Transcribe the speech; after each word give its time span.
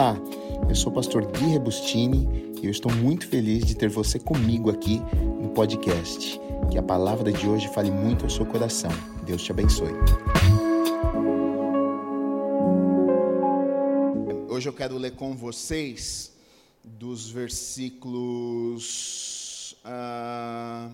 Olá, 0.00 0.16
eu 0.66 0.74
sou 0.74 0.90
o 0.90 0.94
pastor 0.94 1.26
Gui 1.26 1.44
Rebustini 1.48 2.54
e 2.62 2.64
eu 2.64 2.70
estou 2.70 2.90
muito 2.90 3.28
feliz 3.28 3.66
de 3.66 3.74
ter 3.74 3.90
você 3.90 4.18
comigo 4.18 4.70
aqui 4.70 4.98
no 5.42 5.50
podcast. 5.50 6.40
Que 6.70 6.78
a 6.78 6.82
palavra 6.82 7.30
de 7.30 7.46
hoje 7.46 7.68
fale 7.68 7.90
muito 7.90 8.24
ao 8.24 8.30
seu 8.30 8.46
coração. 8.46 8.90
Deus 9.26 9.42
te 9.42 9.52
abençoe. 9.52 9.92
Hoje 14.48 14.70
eu 14.70 14.72
quero 14.72 14.96
ler 14.96 15.16
com 15.16 15.36
vocês 15.36 16.32
dos 16.82 17.28
versículos 17.28 18.16
uh, 19.84 20.90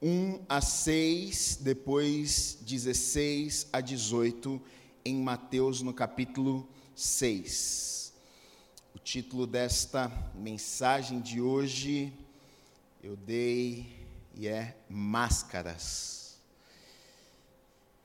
1 0.00 0.42
a 0.48 0.60
6, 0.60 1.58
depois 1.60 2.56
16 2.64 3.66
a 3.72 3.80
18, 3.80 4.62
em 5.04 5.16
Mateus, 5.20 5.82
no 5.82 5.92
capítulo 5.92 6.68
6. 6.94 8.11
O 8.94 8.98
título 8.98 9.46
desta 9.46 10.12
mensagem 10.34 11.18
de 11.20 11.40
hoje 11.40 12.12
eu 13.02 13.16
dei 13.16 14.06
e 14.34 14.46
é 14.46 14.76
Máscaras. 14.86 16.36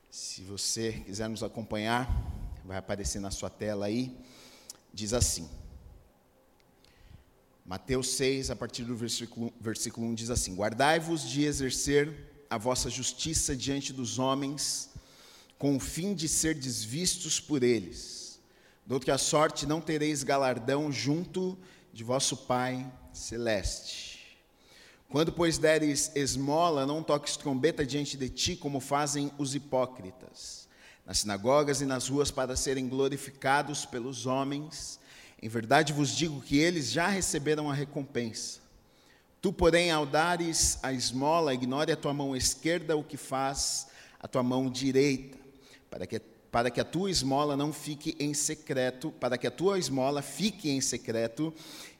Se 0.10 0.42
você 0.44 0.94
quiser 1.06 1.28
nos 1.28 1.44
acompanhar, 1.44 2.10
vai 2.64 2.78
aparecer 2.78 3.20
na 3.20 3.30
sua 3.30 3.50
tela 3.50 3.88
aí, 3.88 4.18
diz 4.94 5.12
assim. 5.12 5.50
Mateus 7.66 8.12
6, 8.12 8.50
a 8.50 8.56
partir 8.56 8.86
do 8.86 8.96
versículo, 8.96 9.54
versículo 9.60 10.08
1, 10.08 10.16
diz 10.16 10.30
assim: 10.30 10.56
Guardai-vos 10.56 11.22
de 11.28 11.44
exercer 11.44 12.46
a 12.50 12.58
vossa 12.58 12.90
justiça 12.90 13.54
diante 13.54 13.92
dos 13.92 14.20
homens, 14.20 14.90
com 15.60 15.76
o 15.76 15.82
fim 15.82 16.16
de 16.16 16.30
ser 16.30 16.56
desvistos 16.56 17.42
por 17.42 17.62
eles 17.62 18.17
de 18.88 18.94
outra 18.94 19.18
sorte 19.18 19.66
não 19.66 19.82
tereis 19.82 20.24
galardão 20.24 20.90
junto 20.90 21.58
de 21.92 22.06
vosso 22.06 22.38
Pai 22.38 22.90
celeste. 23.12 24.40
Quando, 25.10 25.34
pois, 25.34 25.58
deres 25.58 26.10
esmola, 26.16 26.86
não 26.86 27.04
toques 27.04 27.36
trombeta 27.36 27.86
diante 27.86 28.16
de 28.16 28.30
ti, 28.30 28.56
como 28.56 28.80
fazem 28.80 29.30
os 29.38 29.54
hipócritas, 29.54 30.70
nas 31.06 31.20
sinagogas 31.20 31.82
e 31.82 31.86
nas 31.86 32.08
ruas, 32.08 32.32
para 32.32 32.56
serem 32.56 32.88
glorificados 32.88 33.86
pelos 33.86 34.26
homens. 34.26 35.02
Em 35.42 35.50
verdade 35.50 35.92
vos 35.92 36.16
digo 36.16 36.42
que 36.42 36.58
eles 36.58 36.90
já 36.90 37.10
receberam 37.10 37.70
a 37.70 37.74
recompensa. 37.74 38.62
Tu, 39.42 39.52
porém, 39.52 39.92
ao 39.92 40.06
dares 40.06 40.80
a 40.82 40.94
esmola, 40.94 41.54
ignore 41.54 41.92
a 41.92 41.98
tua 41.98 42.14
mão 42.14 42.34
esquerda 42.34 42.96
o 42.96 43.04
que 43.04 43.18
faz 43.18 43.88
a 44.18 44.30
tua 44.30 44.44
mão 44.44 44.70
direita, 44.72 45.38
para 45.90 46.08
que 46.08 46.22
para 46.52 46.72
que 46.72 46.80
a 46.80 46.86
tua 46.86 47.12
esmola 47.12 47.58
não 47.58 47.74
fique 47.74 48.16
em 48.20 48.34
secreto, 48.34 49.12
para 49.12 49.38
que 49.38 49.48
a 49.48 49.52
tua 49.52 49.78
esmola 49.78 50.22
fique 50.22 50.70
em 50.70 50.82
secreto, 50.82 51.54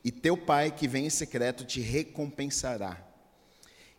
e 0.04 0.12
teu 0.12 0.38
pai 0.38 0.72
que 0.72 0.88
vem 0.88 1.06
em 1.08 1.10
secreto 1.10 1.66
te 1.66 1.82
recompensará. 1.82 3.04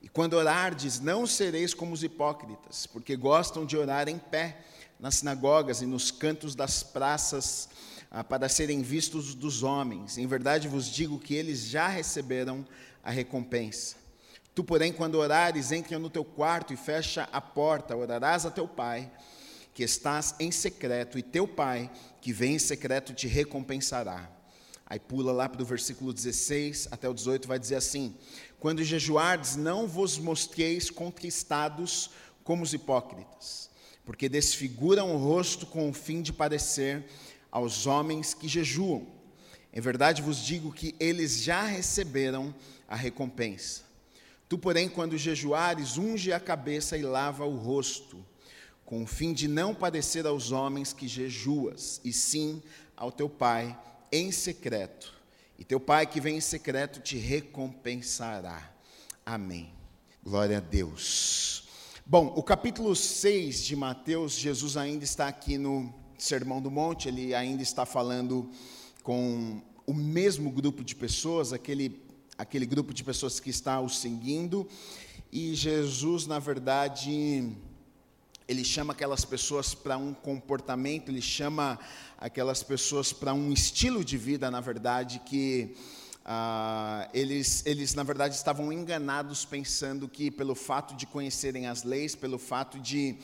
E 0.01 0.09
quando 0.09 0.35
orardes, 0.35 1.01
não 1.01 1.27
sereis 1.27 1.75
como 1.75 1.93
os 1.93 2.03
hipócritas, 2.03 2.87
porque 2.87 3.17
gostam 3.17 3.67
de 3.67 3.77
orar 3.77 4.09
em 4.09 4.19
pé 4.19 4.59
nas 4.99 5.17
sinagogas 5.17 5.83
e 5.83 5.87
nos 5.87 6.11
cantos 6.11 6.55
das 6.55 6.83
praças, 6.83 7.69
ah, 8.11 8.25
para 8.25 8.49
serem 8.49 8.81
vistos 8.81 9.35
dos 9.35 9.63
homens. 9.63 10.17
Em 10.17 10.27
verdade 10.27 10.67
vos 10.67 10.87
digo 10.87 11.19
que 11.19 11.35
eles 11.35 11.67
já 11.67 11.89
receberam 11.89 12.67
a 13.03 13.11
recompensa. 13.11 13.97
Tu, 14.55 14.65
porém, 14.65 14.93
quando 14.93 15.17
orares, 15.17 15.71
entra 15.71 15.99
no 15.99 16.11
teu 16.11 16.25
quarto 16.25 16.73
e 16.73 16.77
fecha 16.77 17.29
a 17.33 17.41
porta, 17.41 17.95
orarás 17.97 18.45
a 18.45 18.51
teu 18.51 18.67
pai 18.67 19.11
que 19.79 19.85
estás 19.85 20.35
em 20.41 20.51
secreto, 20.51 21.21
e 21.21 21.23
teu 21.23 21.47
pai, 21.47 21.89
que 22.21 22.33
vem 22.33 22.57
em 22.57 22.59
secreto, 22.59 23.15
te 23.15 23.29
recompensará. 23.29 24.29
Aí 24.85 24.99
pula 24.99 25.31
lá 25.31 25.49
para 25.49 25.63
o 25.63 25.65
versículo 25.65 26.13
16 26.13 26.89
até 26.91 27.09
o 27.09 27.15
18, 27.15 27.47
vai 27.47 27.61
dizer 27.61 27.77
assim: 27.77 28.13
Quando 28.59 28.83
jejuardes, 28.83 29.55
não 29.55 29.87
vos 29.87 30.19
mostreis 30.19 30.91
contristados 30.91 32.11
como 32.43 32.65
os 32.65 32.75
hipócritas, 32.75 33.71
porque 34.05 34.29
desfiguram 34.29 35.15
o 35.15 35.17
rosto 35.17 35.65
com 35.65 35.89
o 35.89 35.93
fim 35.93 36.23
de 36.23 36.33
parecer 36.33 37.07
aos 37.49 37.87
homens 37.87 38.35
que 38.35 38.49
jejuam. 38.49 39.07
Em 39.73 39.81
verdade 39.81 40.23
vos 40.23 40.39
digo 40.39 40.73
que 40.73 40.97
eles 40.99 41.41
já 41.41 41.63
receberam 41.63 42.53
a 42.89 42.97
recompensa. 42.97 43.85
Tu, 44.49 44.59
porém, 44.59 44.89
quando 44.89 45.17
jejuares, 45.17 45.97
unge 45.97 46.33
a 46.33 46.41
cabeça 46.41 46.97
e 46.97 47.03
lava 47.03 47.45
o 47.45 47.55
rosto 47.55 48.27
com 48.89 49.03
o 49.03 49.07
fim 49.07 49.35
de 49.35 49.47
não 49.47 49.75
padecer 49.75 50.27
aos 50.27 50.51
homens 50.51 50.95
que 50.95 51.07
jejuas, 51.07 52.01
e 52.03 52.11
sim 52.11 52.63
ao 52.97 53.13
teu 53.13 53.29
Pai 53.29 53.79
em 54.11 54.33
secreto. 54.33 55.13
E 55.59 55.63
teu 55.63 55.79
Pai 55.79 56.07
que 56.07 56.23
vem 56.23 56.39
em 56.39 56.41
secreto 56.41 56.99
te 56.99 57.19
recompensará. 57.19 58.73
Amém. 59.27 59.71
Glória 60.25 60.57
a 60.57 60.61
Deus. 60.61 61.69
Bom, 62.07 62.33
o 62.35 62.43
capítulo 62.43 62.97
6 62.97 63.63
de 63.63 63.77
Mateus, 63.77 64.33
Jesus 64.33 64.75
ainda 64.79 65.05
está 65.05 65.29
aqui 65.29 65.59
no 65.59 65.93
Sermão 66.17 66.63
do 66.63 66.71
Monte, 66.71 67.09
ele 67.09 67.35
ainda 67.35 67.63
está 67.63 67.85
falando 67.85 68.51
com 69.03 69.61
o 69.87 69.93
mesmo 69.93 70.51
grupo 70.51 70.83
de 70.83 70.95
pessoas, 70.95 71.53
aquele, 71.53 72.03
aquele 72.39 72.65
grupo 72.65 72.95
de 72.95 73.05
pessoas 73.05 73.39
que 73.39 73.51
está 73.51 73.79
o 73.81 73.91
seguindo, 73.91 74.67
e 75.31 75.55
Jesus, 75.55 76.27
na 76.27 76.39
verdade, 76.39 77.53
ele 78.49 78.65
chama 78.65 78.95
aquelas 78.95 79.27
pessoas 79.27 79.75
para 79.75 79.99
um 79.99 80.15
comportamento, 80.15 81.11
ele 81.11 81.21
chama 81.21 81.79
aquelas 82.17 82.63
pessoas 82.63 83.13
para 83.13 83.35
um 83.35 83.53
estilo 83.53 84.03
de 84.03 84.17
vida, 84.17 84.51
na 84.51 84.59
verdade, 84.61 85.21
que 85.21 85.77
ah, 86.25 87.07
eles, 87.13 87.63
eles, 87.67 87.95
na 87.95 88.03
verdade, 88.03 88.35
estavam 88.35 88.73
enganados 88.73 89.45
pensando 89.45 90.09
que, 90.09 90.31
pelo 90.31 90.55
fato 90.55 90.97
de 90.97 91.07
conhecerem 91.07 91.67
as 91.67 91.85
leis, 91.85 92.15
pelo 92.15 92.39
fato 92.39 92.81
de 92.81 93.19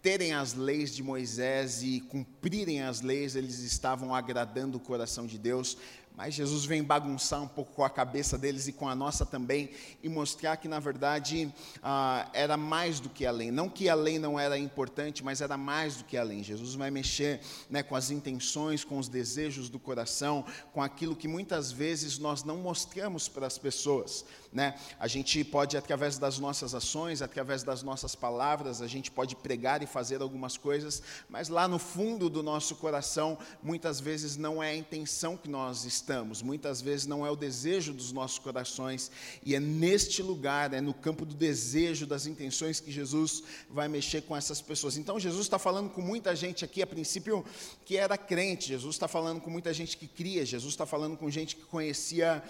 terem 0.00 0.32
as 0.32 0.54
leis 0.54 0.94
de 0.94 1.02
Moisés 1.02 1.82
e 1.82 2.00
cumprirem 2.00 2.82
as 2.82 3.00
leis, 3.00 3.34
eles 3.34 3.58
estavam 3.58 4.14
agradando 4.14 4.78
o 4.78 4.80
coração 4.80 5.26
de 5.26 5.38
Deus, 5.38 5.76
mas 6.18 6.34
Jesus 6.34 6.64
vem 6.64 6.82
bagunçar 6.82 7.40
um 7.40 7.46
pouco 7.46 7.72
com 7.74 7.84
a 7.84 7.88
cabeça 7.88 8.36
deles 8.36 8.66
e 8.66 8.72
com 8.72 8.88
a 8.88 8.94
nossa 8.96 9.24
também 9.24 9.70
e 10.02 10.08
mostrar 10.08 10.56
que, 10.56 10.66
na 10.66 10.80
verdade, 10.80 11.48
ah, 11.80 12.28
era 12.32 12.56
mais 12.56 12.98
do 12.98 13.08
que 13.08 13.24
a 13.24 13.30
lei. 13.30 13.52
Não 13.52 13.68
que 13.68 13.88
a 13.88 13.94
lei 13.94 14.18
não 14.18 14.36
era 14.36 14.58
importante, 14.58 15.22
mas 15.22 15.40
era 15.40 15.56
mais 15.56 15.98
do 15.98 16.02
que 16.02 16.16
a 16.16 16.24
lei. 16.24 16.42
Jesus 16.42 16.74
vai 16.74 16.90
mexer 16.90 17.40
né, 17.70 17.84
com 17.84 17.94
as 17.94 18.10
intenções, 18.10 18.82
com 18.82 18.98
os 18.98 19.08
desejos 19.08 19.68
do 19.68 19.78
coração, 19.78 20.44
com 20.72 20.82
aquilo 20.82 21.14
que 21.14 21.28
muitas 21.28 21.70
vezes 21.70 22.18
nós 22.18 22.42
não 22.42 22.56
mostramos 22.56 23.28
para 23.28 23.46
as 23.46 23.56
pessoas. 23.56 24.24
Né? 24.52 24.74
A 24.98 25.06
gente 25.06 25.44
pode, 25.44 25.76
através 25.76 26.18
das 26.18 26.38
nossas 26.38 26.74
ações, 26.74 27.22
através 27.22 27.62
das 27.62 27.82
nossas 27.82 28.14
palavras, 28.14 28.82
a 28.82 28.86
gente 28.86 29.10
pode 29.10 29.36
pregar 29.36 29.82
e 29.82 29.86
fazer 29.86 30.22
algumas 30.22 30.56
coisas, 30.56 31.02
mas 31.28 31.48
lá 31.48 31.68
no 31.68 31.78
fundo 31.78 32.30
do 32.30 32.42
nosso 32.42 32.76
coração, 32.76 33.38
muitas 33.62 34.00
vezes 34.00 34.36
não 34.36 34.62
é 34.62 34.70
a 34.70 34.76
intenção 34.76 35.36
que 35.36 35.48
nós 35.48 35.84
estamos 35.84 36.42
muitas 36.48 36.80
vezes 36.80 37.06
não 37.06 37.26
é 37.26 37.30
o 37.30 37.36
desejo 37.36 37.92
dos 37.92 38.10
nossos 38.10 38.38
corações, 38.38 39.10
e 39.44 39.54
é 39.54 39.60
neste 39.60 40.22
lugar, 40.22 40.72
é 40.72 40.80
no 40.80 40.94
campo 40.94 41.26
do 41.26 41.34
desejo, 41.34 42.06
das 42.06 42.26
intenções, 42.26 42.80
que 42.80 42.90
Jesus 42.90 43.42
vai 43.68 43.86
mexer 43.86 44.22
com 44.22 44.34
essas 44.34 44.60
pessoas. 44.60 44.96
Então, 44.96 45.20
Jesus 45.20 45.42
está 45.42 45.58
falando 45.58 45.90
com 45.90 46.00
muita 46.00 46.34
gente 46.34 46.64
aqui, 46.64 46.82
a 46.82 46.86
princípio, 46.86 47.44
que 47.84 47.96
era 47.96 48.16
crente, 48.16 48.68
Jesus 48.68 48.94
está 48.94 49.06
falando 49.06 49.40
com 49.40 49.50
muita 49.50 49.72
gente 49.74 49.96
que 49.96 50.06
cria, 50.06 50.44
Jesus 50.44 50.72
está 50.72 50.86
falando 50.86 51.16
com 51.16 51.30
gente 51.30 51.54
que 51.56 51.64
conhecia 51.64 52.42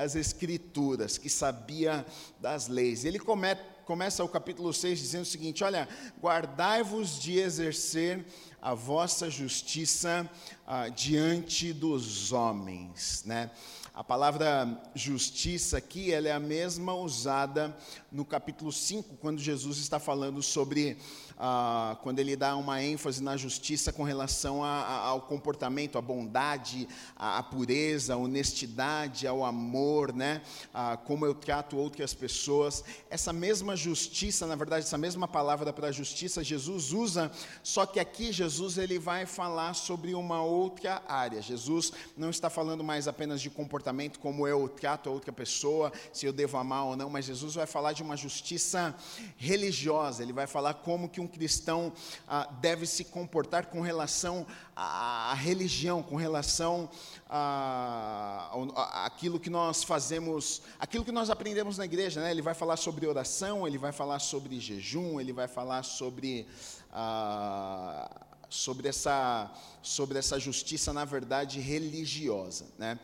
as 0.00 0.16
Escrituras, 0.16 1.18
que 1.18 1.28
sabia 1.28 2.06
das 2.40 2.68
leis. 2.68 3.04
Ele 3.04 3.18
comete 3.18 3.60
começa 3.90 4.22
o 4.22 4.28
capítulo 4.28 4.72
6 4.72 5.00
dizendo 5.00 5.22
o 5.22 5.26
seguinte: 5.26 5.64
Olha, 5.64 5.88
guardai-vos 6.22 7.20
de 7.20 7.40
exercer 7.40 8.24
a 8.62 8.72
vossa 8.72 9.28
justiça 9.28 10.30
ah, 10.64 10.88
diante 10.88 11.72
dos 11.72 12.32
homens, 12.32 13.24
né? 13.26 13.50
A 13.92 14.04
palavra 14.04 14.80
justiça 14.94 15.76
aqui, 15.76 16.12
ela 16.12 16.28
é 16.28 16.32
a 16.32 16.38
mesma 16.38 16.94
usada 16.94 17.76
no 18.10 18.24
capítulo 18.24 18.70
5, 18.70 19.16
quando 19.16 19.40
Jesus 19.40 19.78
está 19.78 19.98
falando 19.98 20.40
sobre 20.44 20.96
ah, 21.36 21.96
quando 22.02 22.20
ele 22.20 22.36
dá 22.36 22.54
uma 22.54 22.82
ênfase 22.82 23.20
na 23.20 23.36
justiça 23.36 23.92
com 23.92 24.04
relação 24.04 24.62
a, 24.62 24.68
a, 24.68 24.96
ao 25.06 25.22
comportamento, 25.22 25.98
à 25.98 26.00
bondade, 26.00 26.86
à, 27.16 27.38
à, 27.38 27.42
pureza, 27.42 28.14
à 28.14 28.16
honestidade, 28.16 29.26
ao 29.26 29.44
amor, 29.44 30.12
né? 30.12 30.42
Ah, 30.72 30.96
como 30.96 31.26
eu 31.26 31.34
trato 31.34 31.76
outras 31.76 32.14
pessoas. 32.14 32.84
Essa 33.10 33.32
mesma 33.32 33.74
justiça, 33.74 34.46
na 34.46 34.54
verdade, 34.54 34.84
essa 34.84 34.98
mesma 34.98 35.26
palavra 35.26 35.72
para 35.72 35.90
justiça, 35.90 36.44
Jesus 36.44 36.92
usa, 36.92 37.30
só 37.62 37.86
que 37.86 37.98
aqui 37.98 38.30
Jesus 38.30 38.78
ele 38.78 39.00
vai 39.00 39.26
falar 39.26 39.74
sobre 39.74 40.14
uma 40.14 40.42
outra 40.42 41.02
área. 41.08 41.42
Jesus 41.42 41.92
não 42.16 42.30
está 42.30 42.48
falando 42.48 42.84
mais 42.84 43.08
apenas 43.08 43.40
de 43.40 43.50
comportamento 43.50 43.79
comportamento, 43.80 44.18
como 44.18 44.46
eu 44.46 44.68
trato 44.68 45.08
a 45.08 45.12
outra 45.12 45.32
pessoa, 45.32 45.90
se 46.12 46.26
eu 46.26 46.32
devo 46.32 46.58
amar 46.58 46.84
ou 46.84 46.96
não, 46.96 47.08
mas 47.08 47.24
Jesus 47.24 47.54
vai 47.54 47.66
falar 47.66 47.94
de 47.94 48.02
uma 48.02 48.14
justiça 48.14 48.94
religiosa, 49.38 50.22
ele 50.22 50.34
vai 50.34 50.46
falar 50.46 50.74
como 50.74 51.08
que 51.08 51.20
um 51.20 51.26
cristão 51.26 51.90
ah, 52.28 52.46
deve 52.60 52.86
se 52.86 53.04
comportar 53.04 53.66
com 53.66 53.80
relação 53.80 54.46
à, 54.76 55.32
religião, 55.34 56.02
com 56.02 56.16
relação 56.16 56.90
a, 57.28 58.50
a, 58.76 59.06
aquilo 59.06 59.40
que 59.40 59.48
nós 59.48 59.82
fazemos, 59.82 60.60
aquilo 60.78 61.04
que 61.04 61.12
nós 61.12 61.30
aprendemos 61.30 61.78
na 61.78 61.86
igreja, 61.86 62.20
né? 62.20 62.30
ele 62.30 62.42
vai 62.42 62.54
falar 62.54 62.76
sobre 62.76 63.06
oração, 63.06 63.66
ele 63.66 63.78
vai 63.78 63.92
falar 63.92 64.18
sobre 64.18 64.60
jejum, 64.60 65.18
ele 65.18 65.32
vai 65.32 65.48
falar 65.48 65.82
sobre. 65.82 66.46
Ah, 66.92 68.10
sobre 68.50 68.88
essa, 68.88 69.48
sobre 69.80 70.18
essa 70.18 70.38
justiça, 70.38 70.92
na 70.92 71.04
verdade, 71.04 71.60
religiosa. 71.60 72.66
Né? 72.76 72.98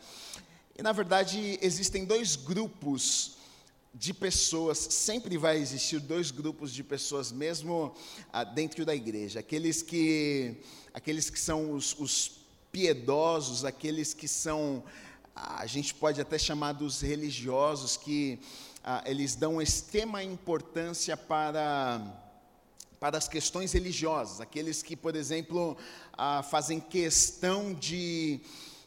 E, 0.77 0.83
na 0.83 0.91
verdade, 0.91 1.57
existem 1.59 2.05
dois 2.05 2.35
grupos 2.35 3.35
de 3.95 4.13
pessoas, 4.13 4.77
sempre 4.77 5.35
vai 5.35 5.57
existir 5.57 5.99
dois 5.99 6.29
grupos 6.29 6.71
de 6.71 6.83
pessoas, 6.83 7.31
mesmo 7.31 7.95
ah, 8.31 8.43
dentro 8.43 8.85
da 8.85 8.93
igreja: 8.93 9.39
aqueles 9.39 9.81
que, 9.81 10.55
aqueles 10.93 11.31
que 11.31 11.39
são 11.39 11.71
os, 11.71 11.97
os 11.97 12.31
piedosos, 12.71 13.65
aqueles 13.65 14.13
que 14.13 14.27
são, 14.27 14.83
a 15.35 15.65
gente 15.65 15.95
pode 15.95 16.21
até 16.21 16.37
chamar 16.37 16.73
dos 16.73 17.01
religiosos, 17.01 17.97
que 17.97 18.39
ah, 18.83 19.03
eles 19.07 19.33
dão 19.33 19.59
extrema 19.59 20.23
importância 20.23 21.17
para 21.17 22.23
para 22.99 23.17
as 23.17 23.27
questões 23.27 23.73
religiosas, 23.73 24.41
aqueles 24.41 24.81
que, 24.81 24.95
por 24.95 25.15
exemplo, 25.15 25.77
ah, 26.13 26.43
fazem 26.43 26.79
questão 26.79 27.73
de 27.73 28.41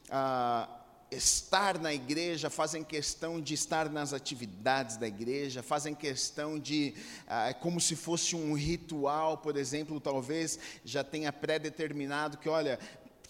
ah, 0.09 0.69
estar 1.11 1.79
na 1.79 1.93
igreja, 1.93 2.49
fazem 2.49 2.85
questão 2.85 3.41
de 3.41 3.55
estar 3.55 3.91
nas 3.91 4.13
atividades 4.13 4.97
da 4.97 5.09
igreja, 5.09 5.63
fazem 5.63 5.95
questão 5.95 6.59
de, 6.59 6.95
ah, 7.27 7.53
como 7.55 7.81
se 7.81 7.97
fosse 7.97 8.37
um 8.37 8.55
ritual, 8.55 9.39
por 9.39 9.57
exemplo, 9.57 10.01
talvez 10.01 10.59
já 10.85 11.03
tenha 11.03 11.33
pré-determinado 11.33 12.39
que, 12.39 12.49
olha, 12.49 12.79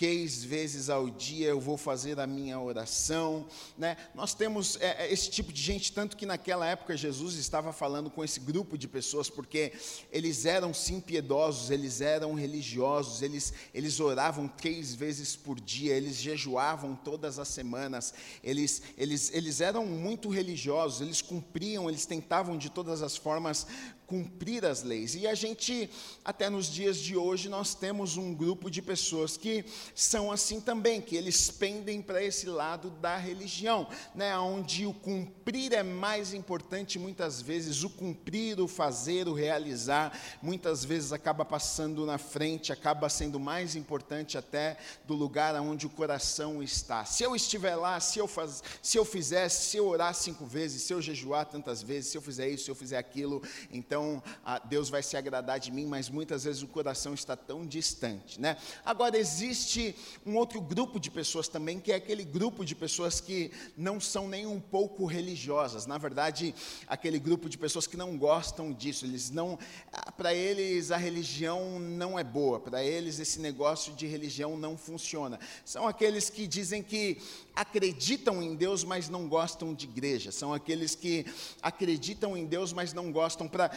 três 0.00 0.42
vezes 0.42 0.88
ao 0.88 1.10
dia 1.10 1.48
eu 1.48 1.60
vou 1.60 1.76
fazer 1.76 2.18
a 2.18 2.26
minha 2.26 2.58
oração. 2.58 3.46
Né? 3.76 3.98
Nós 4.14 4.32
temos 4.32 4.78
é, 4.80 5.04
é, 5.04 5.12
esse 5.12 5.28
tipo 5.28 5.52
de 5.52 5.60
gente, 5.60 5.92
tanto 5.92 6.16
que 6.16 6.24
naquela 6.24 6.66
época 6.66 6.96
Jesus 6.96 7.34
estava 7.34 7.70
falando 7.70 8.08
com 8.08 8.24
esse 8.24 8.40
grupo 8.40 8.78
de 8.78 8.88
pessoas, 8.88 9.28
porque 9.28 9.74
eles 10.10 10.46
eram 10.46 10.72
sim 10.72 11.02
piedosos, 11.02 11.70
eles 11.70 12.00
eram 12.00 12.32
religiosos, 12.32 13.20
eles, 13.20 13.52
eles 13.74 14.00
oravam 14.00 14.48
três 14.48 14.94
vezes 14.94 15.36
por 15.36 15.60
dia, 15.60 15.94
eles 15.94 16.16
jejuavam 16.16 16.96
todas 16.96 17.38
as 17.38 17.48
semanas, 17.48 18.14
eles, 18.42 18.80
eles, 18.96 19.30
eles 19.34 19.60
eram 19.60 19.84
muito 19.84 20.30
religiosos, 20.30 21.02
eles 21.02 21.20
cumpriam, 21.20 21.90
eles 21.90 22.06
tentavam 22.06 22.56
de 22.56 22.70
todas 22.70 23.02
as 23.02 23.18
formas 23.18 23.66
cumprir 24.10 24.64
as 24.64 24.82
leis. 24.82 25.14
E 25.14 25.24
a 25.24 25.36
gente, 25.36 25.88
até 26.24 26.50
nos 26.50 26.66
dias 26.66 26.98
de 26.98 27.16
hoje, 27.16 27.48
nós 27.48 27.76
temos 27.76 28.16
um 28.16 28.34
grupo 28.34 28.68
de 28.68 28.82
pessoas 28.82 29.36
que 29.36 29.64
são 29.94 30.32
assim 30.32 30.60
também, 30.60 31.00
que 31.00 31.14
eles 31.14 31.48
pendem 31.48 32.02
para 32.02 32.20
esse 32.20 32.46
lado 32.46 32.90
da 32.90 33.16
religião, 33.16 33.86
né, 34.12 34.36
onde 34.36 34.84
o 34.84 34.92
cumprir 34.92 35.72
é 35.74 35.84
mais 35.84 36.34
importante, 36.34 36.98
muitas 36.98 37.40
vezes, 37.40 37.84
o 37.84 37.90
cumprir, 37.90 38.58
o 38.58 38.66
fazer, 38.66 39.28
o 39.28 39.32
realizar, 39.32 40.18
muitas 40.42 40.84
vezes 40.84 41.12
acaba 41.12 41.44
passando 41.44 42.04
na 42.04 42.18
frente, 42.18 42.72
acaba 42.72 43.08
sendo 43.08 43.38
mais 43.38 43.76
importante 43.76 44.36
até 44.36 44.76
do 45.06 45.14
lugar 45.14 45.54
onde 45.60 45.86
o 45.86 45.90
coração 45.90 46.60
está. 46.60 47.04
Se 47.04 47.22
eu 47.22 47.36
estiver 47.36 47.76
lá, 47.76 48.00
se 48.00 48.18
eu, 48.18 48.26
faz, 48.26 48.60
se 48.82 48.98
eu 48.98 49.04
fizesse, 49.04 49.70
se 49.70 49.76
eu 49.76 49.86
orar 49.86 50.14
cinco 50.14 50.44
vezes, 50.46 50.82
se 50.82 50.92
eu 50.92 51.00
jejuar 51.00 51.46
tantas 51.46 51.80
vezes, 51.80 52.10
se 52.10 52.18
eu 52.18 52.22
fizer 52.22 52.48
isso, 52.48 52.64
se 52.64 52.70
eu 52.72 52.74
fizer 52.74 52.98
aquilo, 52.98 53.40
então 53.70 53.99
então 54.00 54.22
ah, 54.44 54.58
Deus 54.58 54.88
vai 54.88 55.02
se 55.02 55.16
agradar 55.16 55.60
de 55.60 55.70
mim, 55.70 55.84
mas 55.84 56.08
muitas 56.08 56.44
vezes 56.44 56.62
o 56.62 56.66
coração 56.66 57.12
está 57.12 57.36
tão 57.36 57.66
distante, 57.66 58.40
né? 58.40 58.56
Agora 58.84 59.18
existe 59.18 59.94
um 60.24 60.36
outro 60.36 60.60
grupo 60.60 60.98
de 60.98 61.10
pessoas 61.10 61.48
também, 61.48 61.78
que 61.78 61.92
é 61.92 61.96
aquele 61.96 62.24
grupo 62.24 62.64
de 62.64 62.74
pessoas 62.74 63.20
que 63.20 63.52
não 63.76 64.00
são 64.00 64.26
nem 64.26 64.46
um 64.46 64.58
pouco 64.58 65.04
religiosas. 65.04 65.84
Na 65.84 65.98
verdade, 65.98 66.54
aquele 66.86 67.18
grupo 67.18 67.48
de 67.48 67.58
pessoas 67.58 67.86
que 67.86 67.96
não 67.96 68.16
gostam 68.16 68.72
disso. 68.72 69.04
Eles 69.04 69.30
não, 69.30 69.58
ah, 69.92 70.10
para 70.10 70.32
eles 70.32 70.90
a 70.90 70.96
religião 70.96 71.78
não 71.78 72.18
é 72.18 72.24
boa. 72.24 72.58
Para 72.58 72.82
eles 72.82 73.18
esse 73.18 73.38
negócio 73.38 73.92
de 73.92 74.06
religião 74.06 74.56
não 74.56 74.78
funciona. 74.78 75.38
São 75.64 75.86
aqueles 75.86 76.30
que 76.30 76.46
dizem 76.46 76.82
que 76.82 77.18
acreditam 77.54 78.42
em 78.42 78.54
Deus, 78.54 78.82
mas 78.82 79.10
não 79.10 79.28
gostam 79.28 79.74
de 79.74 79.84
igreja. 79.84 80.32
São 80.32 80.54
aqueles 80.54 80.94
que 80.94 81.26
acreditam 81.60 82.34
em 82.36 82.46
Deus, 82.46 82.72
mas 82.72 82.94
não 82.94 83.12
gostam. 83.12 83.46
Para 83.46 83.70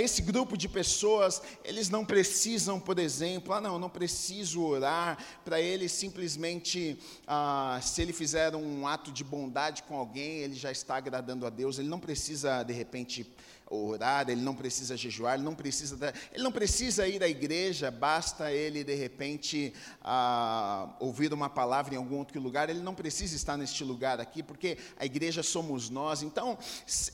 esse 0.00 0.22
grupo 0.22 0.56
de 0.56 0.68
pessoas, 0.68 1.42
eles 1.64 1.88
não 1.88 2.04
precisam, 2.04 2.78
por 2.78 2.98
exemplo, 2.98 3.52
ah, 3.52 3.60
não, 3.60 3.78
não 3.78 3.88
preciso 3.88 4.62
orar. 4.62 5.18
Para 5.44 5.60
eles, 5.60 5.92
simplesmente, 5.92 6.98
ah, 7.26 7.78
se 7.82 8.02
ele 8.02 8.12
fizer 8.12 8.54
um 8.54 8.86
ato 8.86 9.10
de 9.10 9.24
bondade 9.24 9.82
com 9.82 9.96
alguém, 9.96 10.38
ele 10.38 10.54
já 10.54 10.70
está 10.70 10.96
agradando 10.96 11.46
a 11.46 11.50
Deus. 11.50 11.78
Ele 11.78 11.88
não 11.88 12.00
precisa, 12.00 12.62
de 12.62 12.72
repente, 12.72 13.26
orar, 13.74 14.28
ele 14.28 14.40
não 14.40 14.54
precisa 14.54 14.96
jejuar, 14.96 15.34
ele 15.34 15.42
não 15.42 15.54
precisa, 15.54 16.12
ele 16.32 16.42
não 16.42 16.52
precisa 16.52 17.06
ir 17.06 17.22
à 17.22 17.28
igreja, 17.28 17.90
basta 17.90 18.52
ele 18.52 18.84
de 18.84 18.94
repente 18.94 19.72
ah, 20.02 20.94
ouvir 21.00 21.32
uma 21.32 21.48
palavra 21.48 21.94
em 21.94 21.96
algum 21.96 22.18
outro 22.18 22.40
lugar, 22.40 22.68
ele 22.68 22.80
não 22.80 22.94
precisa 22.94 23.34
estar 23.36 23.56
neste 23.56 23.84
lugar 23.84 24.20
aqui, 24.20 24.42
porque 24.42 24.78
a 24.96 25.04
igreja 25.04 25.42
somos 25.42 25.90
nós. 25.90 26.22
Então, 26.22 26.58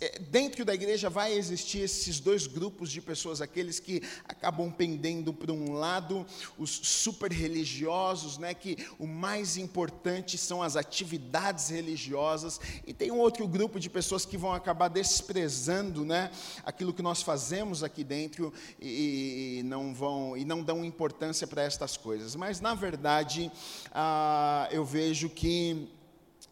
eh, 0.00 0.18
dentro 0.30 0.64
da 0.64 0.74
igreja 0.74 1.08
vai 1.08 1.32
existir 1.32 1.80
esses 1.80 2.20
dois 2.20 2.46
grupos 2.46 2.90
de 2.90 3.00
pessoas, 3.00 3.40
aqueles 3.40 3.78
que 3.80 4.02
acabam 4.28 4.70
pendendo 4.70 5.32
para 5.32 5.52
um 5.52 5.72
lado, 5.72 6.26
os 6.58 6.70
super 6.70 7.32
religiosos, 7.32 8.38
né, 8.38 8.54
que 8.54 8.76
o 8.98 9.06
mais 9.06 9.56
importante 9.56 10.36
são 10.38 10.62
as 10.62 10.76
atividades 10.76 11.68
religiosas, 11.68 12.60
e 12.86 12.92
tem 12.92 13.10
um 13.10 13.18
outro 13.18 13.46
grupo 13.46 13.78
de 13.78 13.88
pessoas 13.88 14.24
que 14.24 14.36
vão 14.36 14.52
acabar 14.52 14.88
desprezando, 14.88 16.04
né, 16.04 16.30
aquilo 16.64 16.92
que 16.92 17.02
nós 17.02 17.22
fazemos 17.22 17.82
aqui 17.82 18.04
dentro 18.04 18.52
e, 18.80 19.58
e 19.58 19.62
não 19.62 19.94
vão 19.94 20.36
e 20.36 20.44
não 20.44 20.62
dão 20.62 20.84
importância 20.84 21.46
para 21.46 21.62
estas 21.62 21.96
coisas. 21.96 22.34
Mas 22.34 22.60
na 22.60 22.74
verdade, 22.74 23.50
ah, 23.92 24.68
eu 24.70 24.84
vejo 24.84 25.28
que 25.28 25.88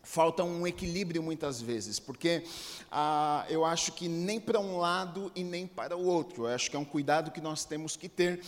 falta 0.08 0.42
um 0.42 0.66
equilíbrio 0.66 1.22
muitas 1.22 1.60
vezes, 1.60 1.98
porque 1.98 2.42
ah, 2.90 3.44
eu 3.50 3.62
acho 3.64 3.92
que 3.92 4.08
nem 4.08 4.40
para 4.40 4.58
um 4.58 4.78
lado 4.78 5.30
e 5.34 5.44
nem 5.44 5.66
para 5.66 5.96
o 5.96 6.06
outro. 6.06 6.46
Eu 6.46 6.54
acho 6.54 6.70
que 6.70 6.76
é 6.76 6.78
um 6.78 6.84
cuidado 6.84 7.30
que 7.30 7.40
nós 7.40 7.66
temos 7.66 7.94
que 7.96 8.08
ter. 8.08 8.40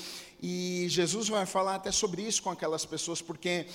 E 0.43 0.87
Jesus 0.89 1.29
vai 1.29 1.45
falar 1.45 1.75
até 1.75 1.93
sobre 1.93 2.23
isso 2.23 2.43
com 2.43 2.51
aquelas 2.51 2.87
pessoas, 2.87 3.21
porque 3.21 3.67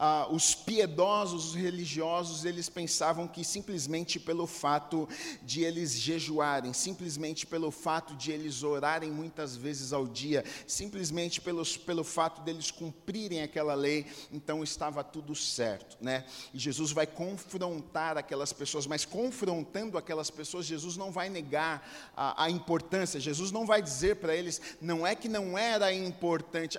ah, 0.00 0.28
os 0.30 0.54
piedosos, 0.54 1.50
os 1.50 1.54
religiosos, 1.54 2.44
eles 2.44 2.68
pensavam 2.68 3.26
que 3.26 3.44
simplesmente 3.44 4.18
pelo 4.20 4.46
fato 4.46 5.08
de 5.42 5.62
eles 5.62 5.92
jejuarem, 5.92 6.72
simplesmente 6.72 7.46
pelo 7.46 7.70
fato 7.70 8.14
de 8.14 8.32
eles 8.32 8.62
orarem 8.62 9.10
muitas 9.10 9.56
vezes 9.56 9.92
ao 9.92 10.06
dia, 10.06 10.44
simplesmente 10.66 11.40
pelos, 11.40 11.76
pelo 11.76 12.02
fato 12.02 12.42
deles 12.42 12.70
cumprirem 12.70 13.42
aquela 13.42 13.74
lei, 13.74 14.06
então 14.32 14.62
estava 14.62 15.04
tudo 15.04 15.34
certo, 15.34 15.96
né? 16.00 16.24
E 16.54 16.58
Jesus 16.58 16.92
vai 16.92 17.06
confrontar 17.06 18.16
aquelas 18.16 18.52
pessoas, 18.52 18.86
mas 18.86 19.04
confrontando 19.04 19.98
aquelas 19.98 20.30
pessoas, 20.30 20.66
Jesus 20.66 20.96
não 20.96 21.10
vai 21.10 21.28
negar 21.28 22.12
a, 22.16 22.44
a 22.44 22.50
importância, 22.50 23.20
Jesus 23.20 23.50
não 23.50 23.66
vai 23.66 23.82
dizer 23.82 24.16
para 24.16 24.34
eles, 24.34 24.60
não 24.80 25.06
é 25.06 25.14
que 25.14 25.28
não 25.28 25.58
era 25.58 25.92
importante, 25.92 26.07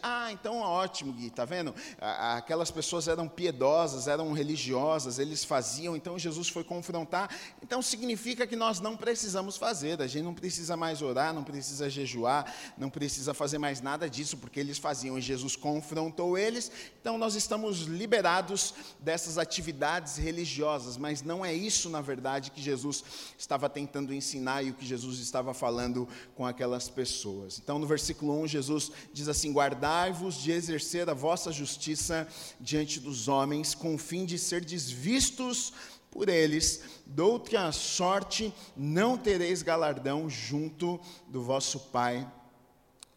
ah, 0.01 0.31
então 0.31 0.57
ótimo, 0.57 1.13
Gui, 1.13 1.29
tá 1.29 1.45
vendo? 1.45 1.73
Aquelas 1.99 2.71
pessoas 2.71 3.07
eram 3.07 3.27
piedosas, 3.27 4.07
eram 4.07 4.31
religiosas, 4.31 5.19
eles 5.19 5.43
faziam, 5.43 5.95
então 5.95 6.17
Jesus 6.17 6.49
foi 6.49 6.63
confrontar. 6.63 7.29
Então 7.61 7.81
significa 7.81 8.47
que 8.47 8.55
nós 8.55 8.79
não 8.79 8.95
precisamos 8.95 9.57
fazer, 9.57 10.01
a 10.01 10.07
gente 10.07 10.23
não 10.23 10.33
precisa 10.33 10.77
mais 10.77 11.01
orar, 11.01 11.33
não 11.33 11.43
precisa 11.43 11.89
jejuar, 11.89 12.53
não 12.77 12.89
precisa 12.89 13.33
fazer 13.33 13.57
mais 13.57 13.81
nada 13.81 14.09
disso, 14.09 14.37
porque 14.37 14.59
eles 14.59 14.77
faziam 14.77 15.17
e 15.17 15.21
Jesus 15.21 15.55
confrontou 15.55 16.37
eles. 16.37 16.71
Então 17.01 17.17
nós 17.17 17.35
estamos 17.35 17.81
liberados 17.81 18.73
dessas 18.99 19.37
atividades 19.37 20.17
religiosas, 20.17 20.97
mas 20.97 21.21
não 21.21 21.45
é 21.45 21.53
isso, 21.53 21.89
na 21.89 22.01
verdade, 22.01 22.51
que 22.51 22.61
Jesus 22.61 23.03
estava 23.37 23.69
tentando 23.69 24.13
ensinar 24.13 24.63
e 24.63 24.69
o 24.69 24.73
que 24.73 24.85
Jesus 24.85 25.19
estava 25.19 25.53
falando 25.53 26.07
com 26.35 26.45
aquelas 26.45 26.89
pessoas. 26.89 27.59
Então 27.59 27.79
no 27.79 27.87
versículo 27.87 28.39
1, 28.41 28.47
Jesus 28.47 28.91
diz 29.13 29.18
assim: 29.27 29.51
Guardai-vos 29.51 30.35
de 30.35 30.51
exercer 30.51 31.09
a 31.09 31.13
vossa 31.13 31.51
justiça 31.51 32.27
diante 32.59 32.99
dos 32.99 33.27
homens, 33.27 33.75
com 33.75 33.95
o 33.95 33.97
fim 33.97 34.25
de 34.25 34.37
ser 34.37 34.63
desvistos 34.63 35.73
por 36.11 36.29
eles, 36.29 36.81
dou-te 37.05 37.55
a 37.55 37.71
sorte, 37.71 38.53
não 38.75 39.17
tereis 39.17 39.61
galardão 39.61 40.29
junto 40.29 40.99
do 41.27 41.41
vosso 41.41 41.79
Pai 41.91 42.27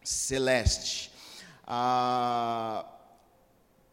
celeste. 0.03 1.11
Ah, 1.65 2.85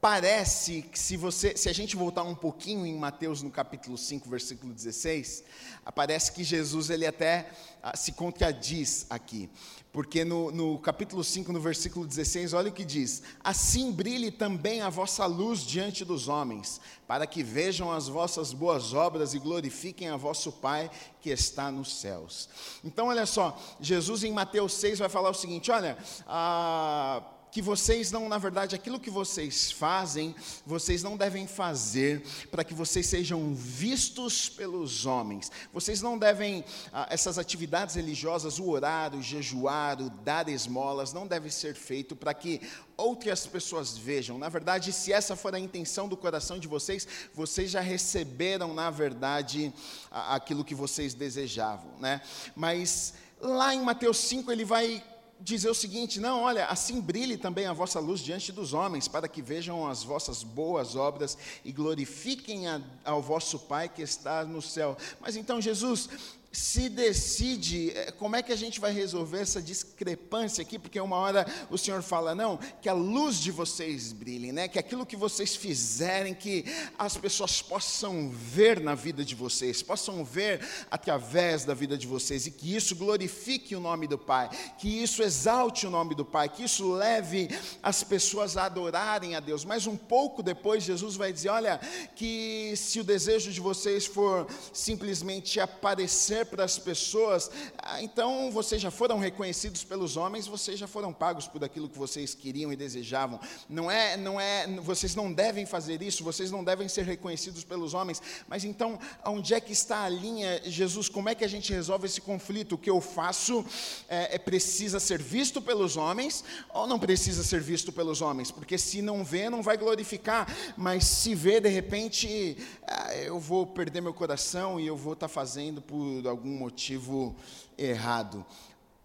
parece 0.00 0.82
que 0.82 0.98
se 0.98 1.16
você, 1.16 1.56
se 1.56 1.68
a 1.68 1.72
gente 1.72 1.94
voltar 1.94 2.22
um 2.22 2.34
pouquinho 2.34 2.86
em 2.86 2.96
Mateus 2.96 3.42
no 3.42 3.50
capítulo 3.50 3.98
5, 3.98 4.28
versículo 4.28 4.72
16, 4.72 5.44
aparece 5.84 6.32
que 6.32 6.42
Jesus 6.42 6.88
ele 6.88 7.06
até 7.06 7.50
ah, 7.82 7.96
se 7.96 8.12
contradiz 8.12 9.06
aqui. 9.10 9.50
Porque 9.92 10.24
no, 10.24 10.52
no, 10.52 10.78
capítulo 10.78 11.24
5, 11.24 11.52
no 11.52 11.60
versículo 11.60 12.06
16, 12.06 12.52
olha 12.52 12.70
o 12.70 12.72
que 12.72 12.84
diz: 12.84 13.24
Assim 13.42 13.90
brilhe 13.90 14.30
também 14.30 14.80
a 14.80 14.88
vossa 14.88 15.26
luz 15.26 15.60
diante 15.60 16.04
dos 16.04 16.28
homens, 16.28 16.80
para 17.08 17.26
que 17.26 17.42
vejam 17.42 17.90
as 17.90 18.06
vossas 18.06 18.52
boas 18.52 18.94
obras 18.94 19.34
e 19.34 19.38
glorifiquem 19.40 20.08
a 20.08 20.16
vosso 20.16 20.52
Pai 20.52 20.88
que 21.20 21.28
está 21.28 21.72
nos 21.72 21.96
céus. 21.96 22.48
Então, 22.84 23.08
olha 23.08 23.26
só, 23.26 23.60
Jesus 23.80 24.22
em 24.22 24.32
Mateus 24.32 24.74
6 24.74 25.00
vai 25.00 25.08
falar 25.08 25.30
o 25.30 25.34
seguinte: 25.34 25.72
olha, 25.72 25.98
ah, 26.24 27.20
que 27.50 27.60
vocês 27.60 28.10
não, 28.10 28.28
na 28.28 28.38
verdade, 28.38 28.74
aquilo 28.74 29.00
que 29.00 29.10
vocês 29.10 29.70
fazem, 29.70 30.34
vocês 30.64 31.02
não 31.02 31.16
devem 31.16 31.46
fazer 31.46 32.22
para 32.50 32.62
que 32.64 32.74
vocês 32.74 33.06
sejam 33.06 33.54
vistos 33.54 34.48
pelos 34.48 35.06
homens. 35.06 35.50
Vocês 35.72 36.00
não 36.00 36.18
devem, 36.18 36.64
ah, 36.92 37.08
essas 37.10 37.38
atividades 37.38 37.96
religiosas, 37.96 38.58
o 38.58 38.68
orar, 38.68 39.14
o 39.14 39.22
jejuar, 39.22 40.00
o 40.00 40.10
dar 40.10 40.48
esmolas, 40.48 41.12
não 41.12 41.26
deve 41.26 41.50
ser 41.50 41.74
feito 41.74 42.14
para 42.14 42.32
que 42.32 42.60
outras 42.96 43.46
pessoas 43.46 43.96
vejam. 43.96 44.38
Na 44.38 44.48
verdade, 44.48 44.92
se 44.92 45.12
essa 45.12 45.34
for 45.34 45.54
a 45.54 45.58
intenção 45.58 46.08
do 46.08 46.16
coração 46.16 46.58
de 46.58 46.68
vocês, 46.68 47.06
vocês 47.34 47.70
já 47.70 47.80
receberam, 47.80 48.74
na 48.74 48.90
verdade, 48.90 49.72
aquilo 50.10 50.64
que 50.64 50.74
vocês 50.74 51.14
desejavam, 51.14 51.98
né? 51.98 52.20
Mas 52.54 53.14
lá 53.40 53.74
em 53.74 53.82
Mateus 53.82 54.18
5 54.18 54.52
ele 54.52 54.64
vai 54.64 55.02
dizer 55.40 55.70
o 55.70 55.74
seguinte: 55.74 56.20
não, 56.20 56.42
olha, 56.42 56.66
assim 56.66 57.00
brilhe 57.00 57.36
também 57.36 57.66
a 57.66 57.72
vossa 57.72 57.98
luz 57.98 58.20
diante 58.20 58.52
dos 58.52 58.72
homens, 58.72 59.08
para 59.08 59.28
que 59.28 59.42
vejam 59.42 59.86
as 59.88 60.02
vossas 60.02 60.42
boas 60.42 60.94
obras 60.94 61.36
e 61.64 61.72
glorifiquem 61.72 62.68
a, 62.68 62.80
ao 63.04 63.22
vosso 63.22 63.58
Pai 63.58 63.88
que 63.88 64.02
está 64.02 64.44
no 64.44 64.60
céu. 64.60 64.96
Mas 65.20 65.36
então, 65.36 65.60
Jesus, 65.60 66.08
se 66.52 66.88
decide, 66.88 67.90
eh, 67.90 68.10
como 68.12 68.34
é 68.34 68.42
que 68.42 68.52
a 68.52 68.56
gente 68.56 68.80
vai 68.80 68.92
resolver 68.92 69.40
essa 69.40 69.62
discrepância 69.62 70.62
aqui? 70.62 70.78
Porque 70.78 70.98
uma 71.00 71.16
hora 71.16 71.46
o 71.70 71.78
Senhor 71.78 72.02
fala, 72.02 72.34
não, 72.34 72.58
que 72.82 72.88
a 72.88 72.92
luz 72.92 73.36
de 73.36 73.52
vocês 73.52 74.12
brilhe, 74.12 74.50
né? 74.50 74.66
que 74.66 74.78
aquilo 74.78 75.06
que 75.06 75.16
vocês 75.16 75.54
fizerem, 75.54 76.34
que 76.34 76.64
as 76.98 77.16
pessoas 77.16 77.62
possam 77.62 78.30
ver 78.30 78.80
na 78.80 78.96
vida 78.96 79.24
de 79.24 79.34
vocês, 79.34 79.80
possam 79.80 80.24
ver 80.24 80.60
através 80.90 81.64
da 81.64 81.72
vida 81.72 81.96
de 81.96 82.06
vocês, 82.06 82.46
e 82.46 82.50
que 82.50 82.74
isso 82.74 82.96
glorifique 82.96 83.76
o 83.76 83.80
nome 83.80 84.08
do 84.08 84.18
Pai, 84.18 84.50
que 84.78 84.88
isso 84.88 85.22
exalte 85.22 85.86
o 85.86 85.90
nome 85.90 86.16
do 86.16 86.24
Pai, 86.24 86.48
que 86.48 86.64
isso 86.64 86.92
leve 86.92 87.48
as 87.82 88.02
pessoas 88.02 88.56
a 88.56 88.64
adorarem 88.64 89.36
a 89.36 89.40
Deus. 89.40 89.64
Mas 89.64 89.86
um 89.86 89.96
pouco 89.96 90.42
depois, 90.42 90.82
Jesus 90.82 91.14
vai 91.14 91.32
dizer: 91.32 91.50
olha, 91.50 91.80
que 92.16 92.74
se 92.76 92.98
o 92.98 93.04
desejo 93.04 93.52
de 93.52 93.60
vocês 93.60 94.06
for 94.06 94.46
simplesmente 94.72 95.60
aparecer, 95.60 96.39
dizer 96.40 96.46
para 96.46 96.64
as 96.64 96.78
pessoas: 96.78 97.50
ah, 97.78 98.02
então 98.02 98.50
vocês 98.50 98.80
já 98.80 98.90
foram 98.90 99.18
reconhecidos 99.18 99.84
pelos 99.84 100.16
homens, 100.16 100.46
vocês 100.46 100.78
já 100.78 100.86
foram 100.86 101.12
pagos 101.12 101.46
por 101.46 101.62
aquilo 101.62 101.88
que 101.88 101.98
vocês 101.98 102.34
queriam 102.34 102.72
e 102.72 102.76
desejavam. 102.76 103.40
Não 103.68 103.90
é, 103.90 104.16
não 104.16 104.40
é, 104.40 104.66
vocês 104.80 105.14
não 105.14 105.32
devem 105.32 105.66
fazer 105.66 106.02
isso, 106.02 106.24
vocês 106.24 106.50
não 106.50 106.64
devem 106.64 106.88
ser 106.88 107.04
reconhecidos 107.04 107.64
pelos 107.64 107.94
homens. 107.94 108.22
Mas 108.48 108.64
então, 108.64 108.98
onde 109.24 109.54
é 109.54 109.60
que 109.60 109.72
está 109.72 110.04
a 110.04 110.08
linha, 110.08 110.60
Jesus? 110.64 111.08
Como 111.08 111.28
é 111.28 111.34
que 111.34 111.44
a 111.44 111.48
gente 111.48 111.72
resolve 111.72 112.06
esse 112.06 112.20
conflito? 112.20 112.74
O 112.74 112.78
que 112.78 112.90
eu 112.90 113.00
faço 113.00 113.64
é, 114.08 114.36
é 114.36 114.38
precisa 114.38 114.98
ser 114.98 115.20
visto 115.20 115.60
pelos 115.60 115.96
homens 115.96 116.44
ou 116.72 116.86
não 116.86 116.98
precisa 116.98 117.42
ser 117.42 117.60
visto 117.60 117.92
pelos 117.92 118.20
homens? 118.20 118.50
Porque 118.50 118.78
se 118.78 119.02
não 119.02 119.24
vê, 119.24 119.50
não 119.50 119.62
vai 119.62 119.76
glorificar, 119.76 120.46
mas 120.76 121.04
se 121.04 121.34
vê, 121.34 121.60
de 121.60 121.68
repente, 121.68 122.56
ah, 122.86 123.14
eu 123.16 123.38
vou 123.38 123.66
perder 123.66 124.00
meu 124.00 124.14
coração 124.14 124.80
e 124.80 124.86
eu 124.86 124.96
vou 124.96 125.12
estar 125.12 125.28
fazendo 125.28 125.80
por 125.80 126.29
algum 126.30 126.56
motivo 126.56 127.36
errado. 127.76 128.44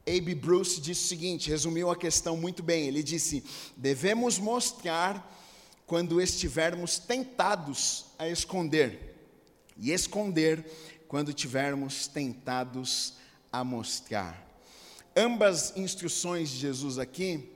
Abe 0.07 0.35
Bruce 0.35 0.79
disse 0.79 1.05
o 1.05 1.07
seguinte, 1.07 1.49
resumiu 1.49 1.89
a 1.89 1.95
questão 1.95 2.37
muito 2.37 2.61
bem. 2.61 2.87
Ele 2.87 3.01
disse: 3.01 3.43
devemos 3.75 4.37
mostrar 4.37 5.33
quando 5.85 6.21
estivermos 6.21 6.97
tentados 6.97 8.05
a 8.17 8.29
esconder, 8.29 9.15
e 9.77 9.91
esconder 9.91 10.63
quando 11.07 11.33
tivermos 11.33 12.07
tentados 12.07 13.13
a 13.51 13.63
mostrar. 13.63 14.43
Ambas 15.15 15.75
instruções 15.77 16.49
de 16.49 16.57
Jesus 16.57 16.99
aqui 16.99 17.51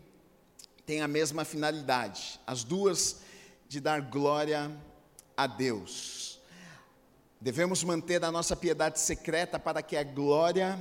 têm 0.85 1.01
a 1.01 1.07
mesma 1.07 1.43
finalidade, 1.43 2.39
as 2.47 2.63
duas 2.63 3.17
de 3.67 3.79
dar 3.79 4.01
glória 4.01 4.71
a 5.35 5.45
Deus. 5.45 6.18
Devemos 7.41 7.83
manter 7.85 8.23
a 8.25 8.31
nossa 8.31 8.53
piedade 8.53 8.99
secreta 8.99 9.57
para 9.57 9.81
que 9.81 9.95
a 9.95 10.03
glória 10.03 10.77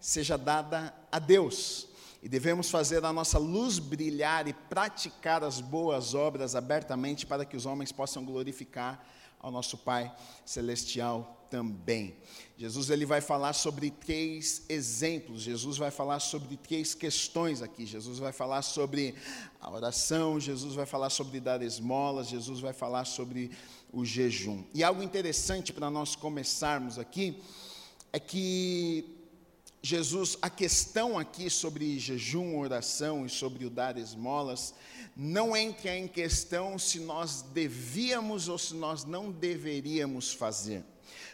seja 0.00 0.36
dada 0.36 0.92
a 1.12 1.20
Deus. 1.20 1.86
E 2.20 2.28
devemos 2.28 2.70
fazer 2.70 3.04
a 3.04 3.12
nossa 3.12 3.38
luz 3.38 3.78
brilhar 3.78 4.48
e 4.48 4.52
praticar 4.52 5.44
as 5.44 5.60
boas 5.60 6.12
obras 6.12 6.56
abertamente 6.56 7.24
para 7.24 7.44
que 7.44 7.56
os 7.56 7.66
homens 7.66 7.92
possam 7.92 8.24
glorificar 8.24 9.04
ao 9.38 9.50
nosso 9.50 9.78
Pai 9.78 10.12
celestial 10.44 11.46
também. 11.50 12.16
Jesus 12.56 12.90
ele 12.90 13.04
vai 13.04 13.20
falar 13.20 13.52
sobre 13.52 13.90
três 13.90 14.62
exemplos. 14.68 15.42
Jesus 15.42 15.76
vai 15.76 15.90
falar 15.90 16.20
sobre 16.20 16.56
três 16.56 16.94
questões 16.94 17.60
aqui. 17.60 17.84
Jesus 17.84 18.18
vai 18.18 18.32
falar 18.32 18.62
sobre 18.62 19.14
a 19.60 19.70
oração, 19.70 20.40
Jesus 20.40 20.74
vai 20.74 20.86
falar 20.86 21.10
sobre 21.10 21.40
dar 21.40 21.60
esmolas, 21.60 22.28
Jesus 22.28 22.60
vai 22.60 22.72
falar 22.72 23.04
sobre 23.04 23.50
o 23.92 24.04
jejum. 24.04 24.64
E 24.72 24.82
algo 24.82 25.02
interessante 25.02 25.72
para 25.72 25.90
nós 25.90 26.16
começarmos 26.16 26.98
aqui 26.98 27.42
é 28.12 28.18
que 28.18 29.04
Jesus, 29.82 30.38
a 30.40 30.48
questão 30.48 31.18
aqui 31.18 31.50
sobre 31.50 31.98
jejum, 31.98 32.58
oração 32.58 33.26
e 33.26 33.28
sobre 33.28 33.64
o 33.64 33.70
dar 33.70 33.98
esmolas, 33.98 34.72
não 35.16 35.56
entra 35.56 35.96
em 35.96 36.06
questão 36.06 36.78
se 36.78 37.00
nós 37.00 37.42
devíamos 37.42 38.48
ou 38.48 38.56
se 38.56 38.74
nós 38.74 39.04
não 39.04 39.30
deveríamos 39.30 40.32
fazer. 40.32 40.84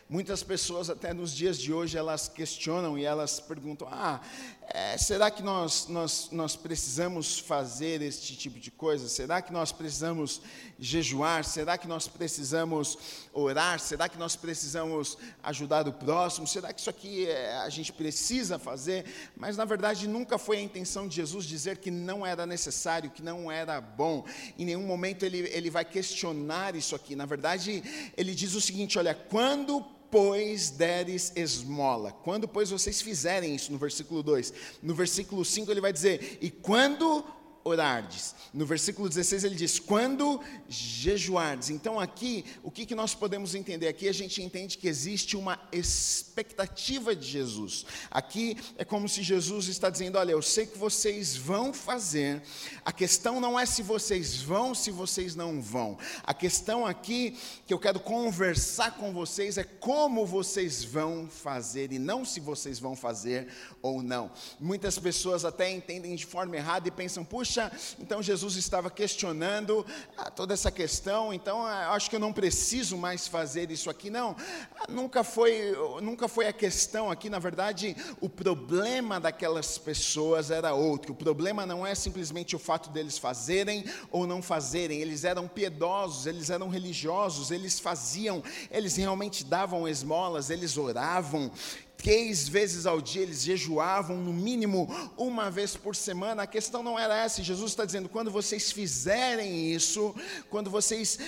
Muitas 0.09 0.43
pessoas, 0.43 0.89
até 0.89 1.13
nos 1.13 1.37
dias 1.37 1.59
de 1.59 1.71
hoje, 1.71 1.99
elas 1.99 2.29
questionam 2.29 2.99
e 2.99 3.05
elas 3.05 3.39
perguntam: 3.39 3.87
ah, 3.91 4.23
é, 4.71 4.99
será 4.99 5.31
que 5.31 5.43
nós, 5.43 5.87
nós, 5.89 6.29
nós 6.31 6.55
precisamos 6.55 7.39
fazer 7.39 8.03
este 8.03 8.37
tipo 8.37 8.61
de 8.61 8.71
coisa? 8.71 9.09
Será 9.09 9.41
que 9.41 9.51
nós 9.51 9.73
precisamos 9.73 10.43
jejuar? 10.79 11.43
Será 11.43 11.79
que 11.79 11.89
nós 11.89 12.07
precisamos 12.07 12.99
orar? 13.33 13.81
Será 13.81 14.11
que 14.11 14.19
nós 14.19 14.37
precisamos 14.37 15.17
ajudar 15.43 15.89
o 15.89 15.93
próximo? 15.93 16.47
Será 16.47 16.71
que 16.71 16.81
isso 16.81 16.91
aqui 16.91 17.27
é, 17.27 17.57
a 17.57 17.69
gente 17.71 17.95
precisa 17.95 18.59
fazer? 18.59 19.07
Mas, 19.35 19.57
na 19.57 19.65
verdade, 19.65 20.07
nunca 20.07 20.37
foi 20.37 20.59
a 20.59 20.63
intenção 20.63 21.09
de 21.09 21.17
Jesus 21.17 21.47
dizer 21.47 21.79
que 21.79 21.91
não 21.91 22.27
era 22.27 22.45
necessário, 22.45 23.11
que 23.11 23.23
não 23.23 23.51
era 23.51 23.81
bom. 23.81 24.27
Em 24.59 24.67
nenhum 24.67 24.87
momento 24.87 25.25
ele, 25.25 25.49
ele 25.49 25.71
vai 25.71 25.85
questionar 25.85 26.77
isso 26.77 26.95
aqui. 26.95 27.17
Na 27.17 27.25
verdade, 27.25 28.13
ele 28.15 28.35
diz 28.35 28.55
o 28.55 28.61
seguinte: 28.61 28.99
olha, 28.99 29.15
quando 29.15 29.98
pois 30.11 30.71
deres 30.71 31.33
esmola. 31.37 32.13
Quando, 32.13 32.49
pois, 32.49 32.71
vocês 32.71 33.01
fizerem 33.01 33.55
isso, 33.55 33.73
no 33.73 33.79
versículo 33.79 34.23
2. 34.23 34.53
No 34.83 34.95
versículo 34.95 35.45
5 35.45 35.71
ele 35.71 35.81
vai 35.81 35.93
dizer: 35.93 36.39
E 36.41 36.51
quando 36.51 37.25
orardes. 37.65 38.35
No 38.53 38.65
versículo 38.65 39.09
16 39.09 39.45
ele 39.45 39.55
diz: 39.55 39.79
quando 39.79 40.41
jejuardes. 40.69 41.71
Então, 41.71 42.01
aqui, 42.01 42.45
o 42.63 42.71
que, 42.71 42.87
que 42.87 42.95
nós 42.95 43.15
podemos 43.15 43.55
entender? 43.55 43.89
Aqui 43.89 44.09
a 44.09 44.13
gente 44.13 44.43
entende 44.43 44.79
que 44.79 44.89
existe 44.89 45.37
uma 45.37 45.59
expectativa 45.73 47.15
de 47.15 47.27
Jesus. 47.27 47.85
Aqui 48.11 48.57
é 48.77 48.85
como 48.85 49.09
se 49.09 49.23
Jesus 49.23 49.69
está 49.69 49.91
dizendo: 49.91 50.19
olha, 50.19 50.33
eu 50.33 50.43
sei 50.43 50.67
que 50.67 50.79
vocês 50.79 51.37
vão 51.37 51.73
fazer, 51.73 52.43
a 52.85 52.93
questão 52.93 53.41
não 53.41 53.59
é 53.59 53.67
se 53.67 53.83
vocês 53.83 54.41
vão, 54.41 54.75
se 54.75 54.91
vocês 54.91 55.35
não 55.35 55.61
vão. 55.61 55.99
A 56.23 56.35
questão 56.35 56.87
aqui 56.87 57.37
que 57.67 57.75
eu 57.75 57.79
quero 57.79 58.01
conversar 58.01 58.97
com 58.97 59.13
vocês 59.13 59.59
é 59.59 59.65
como 59.65 60.27
vocês 60.27 60.85
vão 60.85 61.29
fazer 61.29 61.93
e 61.93 61.99
não 61.99 62.25
se 62.25 62.41
vocês 62.41 62.79
vão 62.79 62.97
fazer 62.97 63.49
ou 63.83 64.03
não. 64.03 64.31
Muitas 64.59 64.99
pessoas 64.99 65.45
até 65.45 65.71
entendem 65.71 66.15
de 66.15 66.27
forma 66.27 66.57
errada 66.57 66.89
e 66.89 66.91
pensam: 66.91 67.25
puxa, 67.25 67.58
então 67.99 68.23
Jesus 68.23 68.57
estava 68.57 68.91
questionando 68.91 69.85
ah, 70.17 70.31
toda 70.31 70.55
essa 70.55 70.71
questão, 70.71 71.33
então 71.33 71.65
ah, 71.65 71.91
acho 71.91 72.09
que 72.09 72.17
eu 72.17 72.21
não 72.21 72.33
preciso 72.33 72.97
mais 72.97 73.27
fazer 73.27 73.71
isso 73.71 73.91
aqui. 73.91 74.11
Não, 74.11 74.37
ah, 74.79 74.85
nunca 74.89 75.25
foi, 75.25 75.77
nunca 76.03 76.29
foi 76.29 76.47
a 76.47 76.53
questão 76.53 77.11
aqui, 77.11 77.29
na 77.29 77.39
verdade, 77.39 77.97
o 78.21 78.29
problema 78.29 79.19
daquelas 79.19 79.79
pessoas 79.79 80.51
era 80.51 80.75
outro. 80.75 81.13
O 81.13 81.17
problema 81.17 81.67
não 81.67 81.87
é 81.87 81.95
simplesmente 81.95 82.55
o 82.55 82.59
fato 82.59 82.91
deles 82.91 83.19
fazerem 83.19 83.85
ou 84.11 84.27
não 84.27 84.41
fazerem, 84.43 85.01
eles 85.01 85.25
eram 85.25 85.49
piedosos, 85.49 86.27
eles 86.27 86.51
eram 86.51 86.69
religiosos, 86.69 87.51
eles 87.51 87.79
faziam, 87.79 88.43
eles 88.71 88.97
realmente 88.97 89.45
davam 89.45 89.89
esmolas, 89.89 90.51
eles 90.51 90.77
oravam, 90.77 91.51
três 91.99 92.49
vezes 92.49 92.87
ao 92.87 93.01
dia, 93.01 93.23
eles 93.23 93.43
jejuavam 93.43 94.17
no 94.17 94.33
mínimo 94.33 94.89
uma 95.17 95.51
vez 95.51 95.77
por 95.77 95.95
semana. 95.95 96.45
A 96.45 96.47
questão 96.47 96.83
não 96.83 96.99
era 96.99 97.15
essa, 97.19 97.43
Jesus 97.43 97.73
está 97.73 97.85
dizendo: 97.85 98.09
quando 98.09 98.31
vocês 98.31 98.73
fizerem 98.73 99.71
isso, 99.75 100.15
quando 100.49 100.71
vocês 100.71 101.19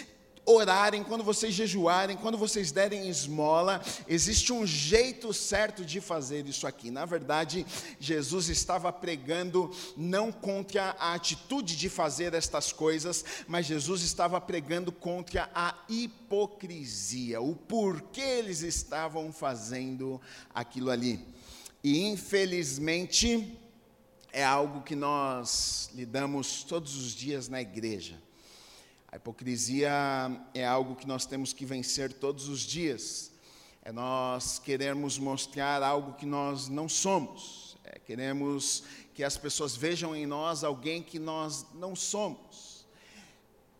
orarem, 0.44 1.04
quando 1.04 1.22
vocês 1.22 1.54
jejuarem, 1.54 2.16
quando 2.16 2.36
vocês 2.36 2.72
derem 2.72 3.08
esmola, 3.08 3.82
existe 4.08 4.52
um 4.52 4.66
jeito 4.66 5.32
certo 5.32 5.84
de 5.84 6.00
fazer 6.00 6.46
isso 6.46 6.66
aqui. 6.66 6.90
Na 6.90 7.04
verdade, 7.04 7.66
Jesus 7.98 8.48
estava 8.48 8.92
pregando 8.92 9.70
não 9.96 10.32
contra 10.32 10.96
a 10.98 11.14
atitude 11.14 11.76
de 11.76 11.88
fazer 11.88 12.34
estas 12.34 12.72
coisas, 12.72 13.24
mas 13.46 13.66
Jesus 13.66 14.02
estava 14.02 14.40
pregando 14.40 14.90
contra 14.90 15.50
a 15.54 15.74
hipocrisia, 15.88 17.40
o 17.40 17.54
porquê 17.54 18.20
eles 18.20 18.62
estavam 18.62 19.32
fazendo 19.32 20.20
aquilo 20.54 20.90
ali. 20.90 21.24
E 21.82 22.06
infelizmente, 22.06 23.58
é 24.32 24.44
algo 24.44 24.82
que 24.82 24.94
nós 24.94 25.90
lidamos 25.94 26.62
todos 26.64 26.96
os 26.96 27.12
dias 27.12 27.48
na 27.48 27.60
igreja. 27.60 28.29
A 29.12 29.16
hipocrisia 29.16 29.90
é 30.54 30.64
algo 30.64 30.94
que 30.94 31.06
nós 31.06 31.26
temos 31.26 31.52
que 31.52 31.66
vencer 31.66 32.12
todos 32.12 32.48
os 32.48 32.60
dias. 32.60 33.32
É 33.82 33.90
nós 33.90 34.60
queremos 34.60 35.18
mostrar 35.18 35.82
algo 35.82 36.12
que 36.12 36.24
nós 36.24 36.68
não 36.68 36.88
somos. 36.88 37.76
É, 37.82 37.98
queremos 37.98 38.84
que 39.12 39.24
as 39.24 39.36
pessoas 39.36 39.74
vejam 39.74 40.14
em 40.14 40.26
nós 40.26 40.62
alguém 40.62 41.02
que 41.02 41.18
nós 41.18 41.66
não 41.74 41.96
somos. 41.96 42.86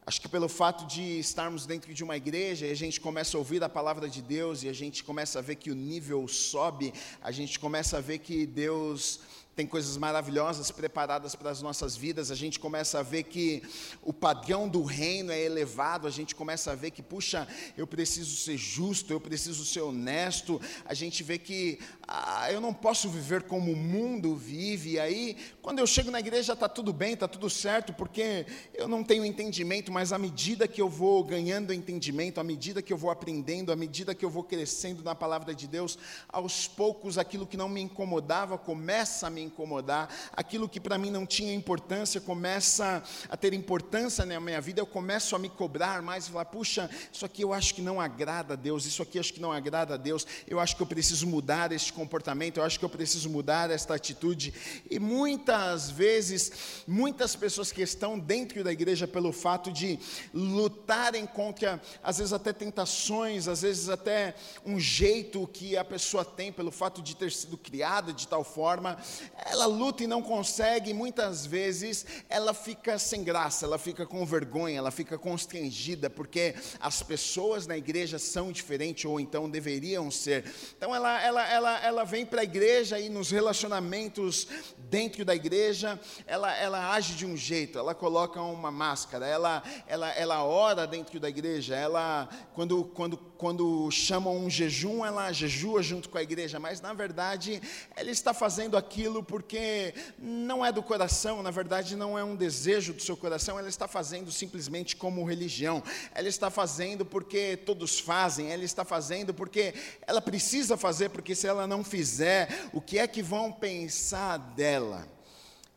Acho 0.05 0.21
que 0.21 0.29
pelo 0.29 0.49
fato 0.49 0.85
de 0.85 1.21
estarmos 1.21 1.65
dentro 1.65 1.95
de 1.95 2.03
uma 2.03 2.17
igreja 2.17 2.67
e 2.67 2.73
a 2.73 2.75
gente 2.75 3.01
começa 3.01 3.37
a 3.37 3.39
ouvir 3.39 3.63
a 3.63 3.69
palavra 3.69 4.09
de 4.09 4.21
Deus 4.21 4.65
e 4.65 4.69
a 4.69 4.73
gente 4.73 5.05
começa 5.05 5.39
a 5.39 5.43
ver 5.43 5.55
que 5.55 5.71
o 5.71 5.75
nível 5.77 6.27
sobe, 6.27 6.93
a 7.23 7.31
gente 7.31 7.61
começa 7.61 7.99
a 7.99 8.01
ver 8.01 8.19
que 8.19 8.47
Deus 8.47 9.21
tem 9.55 9.67
coisas 9.67 9.97
maravilhosas 9.97 10.71
preparadas 10.71 11.35
para 11.35 11.51
as 11.51 11.61
nossas 11.61 11.97
vidas, 11.97 12.31
a 12.31 12.35
gente 12.35 12.59
começa 12.59 12.99
a 12.99 13.03
ver 13.03 13.25
que 13.25 13.63
o 14.03 14.13
padrão 14.13 14.69
do 14.69 14.83
reino 14.83 15.33
é 15.33 15.41
elevado, 15.41 16.07
a 16.07 16.11
gente 16.11 16.35
começa 16.35 16.73
a 16.73 16.75
ver 16.75 16.91
que, 16.91 17.03
puxa, 17.03 17.47
eu 17.77 17.87
preciso 17.87 18.37
ser 18.37 18.57
justo, 18.57 19.13
eu 19.13 19.21
preciso 19.21 19.65
ser 19.65 19.81
honesto, 19.81 20.61
a 20.85 20.95
gente 20.95 21.23
vê 21.23 21.39
que 21.39 21.79
ah, 22.07 22.51
eu 22.51 22.61
não 22.61 22.73
posso 22.73 23.09
viver 23.09 23.43
como 23.43 23.73
o 23.73 23.77
mundo 23.77 24.35
vive, 24.35 24.93
e 24.93 25.01
aí, 25.01 25.37
quando 25.61 25.79
eu 25.79 25.87
chego 25.87 26.11
na 26.11 26.21
igreja, 26.21 26.55
está 26.55 26.69
tudo 26.69 26.93
bem, 26.93 27.15
está 27.15 27.29
tudo 27.29 27.51
certo, 27.51 27.93
porque 27.93 28.47
eu 28.73 28.89
não 28.89 29.05
tenho 29.05 29.25
entendimento, 29.25 29.93
mas 29.93 30.13
à 30.13 30.19
medida 30.19 30.67
que 30.67 30.81
eu 30.81 30.89
vou 30.89 31.23
ganhando 31.23 31.73
entendimento, 31.73 32.41
à 32.41 32.45
medida 32.45 32.81
que 32.81 32.93
eu 32.93 32.99
vou 32.99 33.11
aprendendo, 33.11 33.73
à 33.73 33.77
medida 33.77 34.15
que 34.15 34.25
eu 34.25 34.31
vou 34.31 34.45
crescendo 34.45 35.03
na 35.03 35.15
palavra 35.15 35.55
de 35.55 35.67
Deus, 35.67 35.99
aos 36.29 36.67
poucos 36.67 37.19
aquilo 37.19 37.47
que 37.47 37.57
não 37.57 37.69
me 37.69 37.81
incomodava 37.81 38.57
começa 38.57 39.27
a 39.27 39.31
me 39.31 39.40
incomodar, 39.41 40.09
aquilo 40.33 40.69
que 40.69 40.81
para 40.81 40.99
mim 40.99 41.11
não 41.11 41.27
tinha 41.27 41.55
importância 41.55 42.21
começa 42.21 43.03
a 43.29 43.37
ter 43.37 43.53
importância 43.53 44.25
na 44.25 44.41
minha 44.41 44.61
vida, 44.61 44.81
eu 44.81 44.87
começo 44.87 45.35
a 45.35 45.39
me 45.39 45.49
cobrar 45.49 46.03
mais 46.03 46.29
falar: 46.29 46.45
puxa, 46.47 46.89
isso 47.13 47.25
aqui 47.25 47.43
eu 47.43 47.53
acho 47.53 47.75
que 47.75 47.83
não 47.83 48.01
agrada 48.01 48.55
a 48.55 48.57
Deus, 48.57 48.85
isso 48.87 49.03
aqui 49.03 49.19
eu 49.19 49.21
acho 49.21 49.33
que 49.33 49.41
não 49.41 49.53
agrada 49.53 49.95
a 49.95 49.97
Deus, 49.97 50.27
eu 50.47 50.61
acho 50.61 50.77
que 50.77 50.83
eu 50.83 50.87
preciso 50.87 51.27
mudar 51.27 51.73
este 51.73 51.93
comportamento, 51.93 52.59
eu 52.59 52.65
acho 52.65 52.79
que 52.79 52.85
eu 52.85 52.89
preciso 52.89 53.29
mudar 53.31 53.71
esta 53.71 53.95
atitude. 53.95 54.53
E 54.91 54.99
muitas 54.99 55.91
vezes, 55.91 56.83
muitas 56.87 57.37
pessoas 57.37 57.73
que 57.73 57.83
estão 57.83 58.19
dentro 58.19 58.63
da 58.63 58.73
igreja 58.73 59.07
pelo 59.07 59.33
fato 59.33 59.73
de 59.73 59.99
lutarem 60.33 61.27
contra, 61.27 61.81
às 62.03 62.19
vezes 62.19 62.33
até 62.33 62.53
tentações, 62.53 63.49
às 63.49 63.63
vezes 63.63 63.89
até 63.89 64.35
um 64.65 64.79
jeito 64.79 65.47
que 65.53 65.77
a 65.77 65.85
pessoa 65.85 66.25
tem 66.25 66.53
pelo 66.53 66.71
fato 66.71 67.03
de 67.03 67.17
ter 67.17 67.33
sido 67.33 67.57
criada 67.57 68.13
de 68.13 68.27
tal 68.27 68.45
forma, 68.45 68.99
ela 69.47 69.67
luta 69.67 70.05
e 70.05 70.07
não 70.07 70.23
consegue, 70.23 70.93
muitas 70.93 71.47
vezes 71.47 72.05
ela 72.29 72.53
fica 72.53 72.99
sem 72.99 73.25
graça, 73.25 73.65
ela 73.65 73.79
fica 73.79 74.07
com 74.07 74.25
vergonha, 74.25 74.79
ela 74.79 74.91
fica 74.91 75.19
constrangida, 75.19 76.11
porque 76.11 76.55
as 76.79 77.03
pessoas 77.03 77.67
na 77.67 77.77
igreja 77.77 78.19
são 78.19 78.53
diferentes, 78.53 79.05
ou 79.05 79.19
então 79.19 79.49
deveriam 79.49 80.11
ser. 80.11 80.45
Então 80.77 80.95
ela, 80.95 81.23
ela, 81.23 81.49
ela, 81.49 81.85
ela 81.85 82.05
vem 82.05 82.27
para 82.27 82.43
a 82.43 82.45
igreja 82.45 82.99
e 82.99 83.09
nos 83.09 83.31
relacionamentos 83.31 84.47
dentro 84.79 85.25
da 85.25 85.35
igreja, 85.35 85.99
ela, 86.27 86.55
ela 86.57 86.93
age 86.93 87.15
de 87.15 87.27
um 87.27 87.37
jeito, 87.37 87.79
ela 87.79 87.95
coloca 87.95 88.41
uma 88.41 88.71
máscara, 88.71 89.27
ela, 89.27 89.63
ela, 89.87 90.11
ela 90.11 90.45
ora 90.45 90.87
dentro 90.87 91.19
da 91.19 91.29
igreja, 91.29 91.75
ela, 91.75 92.29
quando, 92.55 92.85
quando, 92.85 93.30
quando 93.41 93.91
chamam 93.91 94.37
um 94.37 94.51
jejum, 94.51 95.03
ela 95.03 95.33
jejua 95.33 95.83
junto 95.83 96.11
com 96.11 96.19
a 96.19 96.23
igreja, 96.23 96.61
mas 96.61 96.79
na 96.83 96.93
verdade 96.93 97.59
ela 97.97 98.11
está 98.11 98.35
fazendo 98.35 98.77
aquilo 98.77 99.23
porque 99.25 99.95
não 100.19 100.63
é 100.65 100.71
do 100.71 100.83
coração, 100.83 101.43
na 101.43 101.51
verdade 101.51 101.97
não 101.97 102.19
é 102.19 102.23
um 102.23 102.37
desejo 102.37 102.93
do 102.93 103.01
seu 103.01 103.17
coração, 103.17 103.59
ela 103.59 103.71
está 103.71 103.89
fazendo 103.89 104.31
simplesmente 104.31 104.95
como 104.95 105.25
religião, 105.25 105.83
ela 106.15 106.29
está 106.29 106.51
fazendo 106.51 107.03
porque 107.03 107.57
todos 107.57 107.99
fazem, 107.99 108.53
ela 108.53 108.63
está 108.63 108.85
fazendo 108.85 109.33
porque 109.33 109.73
ela 110.07 110.21
precisa 110.21 110.77
fazer, 110.77 111.09
porque 111.09 111.35
se 111.35 111.47
ela 111.47 111.67
não 111.67 111.83
fizer, 111.83 112.69
o 112.75 112.81
que 112.81 112.99
é 112.99 113.09
que 113.09 113.23
vão 113.23 113.51
pensar 113.51 114.37
dela? 114.37 115.09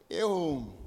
Eu 0.09 0.82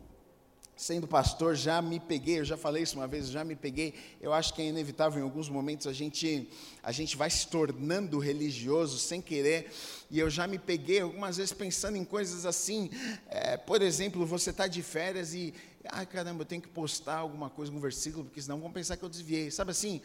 sendo 0.76 1.08
pastor, 1.08 1.56
já 1.56 1.80
me 1.80 1.98
peguei, 1.98 2.40
eu 2.40 2.44
já 2.44 2.56
falei 2.56 2.82
isso 2.82 2.96
uma 2.96 3.08
vez, 3.08 3.28
já 3.28 3.42
me 3.42 3.56
peguei. 3.56 3.94
Eu 4.20 4.32
acho 4.34 4.52
que 4.52 4.60
é 4.60 4.66
inevitável 4.66 5.18
em 5.18 5.22
alguns 5.22 5.48
momentos 5.48 5.86
a 5.86 5.92
gente 5.92 6.48
a 6.82 6.92
gente 6.92 7.16
vai 7.16 7.30
se 7.30 7.48
tornando 7.48 8.18
religioso 8.18 8.98
sem 8.98 9.22
querer. 9.22 9.72
E 10.10 10.18
eu 10.18 10.28
já 10.28 10.46
me 10.46 10.58
peguei 10.58 11.00
algumas 11.00 11.38
vezes 11.38 11.52
pensando 11.52 11.96
em 11.96 12.04
coisas 12.04 12.44
assim. 12.44 12.90
É, 13.28 13.56
por 13.56 13.80
exemplo, 13.80 14.26
você 14.26 14.50
está 14.50 14.66
de 14.66 14.82
férias 14.82 15.32
e 15.32 15.54
ai 15.88 16.04
caramba, 16.04 16.42
eu 16.42 16.46
tenho 16.46 16.60
que 16.60 16.68
postar 16.68 17.16
alguma 17.16 17.48
coisa, 17.48 17.72
um 17.72 17.80
versículo, 17.80 18.24
porque 18.24 18.42
senão 18.42 18.60
vão 18.60 18.70
pensar 18.70 18.98
que 18.98 19.02
eu 19.02 19.08
desviei. 19.08 19.50
Sabe 19.50 19.70
assim, 19.70 20.02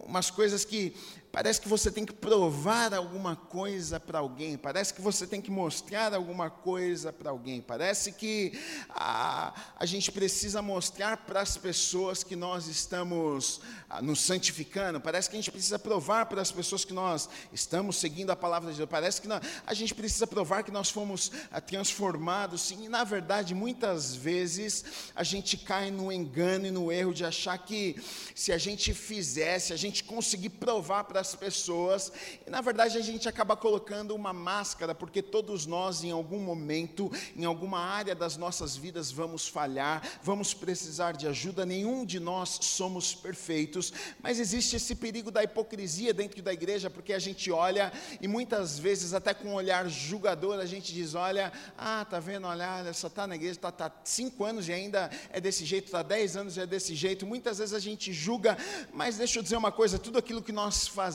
umas 0.00 0.30
coisas 0.30 0.64
que 0.64 0.94
parece 1.32 1.60
que 1.60 1.68
você 1.68 1.90
tem 1.90 2.04
que 2.04 2.12
provar 2.12 2.92
alguma 2.92 3.36
coisa 3.36 4.00
para 4.00 4.18
alguém, 4.18 4.58
parece 4.58 4.92
que 4.92 5.00
você 5.00 5.26
tem 5.26 5.40
que 5.40 5.50
mostrar 5.50 6.12
alguma 6.12 6.50
coisa 6.50 7.12
para 7.12 7.30
alguém, 7.30 7.60
parece 7.60 8.12
que 8.12 8.52
a, 8.88 9.54
a 9.78 9.86
gente 9.86 10.10
precisa 10.10 10.60
mostrar 10.60 11.18
para 11.18 11.40
as 11.40 11.56
pessoas 11.56 12.24
que 12.24 12.34
nós 12.34 12.66
estamos 12.66 13.60
a, 13.88 14.02
nos 14.02 14.20
santificando, 14.20 15.00
parece 15.00 15.30
que 15.30 15.36
a 15.36 15.38
gente 15.38 15.52
precisa 15.52 15.78
provar 15.78 16.26
para 16.26 16.42
as 16.42 16.50
pessoas 16.50 16.84
que 16.84 16.92
nós 16.92 17.28
estamos 17.52 17.96
seguindo 17.96 18.30
a 18.30 18.36
palavra 18.36 18.72
de 18.72 18.78
Deus, 18.78 18.90
parece 18.90 19.22
que 19.22 19.28
nós, 19.28 19.40
a 19.66 19.74
gente 19.74 19.94
precisa 19.94 20.26
provar 20.26 20.64
que 20.64 20.72
nós 20.72 20.90
fomos 20.90 21.30
a, 21.52 21.60
transformados, 21.60 22.62
sim, 22.62 22.86
e 22.86 22.88
na 22.88 23.04
verdade, 23.04 23.54
muitas 23.54 24.16
vezes 24.16 24.84
a 25.14 25.22
gente 25.22 25.56
cai 25.56 25.90
no 25.92 26.10
engano 26.10 26.66
e 26.66 26.70
no 26.72 26.90
erro 26.90 27.14
de 27.14 27.24
achar 27.24 27.56
que 27.58 27.94
se 28.34 28.52
a 28.52 28.58
gente 28.58 28.92
fizesse, 28.92 29.72
a 29.72 29.76
gente 29.76 30.02
conseguir 30.02 30.50
provar 30.50 31.04
para 31.04 31.19
as 31.20 31.34
pessoas, 31.34 32.12
e 32.46 32.50
na 32.50 32.60
verdade 32.60 32.98
a 32.98 33.02
gente 33.02 33.28
acaba 33.28 33.56
colocando 33.56 34.14
uma 34.14 34.32
máscara, 34.32 34.94
porque 34.94 35.22
todos 35.22 35.66
nós, 35.66 36.02
em 36.02 36.10
algum 36.10 36.40
momento, 36.40 37.10
em 37.36 37.44
alguma 37.44 37.78
área 37.78 38.14
das 38.14 38.36
nossas 38.36 38.76
vidas, 38.76 39.12
vamos 39.12 39.46
falhar, 39.46 40.02
vamos 40.22 40.52
precisar 40.52 41.12
de 41.12 41.26
ajuda, 41.26 41.64
nenhum 41.64 42.04
de 42.04 42.18
nós 42.18 42.58
somos 42.62 43.14
perfeitos, 43.14 43.92
mas 44.22 44.40
existe 44.40 44.76
esse 44.76 44.94
perigo 44.94 45.30
da 45.30 45.44
hipocrisia 45.44 46.12
dentro 46.12 46.42
da 46.42 46.52
igreja, 46.52 46.90
porque 46.90 47.12
a 47.12 47.18
gente 47.18 47.50
olha 47.50 47.92
e 48.20 48.26
muitas 48.26 48.78
vezes, 48.78 49.12
até 49.12 49.34
com 49.34 49.50
um 49.50 49.54
olhar 49.54 49.88
julgador, 49.88 50.58
a 50.58 50.66
gente 50.66 50.92
diz: 50.92 51.14
olha, 51.14 51.52
ah, 51.76 52.04
tá 52.08 52.18
vendo, 52.18 52.46
olha, 52.46 52.92
só 52.92 53.06
está 53.06 53.26
na 53.26 53.34
igreja, 53.34 53.52
está 53.52 53.70
tá 53.70 53.92
cinco 54.04 54.44
anos 54.44 54.68
e 54.68 54.72
ainda 54.72 55.10
é 55.30 55.40
desse 55.40 55.64
jeito, 55.64 55.86
está 55.86 56.02
dez 56.02 56.36
anos 56.36 56.56
e 56.56 56.60
é 56.60 56.66
desse 56.66 56.94
jeito. 56.94 57.26
Muitas 57.26 57.58
vezes 57.58 57.74
a 57.74 57.78
gente 57.78 58.12
julga, 58.12 58.56
mas 58.92 59.18
deixa 59.18 59.38
eu 59.38 59.42
dizer 59.42 59.56
uma 59.56 59.72
coisa: 59.72 59.98
tudo 59.98 60.18
aquilo 60.18 60.42
que 60.42 60.52
nós 60.52 60.88
fazemos, 60.88 61.09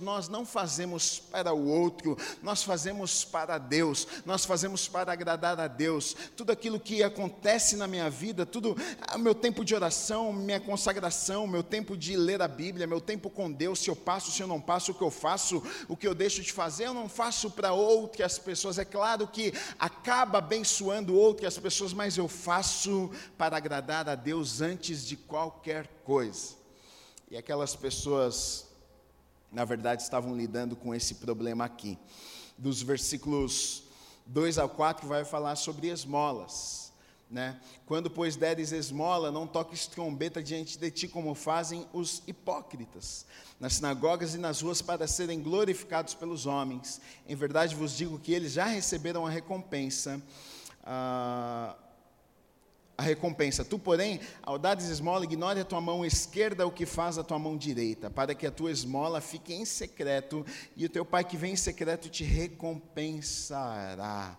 nós 0.00 0.28
não 0.28 0.44
fazemos 0.44 1.18
para 1.18 1.52
o 1.52 1.68
outro, 1.68 2.16
nós 2.42 2.62
fazemos 2.62 3.24
para 3.24 3.58
Deus, 3.58 4.06
nós 4.24 4.44
fazemos 4.44 4.88
para 4.88 5.12
agradar 5.12 5.58
a 5.60 5.66
Deus. 5.66 6.16
Tudo 6.36 6.52
aquilo 6.52 6.80
que 6.80 7.02
acontece 7.02 7.76
na 7.76 7.86
minha 7.86 8.08
vida, 8.08 8.46
tudo, 8.46 8.76
ah, 9.00 9.18
meu 9.18 9.34
tempo 9.34 9.64
de 9.64 9.74
oração, 9.74 10.32
minha 10.32 10.60
consagração, 10.60 11.46
meu 11.46 11.62
tempo 11.62 11.96
de 11.96 12.16
ler 12.16 12.42
a 12.42 12.48
Bíblia, 12.48 12.86
meu 12.86 13.00
tempo 13.00 13.30
com 13.30 13.50
Deus, 13.50 13.80
se 13.80 13.90
eu 13.90 13.96
passo, 13.96 14.30
se 14.30 14.42
eu 14.42 14.46
não 14.46 14.60
passo, 14.60 14.92
o 14.92 14.94
que 14.94 15.02
eu 15.02 15.10
faço, 15.10 15.62
o 15.88 15.96
que 15.96 16.06
eu 16.06 16.14
deixo 16.14 16.42
de 16.42 16.52
fazer, 16.52 16.86
eu 16.86 16.94
não 16.94 17.08
faço 17.08 17.50
para 17.50 17.72
outras 17.72 18.38
pessoas. 18.38 18.78
É 18.78 18.84
claro 18.84 19.26
que 19.26 19.52
acaba 19.78 20.38
abençoando 20.38 21.14
outras 21.14 21.58
pessoas, 21.58 21.92
mas 21.92 22.16
eu 22.16 22.28
faço 22.28 23.10
para 23.36 23.56
agradar 23.56 24.08
a 24.08 24.14
Deus 24.14 24.60
antes 24.60 25.06
de 25.06 25.16
qualquer 25.16 25.86
coisa. 26.04 26.54
E 27.30 27.36
aquelas 27.36 27.74
pessoas, 27.74 28.66
na 29.54 29.64
verdade, 29.64 30.02
estavam 30.02 30.36
lidando 30.36 30.74
com 30.74 30.94
esse 30.94 31.14
problema 31.14 31.64
aqui. 31.64 31.96
Dos 32.58 32.82
versículos 32.82 33.84
2 34.26 34.58
ao 34.58 34.68
4 34.68 35.06
vai 35.06 35.24
falar 35.24 35.54
sobre 35.56 35.88
esmolas. 35.88 36.92
Né? 37.30 37.58
Quando, 37.86 38.10
pois, 38.10 38.36
deres 38.36 38.72
esmola, 38.72 39.30
não 39.30 39.46
toques 39.46 39.86
trombeta 39.86 40.42
diante 40.42 40.76
de 40.76 40.90
ti, 40.90 41.08
como 41.08 41.34
fazem 41.34 41.86
os 41.92 42.22
hipócritas, 42.26 43.26
nas 43.58 43.74
sinagogas 43.74 44.34
e 44.34 44.38
nas 44.38 44.60
ruas, 44.60 44.82
para 44.82 45.06
serem 45.06 45.40
glorificados 45.40 46.14
pelos 46.14 46.46
homens. 46.46 47.00
Em 47.26 47.34
verdade 47.34 47.74
vos 47.74 47.96
digo 47.96 48.18
que 48.18 48.32
eles 48.32 48.52
já 48.52 48.66
receberam 48.66 49.26
a 49.26 49.30
recompensa. 49.30 50.20
Ah, 50.84 51.76
a 52.96 53.02
recompensa. 53.02 53.64
Tu, 53.64 53.78
porém, 53.78 54.20
ao 54.42 54.58
dares 54.58 54.88
esmola, 54.88 55.24
ignore 55.24 55.60
a 55.60 55.64
tua 55.64 55.80
mão 55.80 56.04
esquerda 56.04 56.66
o 56.66 56.70
que 56.70 56.86
faz 56.86 57.18
a 57.18 57.24
tua 57.24 57.38
mão 57.38 57.56
direita, 57.56 58.10
para 58.10 58.34
que 58.34 58.46
a 58.46 58.50
tua 58.50 58.70
esmola 58.70 59.20
fique 59.20 59.52
em 59.52 59.64
secreto, 59.64 60.46
e 60.76 60.86
o 60.86 60.88
teu 60.88 61.04
pai 61.04 61.24
que 61.24 61.36
vem 61.36 61.52
em 61.52 61.56
secreto 61.56 62.08
te 62.08 62.24
recompensará. 62.24 64.36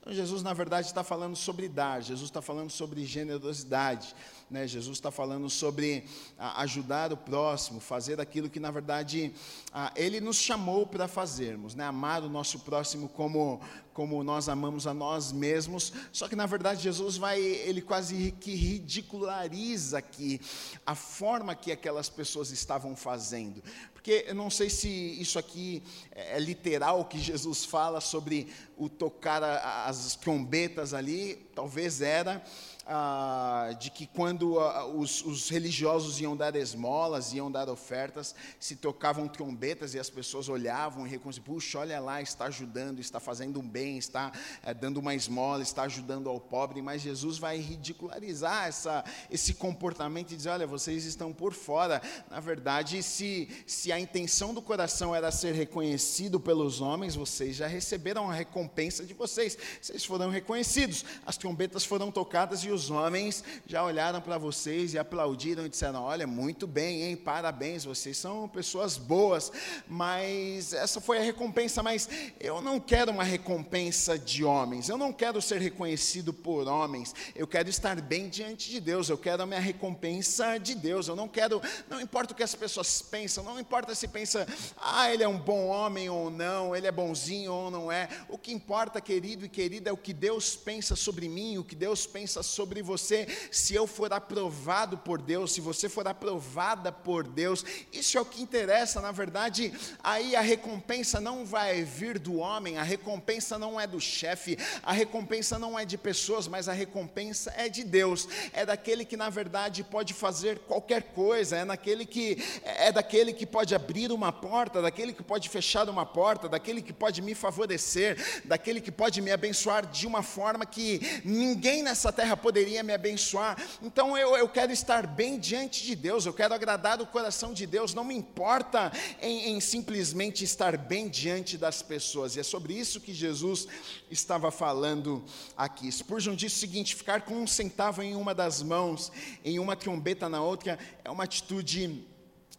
Então, 0.00 0.12
Jesus, 0.12 0.42
na 0.42 0.54
verdade, 0.54 0.86
está 0.86 1.04
falando 1.04 1.36
sobre 1.36 1.68
dar, 1.68 2.02
Jesus 2.02 2.30
está 2.30 2.40
falando 2.40 2.70
sobre 2.70 3.04
generosidade. 3.04 4.14
Né? 4.50 4.66
Jesus 4.66 4.96
está 4.96 5.10
falando 5.10 5.50
sobre 5.50 6.04
ah, 6.38 6.62
ajudar 6.62 7.12
o 7.12 7.16
próximo, 7.16 7.80
fazer 7.80 8.18
aquilo 8.20 8.48
que, 8.48 8.58
na 8.58 8.70
verdade, 8.70 9.32
ah, 9.72 9.92
Ele 9.94 10.20
nos 10.20 10.36
chamou 10.36 10.86
para 10.86 11.06
fazermos, 11.06 11.74
né? 11.74 11.84
amar 11.84 12.22
o 12.22 12.30
nosso 12.30 12.60
próximo 12.60 13.10
como, 13.10 13.60
como 13.92 14.24
nós 14.24 14.48
amamos 14.48 14.86
a 14.86 14.94
nós 14.94 15.32
mesmos. 15.32 15.92
Só 16.12 16.28
que, 16.28 16.34
na 16.34 16.46
verdade, 16.46 16.82
Jesus 16.82 17.18
vai, 17.18 17.38
ele 17.40 17.82
quase 17.82 18.32
que 18.40 18.54
ridiculariza 18.54 19.98
aqui 19.98 20.40
a 20.86 20.94
forma 20.94 21.54
que 21.54 21.70
aquelas 21.70 22.08
pessoas 22.08 22.50
estavam 22.50 22.96
fazendo. 22.96 23.62
Porque 23.92 24.24
eu 24.28 24.34
não 24.34 24.48
sei 24.48 24.70
se 24.70 24.88
isso 24.88 25.38
aqui 25.38 25.82
é, 26.12 26.36
é 26.36 26.40
literal 26.40 27.04
que 27.04 27.18
Jesus 27.18 27.66
fala 27.66 28.00
sobre 28.00 28.48
o 28.78 28.88
tocar 28.88 29.42
as 29.44 30.16
trombetas 30.16 30.94
ali, 30.94 31.34
talvez 31.54 32.00
era 32.00 32.42
ah, 32.90 33.76
de 33.78 33.90
que 33.90 34.06
quando 34.06 34.58
ah, 34.58 34.86
os, 34.86 35.22
os, 35.22 35.50
religiosos 35.50 36.18
iam 36.22 36.34
dar 36.34 36.56
esmolas, 36.56 37.34
iam 37.34 37.52
dar 37.52 37.68
ofertas, 37.68 38.34
se 38.58 38.76
tocavam 38.76 39.28
trombetas 39.28 39.92
e 39.92 39.98
as 39.98 40.08
pessoas 40.08 40.48
olhavam 40.48 41.06
e 41.06 41.10
reconheciam, 41.10 41.44
puxa, 41.44 41.80
olha 41.80 42.00
lá, 42.00 42.22
está 42.22 42.46
ajudando, 42.46 42.98
está 42.98 43.20
fazendo 43.20 43.60
um 43.60 43.68
bem, 43.68 43.98
está 43.98 44.32
eh, 44.62 44.72
dando 44.72 44.96
uma 44.96 45.14
esmola, 45.14 45.62
está 45.62 45.82
ajudando 45.82 46.30
ao 46.30 46.40
pobre, 46.40 46.80
mas 46.80 47.02
Jesus 47.02 47.36
vai 47.36 47.58
ridicularizar 47.58 48.66
essa, 48.66 49.04
esse 49.30 49.52
comportamento 49.52 50.32
e 50.32 50.36
dizer, 50.36 50.48
olha, 50.48 50.66
vocês 50.66 51.04
estão 51.04 51.30
por 51.30 51.52
fora. 51.52 52.00
Na 52.30 52.40
verdade, 52.40 53.02
se, 53.02 53.50
se 53.66 53.92
a 53.92 54.00
intenção 54.00 54.54
do 54.54 54.62
coração 54.62 55.14
era 55.14 55.30
ser 55.30 55.54
reconhecido 55.54 56.40
pelos 56.40 56.80
homens, 56.80 57.14
vocês 57.14 57.56
já 57.56 57.66
receberam 57.66 58.30
a 58.30 58.34
recompensa 58.34 59.04
de 59.04 59.12
vocês, 59.12 59.58
vocês 59.78 60.06
foram 60.06 60.30
reconhecidos, 60.30 61.04
as 61.26 61.36
trombetas 61.36 61.84
foram 61.84 62.10
tocadas 62.10 62.60
e 62.60 62.70
os 62.70 62.77
os 62.78 62.90
homens 62.90 63.42
já 63.66 63.84
olharam 63.84 64.20
para 64.20 64.38
vocês 64.38 64.94
e 64.94 64.98
aplaudiram 64.98 65.66
e 65.66 65.68
disseram: 65.68 66.04
Olha, 66.04 66.26
muito 66.26 66.66
bem, 66.66 67.02
hein? 67.02 67.16
Parabéns, 67.16 67.84
vocês 67.84 68.16
são 68.16 68.48
pessoas 68.48 68.96
boas. 68.96 69.50
Mas 69.88 70.72
essa 70.72 71.00
foi 71.00 71.18
a 71.18 71.22
recompensa. 71.22 71.82
Mas 71.82 72.08
eu 72.38 72.62
não 72.62 72.78
quero 72.78 73.10
uma 73.10 73.24
recompensa 73.24 74.18
de 74.18 74.44
homens, 74.44 74.88
eu 74.88 74.96
não 74.96 75.12
quero 75.12 75.42
ser 75.42 75.60
reconhecido 75.60 76.32
por 76.32 76.68
homens, 76.68 77.14
eu 77.34 77.46
quero 77.46 77.68
estar 77.68 78.00
bem 78.00 78.28
diante 78.28 78.70
de 78.70 78.80
Deus, 78.80 79.08
eu 79.08 79.18
quero 79.18 79.42
a 79.42 79.46
minha 79.46 79.60
recompensa 79.60 80.56
de 80.58 80.74
Deus. 80.74 81.08
Eu 81.08 81.16
não 81.16 81.26
quero, 81.26 81.60
não 81.90 82.00
importa 82.00 82.32
o 82.32 82.36
que 82.36 82.42
as 82.42 82.54
pessoas 82.54 83.02
pensam, 83.02 83.42
não 83.42 83.58
importa 83.58 83.94
se 83.94 84.06
pensa, 84.06 84.46
ah, 84.80 85.12
ele 85.12 85.24
é 85.24 85.28
um 85.28 85.38
bom 85.38 85.66
homem 85.66 86.08
ou 86.08 86.30
não, 86.30 86.76
ele 86.76 86.86
é 86.86 86.92
bonzinho 86.92 87.52
ou 87.52 87.70
não 87.70 87.90
é. 87.90 88.08
O 88.28 88.38
que 88.38 88.52
importa, 88.52 89.00
querido 89.00 89.44
e 89.44 89.48
querida, 89.48 89.90
é 89.90 89.92
o 89.92 89.96
que 89.96 90.12
Deus 90.12 90.54
pensa 90.54 90.94
sobre 90.94 91.28
mim, 91.28 91.58
o 91.58 91.64
que 91.64 91.74
Deus 91.74 92.06
pensa 92.06 92.42
sobre 92.42 92.67
sobre 92.68 92.82
você, 92.82 93.26
se 93.50 93.74
eu 93.74 93.86
for 93.86 94.12
aprovado 94.12 94.98
por 94.98 95.22
Deus, 95.22 95.52
se 95.52 95.60
você 95.60 95.88
for 95.88 96.06
aprovada 96.06 96.92
por 96.92 97.26
Deus, 97.26 97.64
isso 97.90 98.18
é 98.18 98.20
o 98.20 98.26
que 98.26 98.42
interessa, 98.42 99.00
na 99.00 99.10
verdade, 99.10 99.72
aí 100.04 100.36
a 100.36 100.42
recompensa 100.42 101.18
não 101.18 101.46
vai 101.46 101.82
vir 101.82 102.18
do 102.18 102.36
homem, 102.36 102.76
a 102.76 102.82
recompensa 102.82 103.58
não 103.58 103.80
é 103.80 103.86
do 103.86 103.98
chefe, 103.98 104.58
a 104.82 104.92
recompensa 104.92 105.58
não 105.58 105.78
é 105.78 105.86
de 105.86 105.96
pessoas, 105.96 106.46
mas 106.46 106.68
a 106.68 106.74
recompensa 106.74 107.54
é 107.56 107.70
de 107.70 107.82
Deus, 107.84 108.28
é 108.52 108.66
daquele 108.66 109.06
que 109.06 109.16
na 109.16 109.30
verdade 109.30 109.82
pode 109.82 110.12
fazer 110.12 110.58
qualquer 110.58 111.04
coisa, 111.14 111.56
é 111.56 111.64
naquele 111.64 112.04
que 112.04 112.36
é 112.64 112.92
daquele 112.92 113.32
que 113.32 113.46
pode 113.46 113.74
abrir 113.74 114.12
uma 114.12 114.30
porta, 114.30 114.82
daquele 114.82 115.14
que 115.14 115.22
pode 115.22 115.48
fechar 115.48 115.88
uma 115.88 116.04
porta, 116.04 116.50
daquele 116.50 116.82
que 116.82 116.92
pode 116.92 117.22
me 117.22 117.34
favorecer, 117.34 118.42
daquele 118.44 118.78
que 118.78 118.92
pode 118.92 119.22
me 119.22 119.30
abençoar 119.30 119.86
de 119.86 120.06
uma 120.06 120.22
forma 120.22 120.66
que 120.66 121.00
ninguém 121.24 121.78
nessa 121.82 122.12
terra 122.12 122.36
poderia 122.36 122.57
poderia 122.58 122.82
me 122.82 122.92
abençoar. 122.92 123.56
Então 123.80 124.18
eu, 124.18 124.36
eu 124.36 124.48
quero 124.48 124.72
estar 124.72 125.06
bem 125.06 125.38
diante 125.38 125.84
de 125.84 125.94
Deus, 125.94 126.26
eu 126.26 126.32
quero 126.32 126.52
agradar 126.52 127.00
o 127.00 127.06
coração 127.06 127.54
de 127.54 127.66
Deus, 127.66 127.94
não 127.94 128.02
me 128.02 128.16
importa 128.16 128.90
em, 129.22 129.50
em 129.50 129.60
simplesmente 129.60 130.42
estar 130.42 130.76
bem 130.76 131.08
diante 131.08 131.56
das 131.56 131.82
pessoas. 131.82 132.34
E 132.34 132.40
é 132.40 132.42
sobre 132.42 132.74
isso 132.74 133.00
que 133.00 133.14
Jesus 133.14 133.68
estava 134.10 134.50
falando 134.50 135.24
aqui. 135.56 135.90
Spurgeon 135.90 136.34
disse 136.34 136.56
o 136.56 136.58
seguinte: 136.58 136.96
ficar 136.96 137.22
com 137.22 137.34
um 137.34 137.46
centavo 137.46 138.02
em 138.02 138.16
uma 138.16 138.34
das 138.34 138.60
mãos, 138.60 139.12
em 139.44 139.60
uma 139.60 139.76
trombeta 139.76 140.28
na 140.28 140.42
outra, 140.42 140.76
é 141.04 141.10
uma 141.10 141.22
atitude 141.22 142.04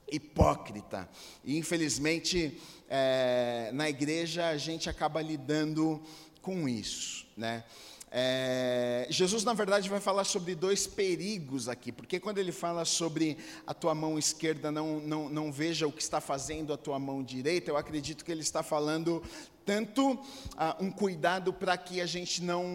hipócrita. 0.10 1.10
E 1.44 1.58
infelizmente, 1.58 2.58
é, 2.90 3.70
na 3.74 3.90
igreja 3.90 4.48
a 4.48 4.56
gente 4.56 4.90
acaba 4.90 5.22
lidando 5.22 6.02
com 6.42 6.70
isso, 6.70 7.28
né? 7.36 7.66
É, 8.12 9.06
Jesus, 9.10 9.44
na 9.44 9.54
verdade, 9.54 9.88
vai 9.88 10.00
falar 10.00 10.24
sobre 10.24 10.56
dois 10.56 10.88
perigos 10.88 11.70
aqui, 11.70 11.92
porque 11.92 12.20
quando 12.20 12.40
ele 12.40 12.52
fala 12.52 12.84
sobre 12.84 13.38
a 13.68 13.74
tua 13.74 13.94
mão 13.94 14.18
esquerda, 14.18 14.72
não, 14.72 15.00
não, 15.00 15.30
não 15.30 15.52
veja 15.52 15.88
o 15.88 15.92
que 15.92 16.02
está 16.02 16.20
fazendo 16.20 16.74
a 16.74 16.78
tua 16.78 16.98
mão 16.98 17.24
direita, 17.24 17.70
eu 17.70 17.78
acredito 17.78 18.26
que 18.26 18.32
ele 18.32 18.42
está 18.42 18.64
falando 18.64 19.22
tanto 19.64 20.18
ah, 20.58 20.76
um 20.80 20.90
cuidado 20.90 21.54
para 21.54 21.78
que 21.78 22.02
a 22.02 22.06
gente 22.08 22.42
não, 22.42 22.66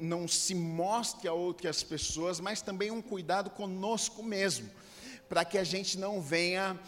não 0.00 0.26
se 0.26 0.54
mostre 0.54 1.28
a 1.28 1.34
outras 1.34 1.82
pessoas, 1.82 2.40
mas 2.40 2.62
também 2.62 2.90
um 2.90 3.02
cuidado 3.02 3.50
conosco 3.50 4.22
mesmo, 4.22 4.70
para 5.28 5.44
que 5.44 5.58
a 5.58 5.64
gente 5.64 5.98
não 5.98 6.22
venha 6.22 6.80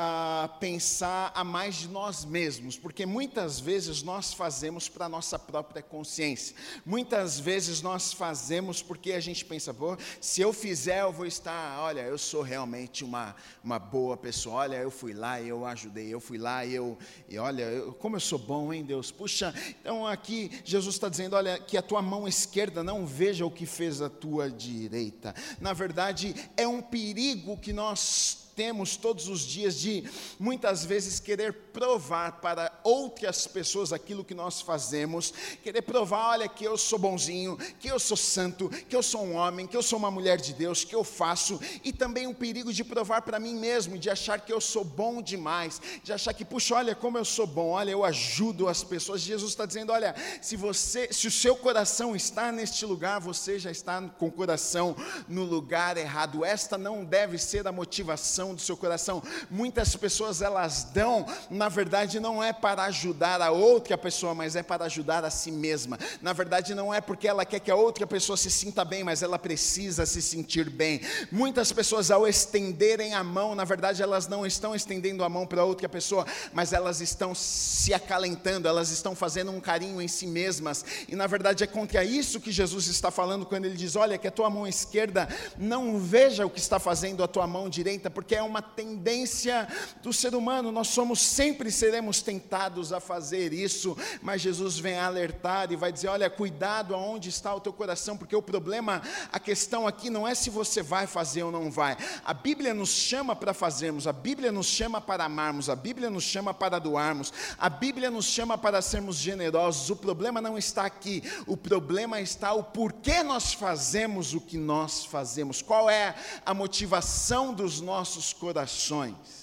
a 0.00 0.48
pensar 0.60 1.32
a 1.34 1.42
mais 1.42 1.74
de 1.74 1.88
nós 1.88 2.24
mesmos, 2.24 2.78
porque 2.78 3.04
muitas 3.04 3.58
vezes 3.58 4.00
nós 4.00 4.32
fazemos 4.32 4.88
para 4.88 5.08
nossa 5.08 5.36
própria 5.36 5.82
consciência. 5.82 6.54
Muitas 6.86 7.40
vezes 7.40 7.82
nós 7.82 8.12
fazemos 8.12 8.80
porque 8.80 9.10
a 9.10 9.18
gente 9.18 9.44
pensa, 9.44 9.74
pô, 9.74 9.96
se 10.20 10.40
eu 10.40 10.52
fizer, 10.52 11.00
eu 11.00 11.12
vou 11.12 11.26
estar, 11.26 11.80
olha, 11.80 12.02
eu 12.02 12.16
sou 12.16 12.42
realmente 12.42 13.02
uma, 13.02 13.34
uma 13.64 13.80
boa 13.80 14.16
pessoa. 14.16 14.54
Olha, 14.58 14.76
eu 14.76 14.90
fui 14.90 15.12
lá 15.12 15.40
e 15.40 15.48
eu 15.48 15.66
ajudei, 15.66 16.14
eu 16.14 16.20
fui 16.20 16.38
lá 16.38 16.64
e 16.64 16.76
eu, 16.76 16.96
e 17.28 17.36
olha, 17.36 17.64
eu, 17.64 17.92
como 17.94 18.14
eu 18.14 18.20
sou 18.20 18.38
bom, 18.38 18.72
hein, 18.72 18.84
Deus? 18.84 19.10
Puxa, 19.10 19.52
então 19.80 20.06
aqui 20.06 20.62
Jesus 20.64 20.94
está 20.94 21.08
dizendo, 21.08 21.34
olha, 21.34 21.58
que 21.58 21.76
a 21.76 21.82
tua 21.82 22.00
mão 22.00 22.28
esquerda 22.28 22.84
não 22.84 23.04
veja 23.04 23.44
o 23.44 23.50
que 23.50 23.66
fez 23.66 24.00
a 24.00 24.08
tua 24.08 24.48
direita. 24.48 25.34
Na 25.60 25.72
verdade, 25.72 26.36
é 26.56 26.68
um 26.68 26.80
perigo 26.80 27.56
que 27.56 27.72
nós 27.72 28.46
temos 28.58 28.96
todos 28.96 29.28
os 29.28 29.42
dias 29.42 29.78
de 29.78 30.02
muitas 30.36 30.84
vezes 30.84 31.20
querer 31.20 31.52
provar 31.72 32.40
para 32.40 32.77
outras 32.88 33.46
pessoas 33.46 33.92
aquilo 33.92 34.24
que 34.24 34.34
nós 34.34 34.62
fazemos, 34.62 35.34
querer 35.62 35.82
provar, 35.82 36.30
olha, 36.30 36.48
que 36.48 36.64
eu 36.64 36.78
sou 36.78 36.98
bonzinho, 36.98 37.58
que 37.78 37.88
eu 37.88 37.98
sou 37.98 38.16
santo, 38.16 38.70
que 38.88 38.96
eu 38.96 39.02
sou 39.02 39.22
um 39.22 39.34
homem, 39.34 39.66
que 39.66 39.76
eu 39.76 39.82
sou 39.82 39.98
uma 39.98 40.10
mulher 40.10 40.40
de 40.40 40.54
Deus, 40.54 40.84
que 40.84 40.94
eu 40.94 41.04
faço, 41.04 41.60
e 41.84 41.92
também 41.92 42.26
o 42.26 42.34
perigo 42.34 42.72
de 42.72 42.82
provar 42.82 43.20
para 43.22 43.38
mim 43.38 43.54
mesmo, 43.54 43.98
de 43.98 44.08
achar 44.08 44.40
que 44.40 44.52
eu 44.52 44.60
sou 44.60 44.84
bom 44.84 45.20
demais, 45.20 45.82
de 46.02 46.12
achar 46.12 46.32
que, 46.32 46.44
puxa, 46.44 46.76
olha 46.76 46.94
como 46.94 47.18
eu 47.18 47.24
sou 47.24 47.46
bom, 47.46 47.70
olha, 47.70 47.90
eu 47.90 48.04
ajudo 48.04 48.68
as 48.68 48.82
pessoas. 48.82 49.20
Jesus 49.20 49.50
está 49.50 49.66
dizendo, 49.66 49.92
olha, 49.92 50.14
se 50.40 50.56
você, 50.56 51.12
se 51.12 51.26
o 51.26 51.30
seu 51.30 51.56
coração 51.56 52.16
está 52.16 52.50
neste 52.50 52.86
lugar, 52.86 53.20
você 53.20 53.58
já 53.58 53.70
está 53.70 54.00
com 54.00 54.28
o 54.28 54.32
coração 54.32 54.96
no 55.28 55.44
lugar 55.44 55.96
errado. 55.98 56.44
Esta 56.44 56.78
não 56.78 57.04
deve 57.04 57.36
ser 57.36 57.66
a 57.66 57.72
motivação 57.72 58.54
do 58.54 58.60
seu 58.60 58.76
coração. 58.76 59.22
Muitas 59.50 59.94
pessoas 59.96 60.40
elas 60.40 60.84
dão, 60.84 61.26
na 61.50 61.68
verdade, 61.68 62.18
não 62.18 62.42
é 62.42 62.52
para 62.52 62.77
ajudar 62.84 63.40
a 63.40 63.50
outra 63.50 63.96
pessoa, 63.96 64.34
mas 64.34 64.56
é 64.56 64.62
para 64.62 64.84
ajudar 64.84 65.24
a 65.24 65.30
si 65.30 65.50
mesma. 65.50 65.98
Na 66.22 66.32
verdade, 66.32 66.74
não 66.74 66.92
é 66.92 67.00
porque 67.00 67.28
ela 67.28 67.44
quer 67.44 67.60
que 67.60 67.70
a 67.70 67.76
outra 67.76 68.06
pessoa 68.06 68.36
se 68.36 68.50
sinta 68.50 68.84
bem, 68.84 69.04
mas 69.04 69.22
ela 69.22 69.38
precisa 69.38 70.06
se 70.06 70.22
sentir 70.22 70.70
bem. 70.70 71.00
Muitas 71.30 71.72
pessoas, 71.72 72.10
ao 72.10 72.26
estenderem 72.26 73.14
a 73.14 73.24
mão, 73.24 73.54
na 73.54 73.64
verdade, 73.64 74.02
elas 74.02 74.28
não 74.28 74.46
estão 74.46 74.74
estendendo 74.74 75.24
a 75.24 75.28
mão 75.28 75.46
para 75.46 75.64
outra 75.64 75.88
pessoa, 75.88 76.26
mas 76.52 76.72
elas 76.72 77.00
estão 77.00 77.34
se 77.34 77.92
acalentando, 77.92 78.68
elas 78.68 78.90
estão 78.90 79.14
fazendo 79.14 79.50
um 79.50 79.60
carinho 79.60 80.00
em 80.00 80.08
si 80.08 80.26
mesmas. 80.26 80.84
E 81.08 81.16
na 81.16 81.26
verdade 81.26 81.64
é 81.64 81.66
contra 81.66 82.04
isso 82.04 82.40
que 82.40 82.52
Jesus 82.52 82.86
está 82.86 83.10
falando 83.10 83.46
quando 83.46 83.64
ele 83.64 83.76
diz: 83.76 83.96
Olha, 83.96 84.18
que 84.18 84.28
a 84.28 84.30
tua 84.30 84.50
mão 84.50 84.66
esquerda 84.66 85.28
não 85.56 85.98
veja 85.98 86.46
o 86.46 86.50
que 86.50 86.58
está 86.58 86.78
fazendo 86.78 87.22
a 87.22 87.28
tua 87.28 87.46
mão 87.46 87.68
direita, 87.68 88.10
porque 88.10 88.34
é 88.34 88.42
uma 88.42 88.62
tendência 88.62 89.68
do 90.02 90.12
ser 90.12 90.34
humano, 90.34 90.70
nós 90.70 90.88
somos 90.88 91.20
sempre 91.20 91.70
seremos 91.70 92.22
tentados 92.22 92.67
a 92.92 93.00
fazer 93.00 93.52
isso, 93.52 93.96
mas 94.22 94.40
Jesus 94.40 94.78
vem 94.78 94.98
alertar 94.98 95.72
e 95.72 95.76
vai 95.76 95.90
dizer: 95.90 96.08
olha, 96.08 96.28
cuidado 96.30 96.94
aonde 96.94 97.28
está 97.28 97.54
o 97.54 97.60
teu 97.60 97.72
coração, 97.72 98.16
porque 98.16 98.36
o 98.36 98.42
problema, 98.42 99.02
a 99.32 99.40
questão 99.40 99.86
aqui 99.86 100.10
não 100.10 100.26
é 100.26 100.34
se 100.34 100.50
você 100.50 100.82
vai 100.82 101.06
fazer 101.06 101.42
ou 101.42 101.50
não 101.50 101.70
vai. 101.70 101.96
A 102.24 102.34
Bíblia 102.34 102.74
nos 102.74 102.90
chama 102.90 103.34
para 103.34 103.54
fazermos, 103.54 104.06
a 104.06 104.12
Bíblia 104.12 104.52
nos 104.52 104.66
chama 104.66 105.00
para 105.00 105.24
amarmos, 105.24 105.68
a 105.68 105.76
Bíblia 105.76 106.10
nos 106.10 106.24
chama 106.24 106.52
para 106.54 106.78
doarmos, 106.78 107.32
a 107.58 107.68
Bíblia 107.68 108.10
nos 108.10 108.26
chama 108.26 108.56
para 108.58 108.82
sermos 108.82 109.16
generosos. 109.16 109.90
O 109.90 109.96
problema 109.96 110.40
não 110.40 110.56
está 110.56 110.84
aqui, 110.84 111.22
o 111.46 111.56
problema 111.56 112.20
está 112.20 112.52
o 112.52 112.62
porquê 112.62 113.22
nós 113.22 113.54
fazemos 113.54 114.34
o 114.34 114.40
que 114.40 114.56
nós 114.56 115.04
fazemos, 115.04 115.62
qual 115.62 115.90
é 115.90 116.14
a 116.44 116.54
motivação 116.54 117.52
dos 117.52 117.80
nossos 117.80 118.32
corações. 118.32 119.38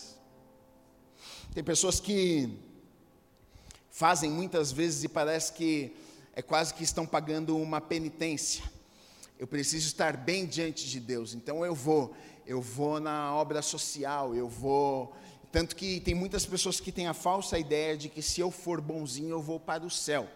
Tem 1.53 1.63
pessoas 1.63 2.01
que 2.01 2.64
fazem 3.95 4.29
muitas 4.29 4.73
vezes 4.73 5.05
e 5.05 5.08
parece 5.08 5.53
que 5.53 5.95
é 6.36 6.41
quase 6.41 6.73
que 6.73 6.84
estão 6.84 7.05
pagando 7.05 7.58
uma 7.58 7.79
penitência. 7.79 8.62
Eu 9.39 9.47
preciso 9.47 9.88
estar 9.88 10.17
bem 10.17 10.45
diante 10.45 10.86
de 10.89 10.99
Deus, 10.99 11.34
então 11.34 11.65
eu 11.65 11.73
vou, 11.73 12.13
eu 12.45 12.62
vou 12.62 12.99
na 12.99 13.34
obra 13.34 13.62
social, 13.62 14.36
eu 14.36 14.49
vou. 14.49 15.15
Tanto 15.49 15.77
que 15.77 16.01
tem 16.01 16.13
muitas 16.13 16.45
pessoas 16.45 16.81
que 16.81 16.91
têm 16.91 17.08
a 17.08 17.13
falsa 17.13 17.58
ideia 17.58 17.95
de 17.95 18.10
que 18.10 18.21
se 18.21 18.41
eu 18.41 18.51
for 18.51 18.81
bonzinho 18.81 19.29
eu 19.29 19.41
vou 19.41 19.62
para 19.62 19.86
o 19.86 19.89
céu 19.89 20.27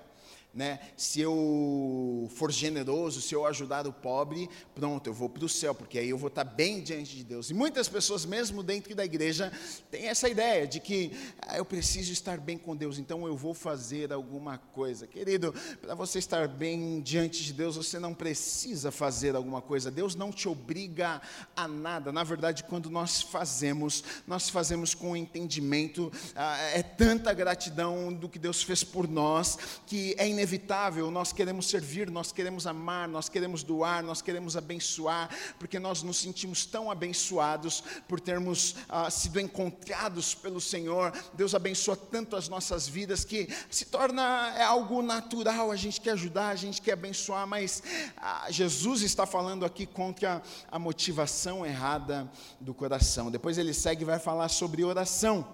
né? 0.53 0.79
Se 0.97 1.21
eu 1.21 2.27
for 2.35 2.51
generoso, 2.51 3.21
se 3.21 3.35
eu 3.35 3.45
ajudar 3.45 3.85
o 3.85 3.93
pobre, 3.93 4.49
pronto, 4.73 5.07
eu 5.07 5.13
vou 5.13 5.29
para 5.29 5.45
o 5.45 5.49
céu, 5.49 5.75
porque 5.75 5.99
aí 5.99 6.09
eu 6.09 6.17
vou 6.17 6.27
estar 6.27 6.43
bem 6.43 6.81
diante 6.81 7.15
de 7.15 7.23
Deus. 7.23 7.49
E 7.49 7.53
muitas 7.53 7.87
pessoas, 7.87 8.25
mesmo 8.25 8.63
dentro 8.63 8.95
da 8.95 9.05
igreja, 9.05 9.51
têm 9.91 10.07
essa 10.07 10.27
ideia 10.27 10.65
de 10.65 10.79
que 10.79 11.11
ah, 11.41 11.57
eu 11.57 11.65
preciso 11.65 12.11
estar 12.11 12.39
bem 12.39 12.57
com 12.57 12.75
Deus, 12.75 12.97
então 12.97 13.27
eu 13.27 13.37
vou 13.37 13.53
fazer 13.53 14.11
alguma 14.11 14.57
coisa. 14.57 15.05
Querido, 15.05 15.53
para 15.81 15.93
você 15.93 16.17
estar 16.19 16.47
bem 16.47 16.99
diante 17.01 17.43
de 17.43 17.53
Deus, 17.53 17.75
você 17.75 17.99
não 17.99 18.13
precisa 18.13 18.91
fazer 18.91 19.35
alguma 19.35 19.61
coisa. 19.61 19.91
Deus 19.91 20.15
não 20.15 20.31
te 20.31 20.49
obriga 20.49 21.21
a 21.55 21.67
nada. 21.67 22.11
Na 22.11 22.23
verdade, 22.23 22.63
quando 22.63 22.89
nós 22.89 23.21
fazemos, 23.21 24.03
nós 24.25 24.49
fazemos 24.49 24.95
com 24.95 25.15
entendimento. 25.15 26.11
Ah, 26.35 26.57
é 26.73 26.81
tanta 26.81 27.33
gratidão 27.33 28.11
do 28.11 28.27
que 28.27 28.39
Deus 28.39 28.63
fez 28.63 28.83
por 28.83 29.07
nós 29.07 29.57
que 29.85 30.15
é 30.17 30.27
inevitável, 30.39 31.11
nós 31.11 31.33
queremos 31.33 31.67
servir, 31.67 32.09
nós 32.09 32.31
queremos 32.31 32.65
amar, 32.65 33.09
nós 33.09 33.27
queremos 33.27 33.61
doar, 33.61 34.01
nós 34.01 34.21
queremos 34.21 34.55
abençoar, 34.55 35.29
porque 35.59 35.77
nós 35.77 36.01
nos 36.01 36.17
sentimos 36.17 36.65
tão 36.65 36.89
abençoados 36.89 37.83
por 38.07 38.21
termos 38.21 38.75
ah, 38.87 39.09
sido 39.09 39.37
encontrados 39.37 40.33
pelo 40.33 40.61
Senhor. 40.61 41.11
Deus 41.33 41.53
abençoa 41.53 41.97
tanto 41.97 42.37
as 42.37 42.47
nossas 42.47 42.87
vidas 42.87 43.25
que 43.25 43.49
se 43.69 43.85
torna 43.85 44.53
é 44.55 44.63
algo 44.63 45.01
natural. 45.01 45.71
A 45.71 45.75
gente 45.75 45.99
quer 45.99 46.11
ajudar, 46.11 46.49
a 46.49 46.55
gente 46.55 46.81
quer 46.81 46.93
abençoar, 46.93 47.45
mas 47.45 47.83
ah, 48.15 48.47
Jesus 48.49 49.01
está 49.01 49.25
falando 49.25 49.65
aqui 49.65 49.85
contra 49.85 50.41
a 50.71 50.79
motivação 50.79 51.65
errada 51.65 52.31
do 52.61 52.73
coração. 52.73 53.29
Depois 53.29 53.57
ele 53.57 53.73
segue 53.73 54.03
e 54.03 54.05
vai 54.05 54.19
falar 54.19 54.47
sobre 54.47 54.85
oração, 54.85 55.45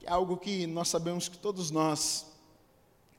que 0.00 0.06
é 0.06 0.10
algo 0.10 0.36
que 0.36 0.66
nós 0.66 0.88
sabemos 0.88 1.28
que 1.28 1.38
todos 1.38 1.70
nós 1.70 2.31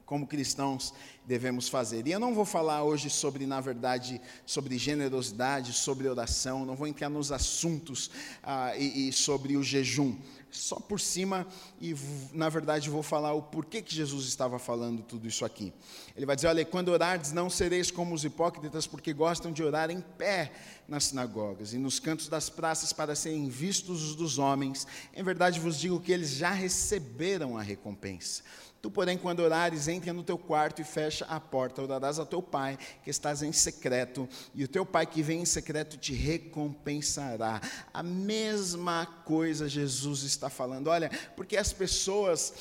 como 0.06 0.28
cristãos 0.28 0.94
devemos 1.26 1.70
fazer. 1.70 2.06
E 2.08 2.12
eu 2.12 2.20
não 2.20 2.34
vou 2.34 2.46
falar 2.46 2.84
hoje 2.84 3.10
sobre, 3.10 3.46
na 3.46 3.62
verdade, 3.62 4.22
sobre 4.46 4.78
generosidade, 4.78 5.74
sobre 5.74 6.08
oração, 6.08 6.66
não 6.66 6.76
vou 6.76 6.88
entrar 6.88 7.10
nos 7.10 7.32
assuntos 7.32 8.12
ah, 8.42 8.76
e, 8.76 9.10
e 9.10 9.14
sobre 9.14 9.56
o 9.56 9.64
jejum 9.64 10.16
só 10.54 10.76
por 10.76 11.00
cima 11.00 11.48
e 11.82 11.96
na 12.32 12.48
verdade 12.48 12.90
vou 12.90 13.02
falar 13.02 13.34
o 13.34 13.42
porquê 13.42 13.82
que 13.82 13.94
Jesus 13.94 14.28
estava 14.28 14.60
falando 14.60 15.02
tudo 15.02 15.28
isso 15.28 15.44
aqui. 15.44 15.74
Ele 16.16 16.26
vai 16.26 16.36
dizer: 16.36 16.48
"Olha, 16.48 16.64
quando 16.64 16.90
orardes 16.90 17.32
não 17.32 17.50
sereis 17.50 17.90
como 17.90 18.14
os 18.14 18.24
hipócritas, 18.24 18.86
porque 18.86 19.14
gostam 19.14 19.52
de 19.52 19.64
orar 19.64 19.90
em 19.90 20.00
pé 20.00 20.52
nas 20.88 21.06
sinagogas 21.06 21.74
e 21.74 21.78
nos 21.78 22.00
cantos 22.00 22.28
das 22.28 22.50
praças 22.50 22.94
para 22.94 23.16
serem 23.16 23.50
vistos 23.50 24.16
dos 24.16 24.38
homens. 24.38 24.86
Em 25.16 25.24
verdade 25.24 25.60
vos 25.60 25.80
digo 25.80 26.00
que 26.00 26.12
eles 26.12 26.32
já 26.32 26.52
receberam 26.52 27.58
a 27.58 27.62
recompensa." 27.62 28.44
Tu, 28.84 28.92
porém, 28.92 29.18
quando 29.18 29.40
orares, 29.40 29.88
entra 29.88 30.12
no 30.12 30.24
teu 30.24 30.38
quarto 30.38 30.82
e 30.82 30.84
fecha 30.84 31.24
a 31.30 31.40
porta. 31.40 31.82
Orarás 31.82 32.20
ao 32.20 32.26
teu 32.26 32.42
pai, 32.42 32.78
que 33.02 33.10
estás 33.10 33.42
em 33.42 33.54
secreto, 33.54 34.28
e 34.54 34.62
o 34.66 34.68
teu 34.68 34.86
pai 34.86 35.06
que 35.06 35.24
vem 35.24 35.40
em 35.40 35.46
secreto 35.46 35.96
te 35.96 36.14
recompensará. 36.14 37.62
A 37.94 38.04
mesma 38.04 39.06
coisa 39.06 39.70
Jesus 39.70 40.24
está 40.24 40.50
falando. 40.50 40.88
Olha, 40.88 41.10
porque 41.34 41.56
as 41.56 41.72
pessoas, 41.72 42.54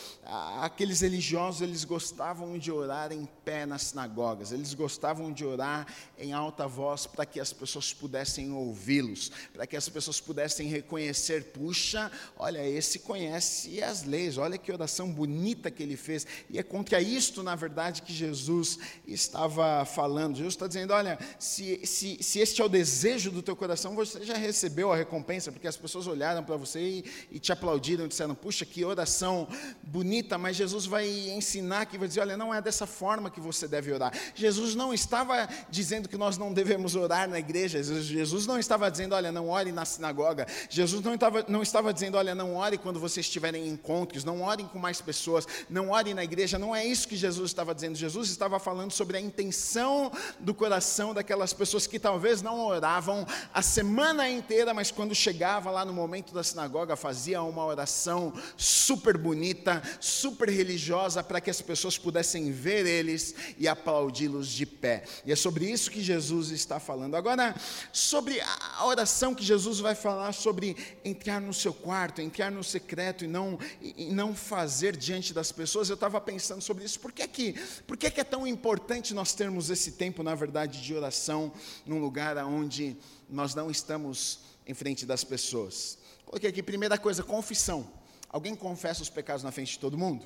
aqueles 0.60 1.00
religiosos, 1.00 1.60
eles 1.60 1.82
gostavam 1.82 2.56
de 2.56 2.70
orar 2.70 3.10
em 3.10 3.28
pé 3.44 3.66
nas 3.66 3.82
sinagogas, 3.82 4.52
eles 4.52 4.74
gostavam 4.74 5.32
de 5.32 5.44
orar 5.44 5.88
em 6.16 6.32
alta 6.32 6.68
voz 6.68 7.04
para 7.04 7.26
que 7.26 7.40
as 7.40 7.52
pessoas 7.52 7.92
pudessem 7.92 8.52
ouvi-los, 8.52 9.32
para 9.52 9.66
que 9.66 9.76
as 9.76 9.88
pessoas 9.88 10.20
pudessem 10.20 10.68
reconhecer: 10.68 11.46
puxa, 11.46 12.12
olha, 12.36 12.64
esse 12.64 13.00
conhece 13.00 13.82
as 13.82 14.04
leis, 14.04 14.38
olha 14.38 14.56
que 14.56 14.70
oração 14.70 15.10
bonita 15.10 15.68
que 15.68 15.82
ele 15.82 15.96
fez 15.96 16.11
fez. 16.12 16.26
E 16.50 16.58
é 16.58 16.62
contra 16.62 17.00
isto, 17.00 17.42
na 17.42 17.54
verdade, 17.54 18.02
que 18.02 18.12
Jesus 18.12 18.78
estava 19.06 19.84
falando. 19.84 20.36
Jesus 20.36 20.54
está 20.54 20.66
dizendo: 20.66 20.92
olha, 20.92 21.18
se, 21.38 21.80
se, 21.84 22.18
se 22.22 22.38
este 22.38 22.60
é 22.60 22.64
o 22.64 22.68
desejo 22.68 23.30
do 23.30 23.42
teu 23.42 23.56
coração, 23.56 23.94
você 23.94 24.24
já 24.24 24.34
recebeu 24.34 24.92
a 24.92 24.96
recompensa, 24.96 25.50
porque 25.50 25.66
as 25.66 25.76
pessoas 25.76 26.06
olharam 26.06 26.44
para 26.44 26.56
você 26.56 26.80
e, 26.80 27.04
e 27.32 27.38
te 27.38 27.52
aplaudiram, 27.52 28.06
disseram: 28.06 28.34
puxa, 28.34 28.64
que 28.64 28.84
oração 28.84 29.48
bonita, 29.82 30.36
mas 30.36 30.56
Jesus 30.56 30.86
vai 30.86 31.08
ensinar 31.30 31.86
que 31.86 31.98
vai 31.98 32.08
dizer: 32.08 32.20
olha, 32.20 32.36
não 32.36 32.54
é 32.54 32.60
dessa 32.60 32.86
forma 32.86 33.30
que 33.30 33.40
você 33.40 33.66
deve 33.66 33.92
orar. 33.92 34.12
Jesus 34.34 34.74
não 34.74 34.92
estava 34.92 35.48
dizendo 35.70 36.08
que 36.08 36.16
nós 36.16 36.36
não 36.36 36.52
devemos 36.52 36.94
orar 36.94 37.28
na 37.28 37.38
igreja, 37.38 37.82
Jesus 37.82 38.46
não 38.46 38.58
estava 38.58 38.90
dizendo: 38.90 39.14
olha, 39.14 39.32
não 39.32 39.48
ore 39.48 39.72
na 39.72 39.84
sinagoga. 39.84 40.46
Jesus 40.68 41.02
não 41.02 41.14
estava, 41.14 41.44
não 41.48 41.62
estava 41.62 41.92
dizendo: 41.92 42.16
olha, 42.16 42.34
não 42.34 42.56
ore 42.56 42.76
quando 42.76 43.00
vocês 43.00 43.26
estiverem 43.26 43.66
em 43.66 43.72
encontros, 43.72 44.24
não 44.24 44.42
orem 44.42 44.66
com 44.66 44.78
mais 44.78 45.00
pessoas, 45.00 45.46
não 45.68 45.90
ore 45.90 46.01
ore 46.02 46.14
na 46.14 46.24
igreja, 46.24 46.58
não 46.58 46.74
é 46.74 46.84
isso 46.84 47.06
que 47.06 47.16
Jesus 47.16 47.50
estava 47.50 47.72
dizendo. 47.72 47.96
Jesus 47.96 48.28
estava 48.28 48.58
falando 48.58 48.90
sobre 48.90 49.16
a 49.16 49.20
intenção 49.20 50.10
do 50.40 50.52
coração 50.52 51.14
daquelas 51.14 51.52
pessoas 51.52 51.86
que 51.86 51.98
talvez 51.98 52.42
não 52.42 52.58
oravam 52.66 53.24
a 53.54 53.62
semana 53.62 54.28
inteira, 54.28 54.74
mas 54.74 54.90
quando 54.90 55.14
chegava 55.14 55.70
lá 55.70 55.84
no 55.84 55.92
momento 55.92 56.34
da 56.34 56.42
sinagoga, 56.42 56.96
fazia 56.96 57.40
uma 57.42 57.64
oração 57.64 58.32
super 58.56 59.16
bonita, 59.16 59.80
super 60.00 60.48
religiosa, 60.48 61.22
para 61.22 61.40
que 61.40 61.50
as 61.50 61.62
pessoas 61.62 61.96
pudessem 61.96 62.50
ver 62.50 62.84
eles 62.84 63.34
e 63.56 63.68
aplaudi-los 63.68 64.48
de 64.48 64.66
pé. 64.66 65.04
E 65.24 65.30
é 65.30 65.36
sobre 65.36 65.70
isso 65.70 65.90
que 65.90 66.02
Jesus 66.02 66.50
está 66.50 66.80
falando. 66.80 67.14
Agora, 67.14 67.54
sobre 67.92 68.40
a 68.40 68.84
oração 68.86 69.34
que 69.34 69.44
Jesus 69.44 69.78
vai 69.78 69.94
falar 69.94 70.32
sobre 70.32 70.76
entrar 71.04 71.40
no 71.40 71.54
seu 71.54 71.72
quarto, 71.72 72.20
entrar 72.20 72.50
no 72.50 72.64
secreto 72.64 73.24
e 73.24 73.28
não, 73.28 73.56
e 73.80 74.12
não 74.12 74.34
fazer 74.34 74.96
diante 74.96 75.32
das 75.32 75.52
pessoas 75.52 75.91
eu 75.92 75.94
estava 75.94 76.20
pensando 76.20 76.60
sobre 76.60 76.84
isso. 76.84 76.98
Por 76.98 77.12
que, 77.12 77.26
que, 77.28 77.52
por 77.86 77.96
que, 77.96 78.10
que 78.10 78.20
é 78.20 78.24
tão 78.24 78.46
importante 78.46 79.14
nós 79.14 79.34
termos 79.34 79.70
esse 79.70 79.92
tempo, 79.92 80.22
na 80.22 80.34
verdade, 80.34 80.82
de 80.82 80.94
oração, 80.94 81.52
num 81.86 81.98
lugar 81.98 82.36
onde 82.38 82.96
nós 83.28 83.54
não 83.54 83.70
estamos 83.70 84.40
em 84.66 84.74
frente 84.74 85.06
das 85.06 85.22
pessoas? 85.22 85.98
Coloquei 86.24 86.50
aqui, 86.50 86.62
primeira 86.62 86.98
coisa, 86.98 87.22
confissão. 87.22 87.90
Alguém 88.28 88.54
confessa 88.54 89.02
os 89.02 89.10
pecados 89.10 89.42
na 89.42 89.52
frente 89.52 89.72
de 89.72 89.78
todo 89.78 89.98
mundo? 89.98 90.24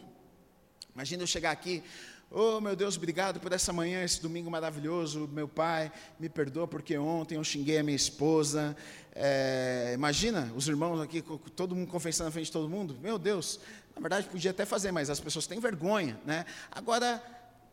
Imagina 0.94 1.24
eu 1.24 1.26
chegar 1.26 1.50
aqui, 1.50 1.82
Oh, 2.28 2.60
meu 2.60 2.74
Deus, 2.74 2.96
obrigado 2.96 3.38
por 3.38 3.52
essa 3.52 3.72
manhã, 3.72 4.02
esse 4.02 4.20
domingo 4.20 4.50
maravilhoso. 4.50 5.28
Meu 5.32 5.46
pai, 5.46 5.92
me 6.18 6.28
perdoa 6.28 6.66
porque 6.66 6.98
ontem 6.98 7.36
eu 7.36 7.44
xinguei 7.44 7.78
a 7.78 7.84
minha 7.84 7.94
esposa. 7.94 8.76
É, 9.14 9.92
imagina 9.94 10.52
os 10.56 10.66
irmãos 10.66 11.00
aqui, 11.00 11.22
todo 11.54 11.76
mundo 11.76 11.88
confessando 11.88 12.26
na 12.26 12.32
frente 12.32 12.46
de 12.46 12.52
todo 12.52 12.68
mundo. 12.68 12.98
Meu 13.00 13.16
Deus, 13.16 13.60
na 13.96 14.00
verdade, 14.02 14.28
podia 14.28 14.50
até 14.50 14.66
fazer, 14.66 14.92
mas 14.92 15.08
as 15.08 15.18
pessoas 15.18 15.46
têm 15.46 15.58
vergonha, 15.58 16.20
né? 16.24 16.44
Agora, 16.70 17.22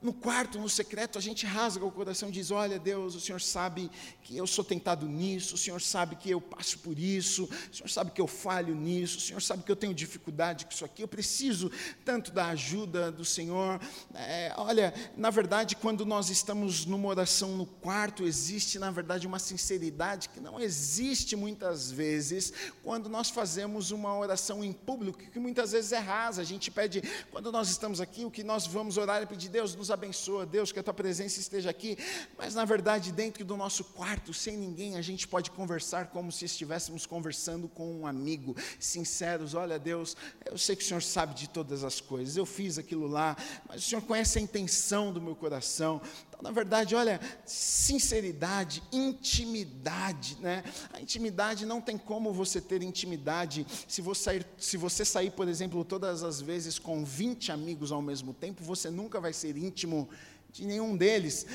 no 0.04 0.12
quarto, 0.12 0.60
no 0.60 0.68
secreto, 0.68 1.18
a 1.18 1.22
gente 1.22 1.46
rasga 1.46 1.86
o 1.86 1.92
coração 1.92 2.28
e 2.28 2.32
diz: 2.34 2.52
Olha, 2.52 2.78
Deus, 2.78 3.16
o 3.16 3.22
Senhor 3.22 3.40
sabe 3.40 3.90
que 4.22 4.36
eu 4.36 4.46
sou 4.46 4.64
tentado 4.64 5.08
nisso, 5.08 5.56
o 5.56 5.58
Senhor 5.58 5.82
sabe 5.82 6.18
que 6.18 6.30
eu 6.30 6.42
passo 6.42 6.78
por 6.80 7.00
isso, 7.00 7.50
o 7.72 7.76
Senhor 7.76 7.90
sabe 7.90 8.12
que 8.12 8.20
eu 8.20 8.28
falho 8.28 8.76
nisso, 8.76 9.18
o 9.18 9.22
Senhor 9.22 9.42
sabe 9.42 9.64
que 9.64 9.72
eu 9.72 9.76
tenho 9.78 9.94
dificuldade 9.94 10.66
com 10.66 10.72
isso 10.72 10.84
aqui, 10.84 11.02
eu 11.02 11.08
preciso 11.08 11.72
tanto 12.04 12.32
da 12.32 12.48
ajuda 12.48 13.10
do 13.12 13.24
Senhor. 13.24 13.80
É, 14.14 14.54
olha, 14.58 14.94
na 15.16 15.30
verdade, 15.30 15.78
quando 15.78 16.06
nós 16.06 16.30
estamos 16.30 16.86
numa 16.86 17.08
oração 17.08 17.56
no 17.56 17.66
quarto, 17.66 18.26
existe, 18.26 18.78
na 18.78 18.92
verdade, 18.92 19.26
uma 19.26 19.40
sinceridade 19.40 20.28
que 20.28 20.42
não 20.42 20.60
existe 20.60 21.34
muitas 21.38 21.90
vezes 21.90 22.52
quando 22.84 23.08
nós 23.08 23.30
fazemos 23.30 23.92
uma 23.92 24.18
oração 24.18 24.62
em 24.64 24.74
público, 24.74 25.20
que 25.20 25.40
muitas 25.40 25.72
vezes 25.72 25.94
é 25.94 26.00
rasa. 26.00 26.42
A 26.42 26.46
gente 26.46 26.70
pede, 26.70 27.02
quando 27.32 27.54
nós 27.54 27.70
estamos 27.70 28.02
aqui, 28.02 28.26
o 28.26 28.32
que 28.32 28.44
nós 28.44 28.68
vamos 28.68 28.98
orar 28.98 29.22
é 29.22 29.26
pedir, 29.26 29.48
Deus, 29.48 29.74
nos 29.76 29.93
abençoa, 29.94 30.46
Deus, 30.46 30.72
que 30.72 30.80
a 30.80 30.84
tua 30.84 30.94
presença 30.94 31.40
esteja 31.40 31.70
aqui. 31.70 31.98
Mas 32.38 32.56
na 32.56 32.66
verdade, 32.66 33.12
dentro 33.12 33.44
do 33.46 33.56
nosso 33.56 33.84
quarto, 33.84 34.34
sem 34.34 34.58
ninguém, 34.58 34.96
a 34.96 35.02
gente 35.02 35.28
pode 35.28 35.52
conversar 35.52 36.08
como 36.08 36.32
se 36.32 36.46
estivéssemos 36.46 37.06
conversando 37.06 37.68
com 37.68 38.02
um 38.02 38.08
amigo, 38.08 38.56
sinceros. 38.80 39.54
Olha, 39.54 39.80
Deus, 39.80 40.16
eu 40.46 40.58
sei 40.58 40.76
que 40.76 40.84
o 40.84 40.88
Senhor 40.88 41.02
sabe 41.02 41.34
de 41.34 41.48
todas 41.48 41.84
as 41.84 42.02
coisas, 42.02 42.36
eu 42.36 42.46
fiz 42.46 42.78
aquilo 42.78 43.08
lá, 43.08 43.38
mas 43.68 43.86
o 43.86 43.90
Senhor 43.90 44.02
conhece 44.02 44.38
a 44.38 44.42
intenção 44.42 45.14
do 45.14 45.22
meu 45.22 45.36
coração. 45.36 46.02
Na 46.44 46.52
verdade, 46.52 46.94
olha, 46.94 47.22
sinceridade, 47.46 48.84
intimidade, 48.92 50.38
né? 50.42 50.62
A 50.92 51.00
intimidade 51.00 51.66
não 51.66 51.80
tem 51.80 51.98
como 51.98 52.34
você 52.34 52.60
ter 52.60 52.84
intimidade 52.84 53.66
se 53.88 54.02
você 54.02 54.24
sair, 54.24 54.46
se 54.58 54.76
você 54.76 55.06
sair, 55.06 55.32
por 55.32 55.48
exemplo, 55.48 55.86
todas 55.86 56.22
as 56.22 56.42
vezes 56.42 56.78
com 56.78 57.06
20 57.06 57.50
amigos 57.54 57.94
ao 57.94 58.02
mesmo 58.02 58.34
tempo, 58.34 58.62
você 58.62 58.90
nunca 58.90 59.22
vai 59.22 59.32
ser 59.32 59.56
íntimo 59.56 60.10
de 60.52 60.66
nenhum 60.66 60.98
deles 60.98 61.48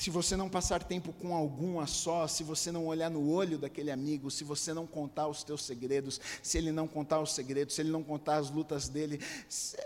se 0.00 0.08
você 0.08 0.34
não 0.34 0.48
passar 0.48 0.82
tempo 0.82 1.12
com 1.12 1.34
algum 1.34 1.78
a 1.78 1.86
só, 1.86 2.26
se 2.26 2.42
você 2.42 2.72
não 2.72 2.86
olhar 2.86 3.10
no 3.10 3.30
olho 3.30 3.58
daquele 3.58 3.90
amigo, 3.90 4.30
se 4.30 4.44
você 4.44 4.72
não 4.72 4.86
contar 4.86 5.28
os 5.28 5.44
teus 5.44 5.62
segredos, 5.62 6.18
se 6.42 6.56
ele 6.56 6.72
não 6.72 6.88
contar 6.88 7.20
os 7.20 7.34
segredos, 7.34 7.74
se 7.74 7.82
ele 7.82 7.90
não 7.90 8.02
contar 8.02 8.36
as 8.36 8.48
lutas 8.48 8.88
dele, 8.88 9.20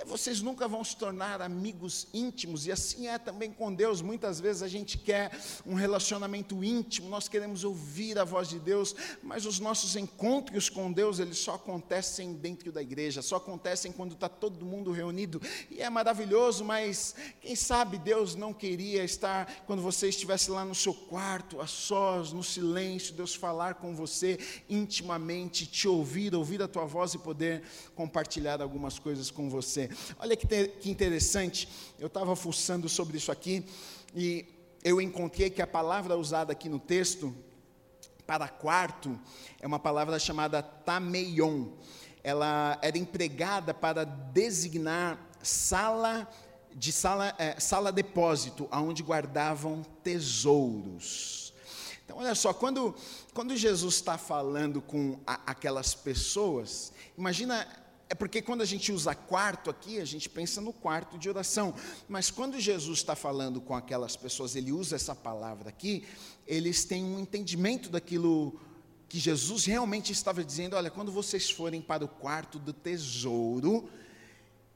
vocês 0.07 0.41
nunca 0.41 0.69
vão 0.69 0.85
se 0.85 0.97
tornar 0.97 1.43
amigos 1.43 2.07
íntimos. 2.15 2.65
E 2.65 2.71
assim 2.71 3.09
é 3.09 3.19
também 3.19 3.51
com 3.51 3.75
Deus. 3.75 4.01
Muitas 4.01 4.39
vezes 4.39 4.63
a 4.63 4.69
gente 4.69 4.99
quer 4.99 5.37
um 5.67 5.75
relacionamento 5.75 6.63
íntimo, 6.63 7.09
nós 7.09 7.27
queremos 7.27 7.65
ouvir 7.65 8.17
a 8.17 8.23
voz 8.23 8.49
de 8.49 8.61
Deus, 8.61 8.95
mas 9.21 9.45
os 9.45 9.59
nossos 9.59 9.97
encontros 9.97 10.69
com 10.69 10.93
Deus, 10.93 11.19
eles 11.19 11.39
só 11.39 11.55
acontecem 11.55 12.35
dentro 12.35 12.71
da 12.71 12.81
igreja, 12.81 13.21
só 13.21 13.35
acontecem 13.35 13.91
quando 13.91 14.13
está 14.13 14.29
todo 14.29 14.65
mundo 14.65 14.93
reunido. 14.93 15.43
E 15.69 15.83
é 15.83 15.91
maravilhoso, 15.91 16.65
mas 16.65 17.17
quem 17.41 17.57
sabe 17.57 17.99
Deus 17.99 18.37
não 18.37 18.55
queria 18.55 19.03
estar 19.03 19.65
quando 19.67 19.83
você 19.83 20.04
você 20.05 20.09
estivesse 20.09 20.51
lá 20.51 20.67
no 20.67 20.75
seu 20.75 20.93
quarto, 20.93 21.63
a 21.63 21.67
sós, 21.67 22.31
no 22.31 22.45
silêncio, 22.45 23.15
Deus 23.15 23.35
falar 23.35 23.75
com 23.75 23.95
você 23.95 24.39
intimamente, 24.69 25.67
te 25.67 25.89
ouvir, 25.89 26.35
ouvir 26.35 26.63
a 26.63 26.69
tua 26.69 26.85
voz 26.85 27.15
e 27.15 27.19
poder 27.19 27.63
compartilhar 27.95 28.61
algumas 28.61 28.99
coisas 28.99 29.31
com 29.31 29.49
você. 29.49 29.89
Olha 30.19 30.37
que, 30.37 30.47
te, 30.47 30.69
que 30.69 30.91
interessante, 30.91 31.69
eu 31.99 32.09
estava 32.09 32.37
fuçando 32.37 32.87
sobre 32.87 33.17
isso 33.17 33.33
aqui 33.33 33.65
e 34.15 34.45
eu 34.83 35.01
encontrei 35.01 35.49
que 35.49 35.63
a 35.63 35.67
palavra 35.67 36.19
usada 36.19 36.53
aqui 36.53 36.69
no 36.69 36.79
texto 36.79 37.35
para 38.27 38.47
quarto 38.47 39.19
é 39.59 39.67
uma 39.67 39.79
palavra 39.79 40.19
chamada 40.19 40.63
tameion. 40.63 41.69
Ela 42.23 42.79
era 42.83 42.99
empregada 42.99 43.73
para 43.73 44.05
designar 44.05 45.19
sala 45.43 46.29
de 46.75 46.93
sala, 46.93 47.35
é, 47.39 47.59
sala 47.61 47.93
depósito, 47.93 48.69
onde 48.73 49.03
guardavam 49.03 49.83
tesouros. 50.03 51.55
Então, 52.05 52.19
olha 52.19 52.35
só, 52.35 52.53
quando, 52.53 52.95
quando 53.33 53.57
Jesus 53.57 53.95
está 53.95 54.19
falando 54.19 54.83
com 54.83 55.19
a, 55.27 55.41
aquelas 55.47 55.95
pessoas, 55.95 56.93
imagina, 57.17 57.67
é 58.09 58.15
porque 58.15 58.43
quando 58.43 58.61
a 58.61 58.67
gente 58.67 58.93
usa 58.93 59.15
quarto 59.15 59.71
aqui, 59.71 60.01
a 60.01 60.05
gente 60.05 60.29
pensa 60.29 60.61
no 60.61 60.73
quarto 60.73 61.17
de 61.17 61.29
oração, 61.29 61.75
mas 62.09 62.31
quando 62.31 62.61
Jesus 62.61 62.99
está 62.99 63.17
falando 63.17 63.61
com 63.61 63.75
aquelas 63.75 64.17
pessoas, 64.17 64.55
ele 64.55 64.73
usa 64.73 64.97
essa 64.97 65.15
palavra 65.15 65.71
aqui, 65.71 66.05
eles 66.47 66.85
têm 66.85 67.05
um 67.05 67.19
entendimento 67.19 67.89
daquilo 67.89 68.61
que 69.09 69.19
Jesus 69.19 69.65
realmente 69.65 70.13
estava 70.13 70.45
dizendo: 70.45 70.77
olha, 70.77 70.91
quando 70.91 71.11
vocês 71.11 71.51
forem 71.51 71.81
para 71.81 72.05
o 72.05 72.09
quarto 72.09 72.59
do 72.59 72.73
tesouro, 72.73 73.89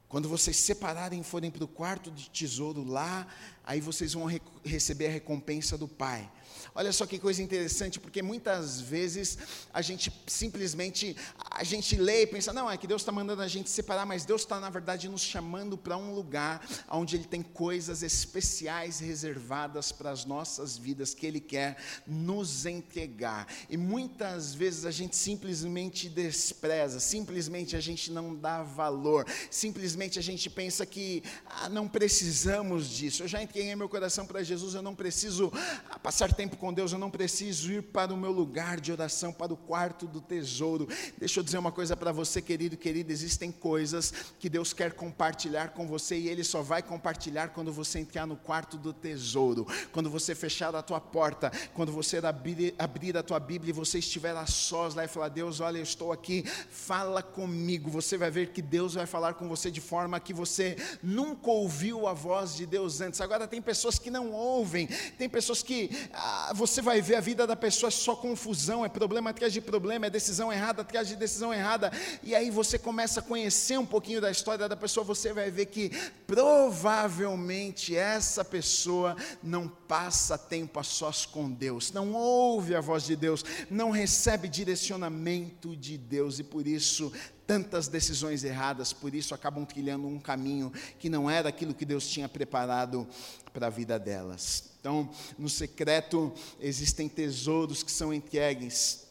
quando 0.09 0.29
vocês 0.29 0.57
separarem 0.57 1.21
e 1.21 1.25
forem 1.25 1.51
para 1.51 1.65
o 1.65 1.69
quarto 1.69 2.11
de 2.11 2.31
tesouro 2.31 2.83
lá, 2.83 3.27
aí 3.63 3.81
vocês 3.81 4.15
vão 4.15 4.25
re 4.25 4.41
receber 4.65 5.09
a 5.09 5.11
recompensa 5.11 5.77
do 5.77 5.87
Pai. 5.87 6.31
Olha 6.75 6.93
só 6.93 7.07
que 7.07 7.19
coisa 7.19 7.43
interessante, 7.43 7.99
porque 7.99 8.23
muitas 8.23 8.81
vezes 8.81 9.39
a 9.73 9.83
gente 9.83 10.13
simplesmente 10.27 11.17
a 11.51 11.65
gente 11.65 11.97
lê 11.97 12.23
e 12.23 12.27
pensa, 12.27 12.53
não, 12.53 12.71
é 12.71 12.77
que 12.77 12.87
Deus 12.87 13.03
está 13.03 13.11
mandando 13.11 13.43
a 13.43 13.49
gente 13.49 13.69
separar, 13.71 14.07
mas 14.07 14.25
Deus 14.25 14.43
está, 14.43 14.61
na 14.61 14.71
verdade, 14.71 15.09
nos 15.09 15.23
chamando 15.23 15.77
para 15.77 15.97
um 15.97 16.15
lugar 16.15 16.65
onde 16.91 17.17
Ele 17.17 17.25
tem 17.25 17.43
coisas 17.43 18.03
especiais 18.03 19.01
reservadas 19.01 19.91
para 19.91 20.11
as 20.11 20.25
nossas 20.25 20.77
vidas 20.77 21.15
que 21.15 21.27
Ele 21.27 21.41
quer 21.41 21.77
nos 22.07 22.67
entregar. 22.67 23.47
E 23.69 23.77
muitas 23.77 24.55
vezes 24.55 24.85
a 24.85 24.91
gente 24.91 25.17
simplesmente 25.17 26.09
despreza, 26.09 27.01
simplesmente 27.01 27.75
a 27.75 27.81
gente 27.81 28.13
não 28.13 28.35
dá 28.35 28.63
valor, 28.63 29.27
simplesmente 29.51 30.19
a 30.19 30.23
gente 30.23 30.49
pensa 30.51 30.85
que 30.85 31.23
ah, 31.47 31.69
não 31.69 31.89
precisamos 31.89 32.89
disso. 32.89 33.23
Eu 33.23 33.29
já 33.29 33.43
entreguei 33.43 33.75
meu 33.75 33.89
coração 33.89 34.27
para 34.27 34.43
Jesus, 34.43 34.75
eu 34.75 34.83
não 34.83 34.95
preciso 34.95 35.51
ah, 35.91 35.99
passar 35.99 36.33
tempo 36.33 36.57
com 36.59 36.73
Deus, 36.73 36.93
eu 36.93 36.99
não 36.99 37.11
preciso 37.11 37.73
ir 37.73 37.83
para 37.83 38.13
o 38.13 38.17
meu 38.17 38.33
lugar 38.33 38.81
de 38.81 38.93
oração, 38.93 39.33
para 39.33 39.53
o 39.53 39.57
quarto 39.57 40.07
do 40.07 40.21
tesouro. 40.21 40.89
Deixa 41.17 41.41
eu 41.41 41.45
dizer 41.45 41.59
uma 41.59 41.73
coisa 41.73 41.97
para 41.97 42.13
você, 42.13 42.43
querido, 42.43 42.77
querida: 42.77 43.13
existem 43.13 43.51
coisas 43.51 44.13
que 44.39 44.49
Deus 44.49 44.73
quer 44.73 44.93
compartilhar 44.93 45.69
com 45.71 45.87
você 45.87 46.19
e 46.19 46.29
Ele 46.29 46.45
só 46.45 46.61
vai 46.61 46.83
compartilhar 46.83 47.49
quando 47.49 47.73
você 47.73 48.01
entrar 48.01 48.27
no 48.27 48.37
quarto 48.37 48.77
do 48.77 48.93
tesouro, 48.93 49.67
quando 49.93 50.11
você 50.11 50.35
fechar 50.35 50.75
a 50.75 50.83
tua 50.83 51.01
porta, 51.01 51.51
quando 51.75 51.93
você 51.93 52.19
abrir, 52.19 52.75
abrir 52.79 53.17
a 53.17 53.23
tua 53.23 53.39
Bíblia 53.39 53.71
e 53.71 53.73
você 53.73 53.99
estiver 54.01 54.37
a 54.37 54.47
sós 54.47 54.95
lá 54.95 55.05
e 55.05 55.09
falar: 55.09 55.29
Deus, 55.29 55.61
olha, 55.61 55.79
eu 55.79 55.83
estou 55.83 56.13
aqui, 56.13 56.45
fala 56.71 57.23
comigo. 57.23 57.91
Você 57.91 58.19
vai 58.19 58.31
ver 58.31 58.51
que 58.51 58.61
Deus 58.61 58.95
vai 58.95 59.07
falar 59.07 59.35
com 59.35 59.49
você 59.49 59.71
de 59.71 59.81
forma 59.81 60.19
que 60.19 60.35
você 60.35 60.77
nunca 61.03 61.51
ouviu 61.51 62.07
a 62.07 62.13
voz 62.13 62.57
de 62.57 62.67
Deus 62.67 63.01
antes. 63.01 63.21
Agora, 63.21 63.47
tem 63.47 63.63
pessoas 63.63 63.99
que 63.99 64.11
não 64.11 64.33
ouvem, 64.33 64.89
tem 65.17 65.29
pessoas 65.29 65.63
que. 65.63 65.91
Ah, 66.13 66.48
você 66.55 66.81
vai 66.81 67.01
ver 67.01 67.17
a 67.17 67.21
vida 67.21 67.47
da 67.47 67.57
pessoa 67.57 67.89
é 67.89 67.91
só 67.91 68.15
confusão, 68.15 68.85
é 68.85 68.89
problema 68.89 69.31
atrás 69.31 69.53
de 69.53 69.61
problema, 69.61 70.07
é 70.07 70.11
decisão 70.11 70.53
errada 70.53 70.83
atrás 70.83 71.09
de 71.09 71.17
decisão 71.17 71.53
errada. 71.53 71.91
E 72.23 72.35
aí 72.35 72.51
você 72.51 72.79
começa 72.79 73.21
a 73.21 73.23
conhecer 73.23 73.79
um 73.79 73.87
pouquinho 73.87 74.21
da 74.21 74.31
história 74.31 74.69
da 74.69 74.77
pessoa, 74.77 75.05
você 75.05 75.33
vai 75.33 75.51
ver 75.51 75.67
que 75.67 75.91
provavelmente 76.27 77.97
essa 77.97 78.45
pessoa 78.45 79.17
não 79.43 79.69
passa 79.69 80.37
tempo 80.37 80.79
a 80.79 80.83
sós 80.83 81.25
com 81.25 81.51
Deus, 81.51 81.93
não 81.93 82.13
ouve 82.13 82.75
a 82.75 82.81
voz 82.81 83.05
de 83.05 83.17
Deus, 83.17 83.45
não 83.71 83.91
recebe 83.91 84.49
direcionamento 84.49 85.77
de 85.77 85.97
Deus 85.97 86.39
e 86.39 86.45
por 86.45 86.67
isso 86.67 87.13
tantas 87.47 87.89
decisões 87.89 88.45
erradas, 88.45 88.93
por 88.93 89.15
isso 89.15 89.35
acabam 89.35 89.65
trilhando 89.65 90.07
um 90.07 90.21
caminho 90.21 90.71
que 90.99 91.09
não 91.09 91.31
era 91.31 91.49
aquilo 91.49 91.73
que 91.73 91.87
Deus 91.87 92.07
tinha 92.07 92.29
preparado 92.29 93.09
para 93.55 93.69
a 93.69 93.71
vida 93.71 93.99
delas. 93.99 94.68
Então, 94.81 95.11
no 95.37 95.49
secreto 95.49 96.33
existem 96.61 97.09
tesouros 97.09 97.83
que 97.83 97.91
são 97.91 98.15
entregues, 98.15 99.09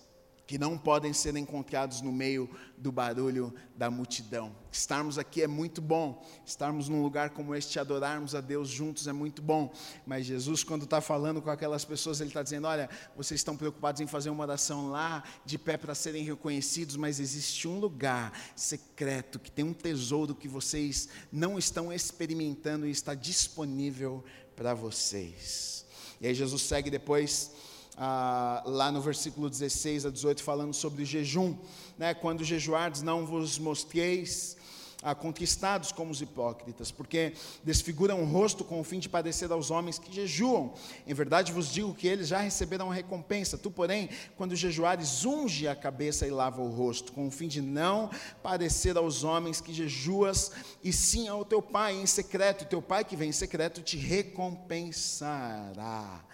que 0.48 0.58
não 0.58 0.78
podem 0.78 1.12
ser 1.12 1.36
encontrados 1.36 2.00
no 2.00 2.10
meio 2.10 2.50
do 2.78 2.90
barulho 2.90 3.54
da 3.76 3.92
multidão. 3.92 4.56
Estarmos 4.72 5.18
aqui 5.18 5.42
é 5.42 5.48
muito 5.48 5.82
bom, 5.82 6.26
estarmos 6.46 6.88
num 6.88 7.04
lugar 7.04 7.32
como 7.32 7.54
este, 7.54 7.78
adorarmos 7.80 8.34
a 8.34 8.40
Deus 8.40 8.70
juntos 8.70 9.08
é 9.08 9.14
muito 9.14 9.42
bom, 9.42 9.74
mas 10.06 10.26
Jesus, 10.26 10.64
quando 10.64 10.86
está 10.86 11.02
falando 11.02 11.42
com 11.42 11.50
aquelas 11.50 11.84
pessoas, 11.84 12.22
Ele 12.22 12.30
está 12.30 12.42
dizendo: 12.42 12.66
Olha, 12.66 12.90
vocês 13.16 13.42
estão 13.42 13.58
preocupados 13.58 14.00
em 14.00 14.08
fazer 14.08 14.30
uma 14.30 14.44
oração 14.44 14.90
lá, 14.90 15.22
de 15.46 15.58
pé 15.58 15.76
para 15.76 15.94
serem 15.94 16.24
reconhecidos, 16.24 16.96
mas 16.96 17.20
existe 17.20 17.68
um 17.68 17.78
lugar 17.78 18.32
secreto, 18.56 19.40
que 19.40 19.52
tem 19.52 19.66
um 19.66 19.74
tesouro 19.74 20.34
que 20.34 20.48
vocês 20.48 21.10
não 21.30 21.60
estão 21.60 21.92
experimentando 21.92 22.88
e 22.88 22.92
está 22.92 23.14
disponível 23.14 24.24
para 24.58 24.74
vocês. 24.74 25.86
E 26.20 26.28
aí 26.28 26.34
Jesus 26.34 26.64
segue 26.64 26.90
depois, 26.90 27.52
ah, 27.96 28.64
lá 28.66 28.92
no 28.92 29.00
versículo 29.00 29.50
16 29.52 30.08
a 30.08 30.10
18, 30.10 30.44
falando 30.44 30.74
sobre 30.74 31.06
jejum. 31.06 31.56
Né? 31.96 32.16
Quando 32.16 32.44
jejuardes, 32.44 33.04
não 33.04 33.24
vos 33.24 33.60
mostreis 33.60 34.57
ah, 35.04 35.14
conquistados 35.14 35.92
como 35.92 36.12
os 36.12 36.22
hipócritas, 36.22 36.92
porque 36.92 37.34
desfiguram 37.64 38.22
o 38.22 38.26
rosto 38.26 38.64
com 38.64 38.80
o 38.80 38.84
fim 38.84 39.00
de 39.00 39.08
padecer 39.08 39.52
aos 39.52 39.70
homens 39.70 40.00
que 40.00 40.14
jejuam. 40.14 40.74
Em 41.06 41.14
verdade 41.14 41.52
vos 41.52 41.72
digo 41.72 41.94
que 41.94 42.08
eles 42.08 42.28
já 42.28 42.40
receberam 42.40 42.92
a 42.92 42.94
recompensa. 42.94 43.58
Tu, 43.58 43.70
porém, 43.70 44.10
quando 44.36 44.56
jejuares, 44.56 45.24
unge 45.24 45.68
a 45.68 45.76
cabeça 45.76 46.26
e 46.26 46.32
lava 46.32 46.62
o 46.62 46.70
rosto, 46.70 47.12
com 47.12 47.28
o 47.28 47.32
fim 47.32 47.48
de 47.48 47.62
não 47.62 48.10
padecer 48.42 48.98
aos 48.98 49.24
homens 49.24 49.62
que 49.62 49.74
jejuas, 49.74 50.52
e 50.84 50.92
sim 50.92 51.28
ao 51.28 51.46
teu 51.46 51.62
pai 51.62 51.96
em 51.96 52.08
secreto. 52.08 52.66
Teu 52.66 52.82
pai 52.82 53.06
que 53.06 53.16
vem 53.16 53.30
em 53.30 53.34
secreto 53.34 53.82
te 53.82 53.98
recompensará. 53.98 56.26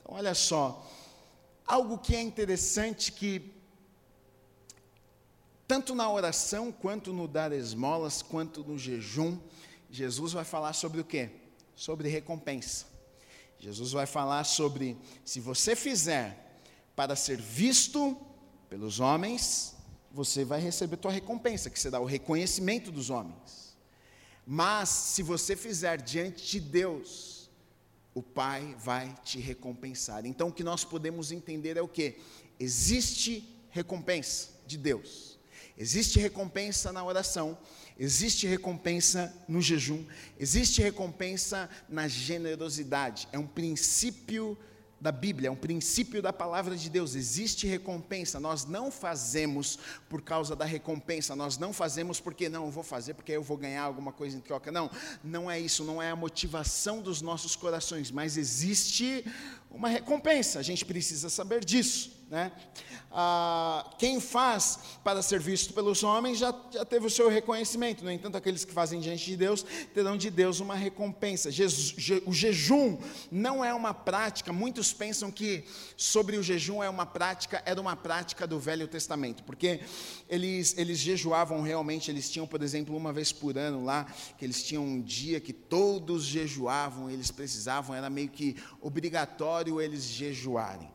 Então, 0.00 0.16
olha 0.16 0.34
só, 0.34 0.86
algo 1.66 1.98
que 1.98 2.14
é 2.14 2.20
interessante 2.20 3.10
que 3.10 3.53
tanto 5.66 5.94
na 5.94 6.10
oração, 6.10 6.70
quanto 6.70 7.12
no 7.12 7.26
dar 7.26 7.52
esmolas, 7.52 8.22
quanto 8.22 8.62
no 8.62 8.78
jejum, 8.78 9.38
Jesus 9.90 10.32
vai 10.32 10.44
falar 10.44 10.72
sobre 10.72 11.00
o 11.00 11.04
quê? 11.04 11.30
Sobre 11.74 12.08
recompensa. 12.08 12.86
Jesus 13.58 13.92
vai 13.92 14.06
falar 14.06 14.44
sobre 14.44 14.96
se 15.24 15.40
você 15.40 15.74
fizer 15.74 16.60
para 16.94 17.16
ser 17.16 17.40
visto 17.40 18.16
pelos 18.68 19.00
homens, 19.00 19.74
você 20.12 20.44
vai 20.44 20.60
receber 20.60 20.96
tua 20.96 21.10
recompensa, 21.10 21.70
que 21.70 21.78
será 21.78 21.98
o 21.98 22.04
reconhecimento 22.04 22.92
dos 22.92 23.10
homens. 23.10 23.76
Mas 24.46 24.88
se 24.88 25.22
você 25.22 25.56
fizer 25.56 26.00
diante 26.02 26.44
de 26.44 26.60
Deus, 26.60 27.50
o 28.14 28.22
Pai 28.22 28.76
vai 28.78 29.14
te 29.24 29.38
recompensar. 29.38 30.26
Então 30.26 30.48
o 30.48 30.52
que 30.52 30.62
nós 30.62 30.84
podemos 30.84 31.32
entender 31.32 31.76
é 31.76 31.82
o 31.82 31.88
que? 31.88 32.18
Existe 32.60 33.48
recompensa 33.70 34.50
de 34.66 34.76
Deus. 34.76 35.33
Existe 35.76 36.20
recompensa 36.20 36.92
na 36.92 37.04
oração, 37.04 37.58
existe 37.98 38.46
recompensa 38.46 39.34
no 39.48 39.60
jejum, 39.60 40.04
existe 40.38 40.80
recompensa 40.80 41.68
na 41.88 42.06
generosidade. 42.06 43.28
É 43.32 43.38
um 43.38 43.46
princípio 43.46 44.56
da 45.00 45.12
Bíblia, 45.12 45.48
é 45.48 45.50
um 45.50 45.56
princípio 45.56 46.22
da 46.22 46.32
palavra 46.32 46.74
de 46.76 46.88
Deus. 46.88 47.14
Existe 47.14 47.66
recompensa. 47.66 48.40
Nós 48.40 48.64
não 48.64 48.90
fazemos 48.90 49.78
por 50.08 50.22
causa 50.22 50.56
da 50.56 50.64
recompensa. 50.64 51.36
Nós 51.36 51.58
não 51.58 51.74
fazemos 51.74 52.20
porque 52.20 52.48
não, 52.48 52.64
eu 52.64 52.70
vou 52.70 52.82
fazer 52.82 53.12
porque 53.12 53.32
eu 53.32 53.42
vou 53.42 53.58
ganhar 53.58 53.82
alguma 53.82 54.12
coisa 54.12 54.36
em 54.36 54.40
troca. 54.40 54.72
Não, 54.72 54.90
não 55.22 55.50
é 55.50 55.60
isso, 55.60 55.84
não 55.84 56.00
é 56.00 56.10
a 56.10 56.16
motivação 56.16 57.02
dos 57.02 57.20
nossos 57.20 57.54
corações, 57.54 58.10
mas 58.10 58.38
existe 58.38 59.26
uma 59.70 59.88
recompensa. 59.88 60.58
A 60.58 60.62
gente 60.62 60.86
precisa 60.86 61.28
saber 61.28 61.64
disso. 61.64 62.23
Né? 62.34 62.50
Ah, 63.12 63.94
quem 63.96 64.18
faz 64.18 64.80
para 65.04 65.22
ser 65.22 65.38
visto 65.38 65.72
pelos 65.72 66.02
homens 66.02 66.36
já, 66.36 66.52
já 66.72 66.84
teve 66.84 67.06
o 67.06 67.10
seu 67.10 67.28
reconhecimento, 67.28 68.02
no 68.02 68.10
entanto, 68.10 68.36
aqueles 68.36 68.64
que 68.64 68.72
fazem 68.72 68.98
diante 68.98 69.24
de 69.24 69.36
Deus 69.36 69.64
terão 69.94 70.16
de 70.16 70.30
Deus 70.30 70.58
uma 70.58 70.74
recompensa. 70.74 71.48
Jesus, 71.52 71.94
je, 71.96 72.20
o 72.26 72.32
jejum 72.32 72.98
não 73.30 73.64
é 73.64 73.72
uma 73.72 73.94
prática, 73.94 74.52
muitos 74.52 74.92
pensam 74.92 75.30
que 75.30 75.62
sobre 75.96 76.36
o 76.36 76.42
jejum 76.42 76.82
é 76.82 76.90
uma 76.90 77.06
prática, 77.06 77.62
era 77.64 77.80
uma 77.80 77.94
prática 77.94 78.48
do 78.48 78.58
Velho 78.58 78.88
Testamento, 78.88 79.44
porque 79.44 79.78
eles, 80.28 80.76
eles 80.76 80.98
jejuavam 80.98 81.62
realmente, 81.62 82.10
eles 82.10 82.28
tinham, 82.28 82.48
por 82.48 82.64
exemplo, 82.64 82.96
uma 82.96 83.12
vez 83.12 83.30
por 83.30 83.56
ano 83.56 83.84
lá, 83.84 84.12
que 84.36 84.44
eles 84.44 84.60
tinham 84.60 84.82
um 84.82 85.00
dia 85.00 85.38
que 85.38 85.52
todos 85.52 86.24
jejuavam, 86.24 87.08
eles 87.08 87.30
precisavam, 87.30 87.94
era 87.94 88.10
meio 88.10 88.28
que 88.28 88.56
obrigatório 88.80 89.80
eles 89.80 90.02
jejuarem. 90.02 90.90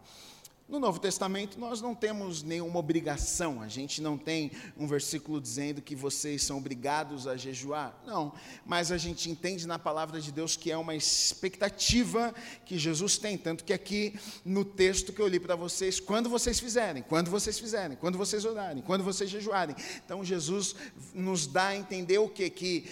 No 0.70 0.80
Novo 0.80 1.00
Testamento, 1.00 1.60
nós 1.60 1.82
não 1.82 1.96
temos 1.96 2.44
nenhuma 2.44 2.78
obrigação, 2.78 3.60
a 3.60 3.68
gente 3.68 4.04
não 4.04 4.20
tem 4.20 4.52
um 4.78 4.86
versículo 4.86 5.42
dizendo 5.42 5.82
que 5.82 5.96
vocês 5.96 6.44
são 6.44 6.60
obrigados 6.60 7.26
a 7.26 7.36
jejuar, 7.36 8.00
não, 8.06 8.32
mas 8.64 8.92
a 8.92 8.98
gente 8.98 9.32
entende 9.32 9.66
na 9.66 9.80
palavra 9.80 10.22
de 10.22 10.32
Deus 10.32 10.56
que 10.56 10.72
é 10.72 10.78
uma 10.78 10.94
expectativa 10.94 12.36
que 12.68 12.78
Jesus 12.78 13.18
tem, 13.18 13.36
tanto 13.36 13.64
que 13.64 13.74
aqui 13.74 14.14
no 14.46 14.64
texto 14.64 15.12
que 15.12 15.20
eu 15.20 15.28
li 15.28 15.40
para 15.40 15.56
vocês, 15.56 16.00
quando 16.00 16.30
vocês 16.30 16.60
fizerem, 16.60 17.02
quando 17.02 17.32
vocês 17.32 17.58
fizerem, 17.58 17.98
quando 17.98 18.20
vocês 18.20 18.46
orarem, 18.46 18.84
quando 18.84 19.04
vocês 19.04 19.28
jejuarem, 19.28 19.76
então 20.06 20.24
Jesus 20.24 20.76
nos 21.16 21.48
dá 21.48 21.70
a 21.70 21.76
entender 21.76 22.20
o 22.20 22.30
que? 22.30 22.48
Que 22.48 22.86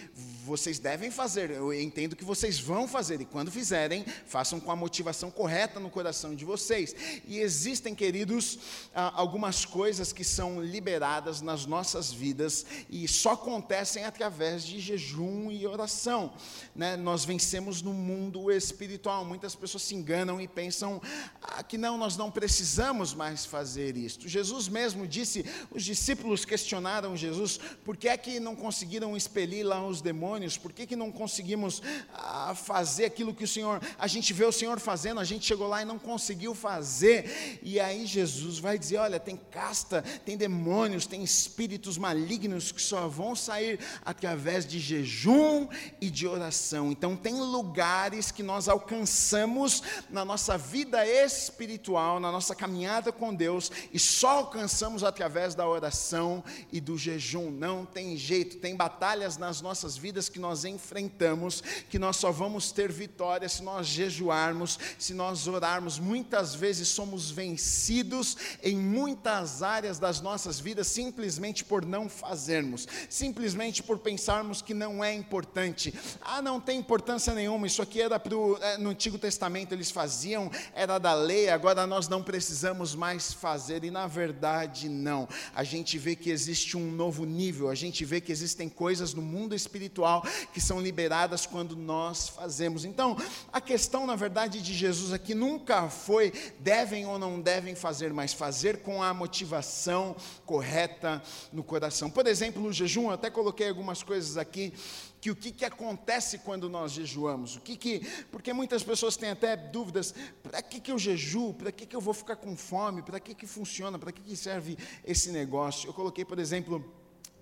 vocês 0.44 0.80
devem 0.80 1.12
fazer, 1.12 1.52
eu 1.52 1.72
entendo 1.72 2.16
que 2.16 2.24
vocês 2.24 2.60
vão 2.60 2.88
fazer, 2.88 3.22
e 3.22 3.26
quando 3.26 3.52
fizerem, 3.52 4.04
façam 4.26 4.60
com 4.60 4.72
a 4.72 4.76
motivação 4.76 5.30
correta 5.30 5.80
no 5.80 5.92
coração 5.92 6.34
de 6.34 6.44
vocês, 6.44 6.96
e 7.28 7.38
existem, 7.68 7.94
queridos, 7.94 8.60
algumas 8.94 9.66
coisas 9.66 10.14
que 10.14 10.24
são 10.24 10.64
liberadas 10.64 11.42
nas 11.42 11.66
nossas 11.66 12.14
vidas 12.14 12.66
e 12.90 13.06
só 13.10 13.34
acontecem 13.34 14.06
através 14.06 14.64
de 14.64 14.80
jejum 14.80 15.52
e 15.52 15.68
oração. 15.68 16.32
Né? 16.74 16.96
Nós 16.96 17.26
vencemos 17.26 17.82
no 17.82 17.94
mundo 17.94 18.50
espiritual. 18.50 19.26
Muitas 19.26 19.54
pessoas 19.54 19.84
se 19.84 19.96
enganam 19.96 20.40
e 20.40 20.48
pensam 20.48 21.02
ah, 21.42 21.62
que 21.62 21.78
não, 21.78 21.98
nós 21.98 22.16
não 22.16 22.32
precisamos 22.32 23.14
mais 23.14 23.46
fazer 23.46 23.98
isto. 23.98 24.30
Jesus 24.30 24.70
mesmo 24.70 25.06
disse, 25.06 25.46
os 25.70 25.84
discípulos 25.84 26.46
questionaram 26.46 27.18
Jesus, 27.18 27.60
por 27.84 27.98
que 27.98 28.08
é 28.08 28.16
que 28.16 28.40
não 28.40 28.56
conseguiram 28.56 29.18
expelir 29.18 29.66
lá 29.66 29.86
os 29.86 30.02
demônios? 30.02 30.58
Por 30.58 30.72
que, 30.72 30.88
que 30.88 30.96
não 30.96 31.12
conseguimos 31.12 31.82
ah, 32.14 32.56
fazer 32.56 33.06
aquilo 33.06 33.34
que 33.34 33.44
o 33.44 33.48
Senhor, 33.48 33.82
a 34.00 34.08
gente 34.08 34.32
vê 34.32 34.46
o 34.46 34.54
Senhor 34.54 34.80
fazendo, 34.80 35.20
a 35.20 35.26
gente 35.26 35.46
chegou 35.46 35.68
lá 35.68 35.82
e 35.82 35.86
não 35.86 36.00
conseguiu 36.00 36.56
fazer? 36.56 37.57
E 37.62 37.80
aí 37.80 38.06
Jesus 38.06 38.60
vai 38.60 38.78
dizer: 38.78 38.98
olha, 38.98 39.20
tem 39.20 39.36
casta, 39.36 40.02
tem 40.26 40.38
demônios, 40.38 41.06
tem 41.06 41.24
espíritos 41.24 41.98
malignos 41.98 42.72
que 42.72 42.82
só 42.82 43.08
vão 43.08 43.36
sair 43.36 43.80
através 44.06 44.66
de 44.66 44.80
jejum 44.80 45.68
e 46.00 46.10
de 46.10 46.28
oração. 46.28 46.92
Então, 46.92 47.16
tem 47.16 47.40
lugares 47.40 48.32
que 48.32 48.44
nós 48.44 48.68
alcançamos 48.68 49.84
na 50.10 50.24
nossa 50.24 50.58
vida 50.58 51.06
espiritual, 51.06 52.20
na 52.20 52.32
nossa 52.32 52.56
caminhada 52.56 53.12
com 53.12 53.34
Deus, 53.34 53.72
e 53.92 54.00
só 54.00 54.40
alcançamos 54.40 55.04
através 55.04 55.56
da 55.56 55.68
oração 55.68 56.44
e 56.72 56.80
do 56.80 56.98
jejum. 56.98 57.52
Não 57.52 57.86
tem 57.86 58.16
jeito, 58.18 58.58
tem 58.58 58.76
batalhas 58.76 59.38
nas 59.38 59.62
nossas 59.62 59.98
vidas 59.98 60.30
que 60.30 60.40
nós 60.40 60.66
enfrentamos, 60.66 61.62
que 61.90 62.00
nós 62.00 62.18
só 62.18 62.32
vamos 62.32 62.72
ter 62.72 62.92
vitória 62.92 63.50
se 63.50 63.64
nós 63.64 63.88
jejuarmos, 63.88 64.80
se 64.98 65.14
nós 65.14 65.48
orarmos. 65.48 66.00
Muitas 66.00 66.56
vezes 66.56 66.88
somos 66.88 67.30
vencidos 67.30 67.47
vencidos 67.48 68.36
em 68.62 68.76
muitas 68.76 69.64
áreas 69.64 69.98
das 69.98 70.20
nossas 70.20 70.60
vidas 70.60 70.88
simplesmente 70.88 71.64
por 71.64 71.86
não 71.86 72.10
fazermos, 72.10 72.88
simplesmente 73.10 73.82
por 73.82 74.00
pensarmos 74.00 74.62
que 74.62 74.74
não 74.74 75.04
é 75.04 75.14
importante. 75.14 75.94
Ah, 76.22 76.42
não 76.42 76.60
tem 76.60 76.80
importância 76.80 77.34
nenhuma, 77.34 77.66
isso 77.66 77.82
aqui 77.82 78.02
era 78.02 78.20
pro, 78.20 78.58
é, 78.62 78.78
no 78.78 78.90
Antigo 78.90 79.18
Testamento, 79.18 79.72
eles 79.72 79.90
faziam, 79.90 80.52
era 80.76 80.98
da 80.98 81.14
lei, 81.14 81.50
agora 81.50 81.88
nós 81.88 82.10
não 82.10 82.22
precisamos 82.22 82.94
mais 82.94 83.32
fazer, 83.32 83.84
e 83.86 83.92
na 83.92 84.08
verdade 84.08 84.90
não. 84.90 85.28
A 85.56 85.64
gente 85.64 85.98
vê 85.98 86.16
que 86.16 86.30
existe 86.30 86.76
um 86.76 86.92
novo 86.92 87.26
nível, 87.26 87.70
a 87.70 87.76
gente 87.76 88.04
vê 88.04 88.20
que 88.20 88.32
existem 88.32 88.68
coisas 88.68 89.14
no 89.14 89.22
mundo 89.22 89.56
espiritual 89.56 90.26
que 90.54 90.60
são 90.60 90.82
liberadas 90.82 91.46
quando 91.46 91.76
nós 91.76 92.28
fazemos. 92.28 92.84
Então, 92.84 93.16
a 93.54 93.62
questão, 93.62 94.06
na 94.06 94.16
verdade, 94.16 94.62
de 94.62 94.74
Jesus 94.74 95.14
aqui 95.14 95.34
nunca 95.34 95.90
foi 95.90 96.34
devem 96.60 97.06
ou 97.06 97.18
não 97.18 97.27
devem 97.42 97.76
fazer, 97.76 98.14
mas 98.14 98.32
fazer 98.34 98.78
com 98.78 99.04
a 99.04 99.14
motivação 99.14 100.16
correta 100.46 101.22
no 101.52 101.64
coração. 101.64 102.10
Por 102.10 102.26
exemplo, 102.26 102.64
o 102.64 102.72
jejum, 102.72 103.06
eu 103.06 103.12
até 103.12 103.30
coloquei 103.30 103.68
algumas 103.68 104.02
coisas 104.02 104.38
aqui 104.38 104.74
que 105.20 105.32
o 105.32 105.36
que, 105.36 105.52
que 105.52 105.66
acontece 105.66 106.38
quando 106.38 106.70
nós 106.70 106.94
jejuamos? 106.94 107.58
O 107.58 107.62
que 107.62 107.76
que, 107.76 108.00
porque 108.32 108.54
muitas 108.54 108.84
pessoas 108.84 109.18
têm 109.18 109.32
até 109.32 109.58
dúvidas, 109.58 110.14
para 110.42 110.62
que, 110.62 110.80
que 110.80 110.92
eu 110.92 110.98
jejuo? 110.98 111.54
Para 111.54 111.72
que, 111.72 111.86
que 111.86 111.96
eu 111.96 112.02
vou 112.02 112.14
ficar 112.14 112.36
com 112.36 112.56
fome? 112.56 113.02
Para 113.02 113.20
que, 113.20 113.36
que 113.36 113.48
funciona? 113.48 114.00
Para 114.00 114.12
que, 114.12 114.22
que 114.22 114.36
serve 114.36 114.78
esse 115.04 115.32
negócio? 115.32 115.90
Eu 115.90 115.94
coloquei, 115.94 116.24
por 116.24 116.40
exemplo, 116.40 116.84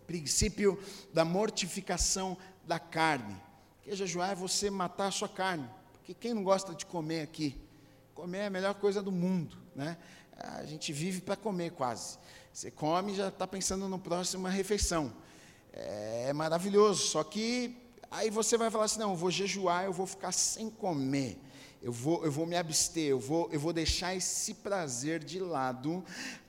princípio 0.07 0.79
da 1.13 1.25
mortificação 1.25 2.37
da 2.65 2.79
carne. 2.79 3.35
Que 3.81 3.95
jejuar 3.95 4.31
é 4.31 4.35
você 4.35 4.69
matar 4.69 5.07
a 5.07 5.11
sua 5.11 5.29
carne. 5.29 5.69
Porque 5.93 6.13
quem 6.13 6.33
não 6.33 6.43
gosta 6.43 6.73
de 6.73 6.85
comer 6.85 7.21
aqui? 7.21 7.64
Comer 8.15 8.37
é 8.37 8.45
a 8.45 8.49
melhor 8.49 8.73
coisa 8.75 9.01
do 9.01 9.11
mundo, 9.11 9.57
né? 9.75 9.97
A 10.37 10.63
gente 10.63 10.93
vive 10.93 11.19
para 11.19 11.35
comer 11.35 11.71
quase. 11.71 12.17
Você 12.51 12.71
come 12.71 13.11
e 13.11 13.15
já 13.15 13.27
está 13.27 13.45
pensando 13.45 13.89
no 13.89 13.99
próxima 13.99 14.49
refeição. 14.49 15.13
É 15.73 16.31
maravilhoso, 16.31 17.07
só 17.07 17.25
que 17.25 17.75
aí 18.09 18.29
você 18.29 18.57
vai 18.57 18.71
falar 18.71 18.85
assim, 18.85 18.99
não, 18.99 19.11
eu 19.11 19.17
vou 19.17 19.29
jejuar, 19.29 19.83
eu 19.83 19.91
vou 19.91 20.07
ficar 20.07 20.31
sem 20.31 20.69
comer 20.69 21.37
eu 21.85 21.91
vou, 21.91 22.25
eu 22.25 22.31
vou 22.31 22.47
me 22.47 22.55
abster, 22.55 23.09
eu 23.09 23.19
vou, 23.19 23.47
eu 23.51 23.59
vou 23.59 23.71
deixar 23.71 24.15
esse 24.15 24.55
prazer 24.55 25.23
de 25.23 25.39
lado, 25.39 26.03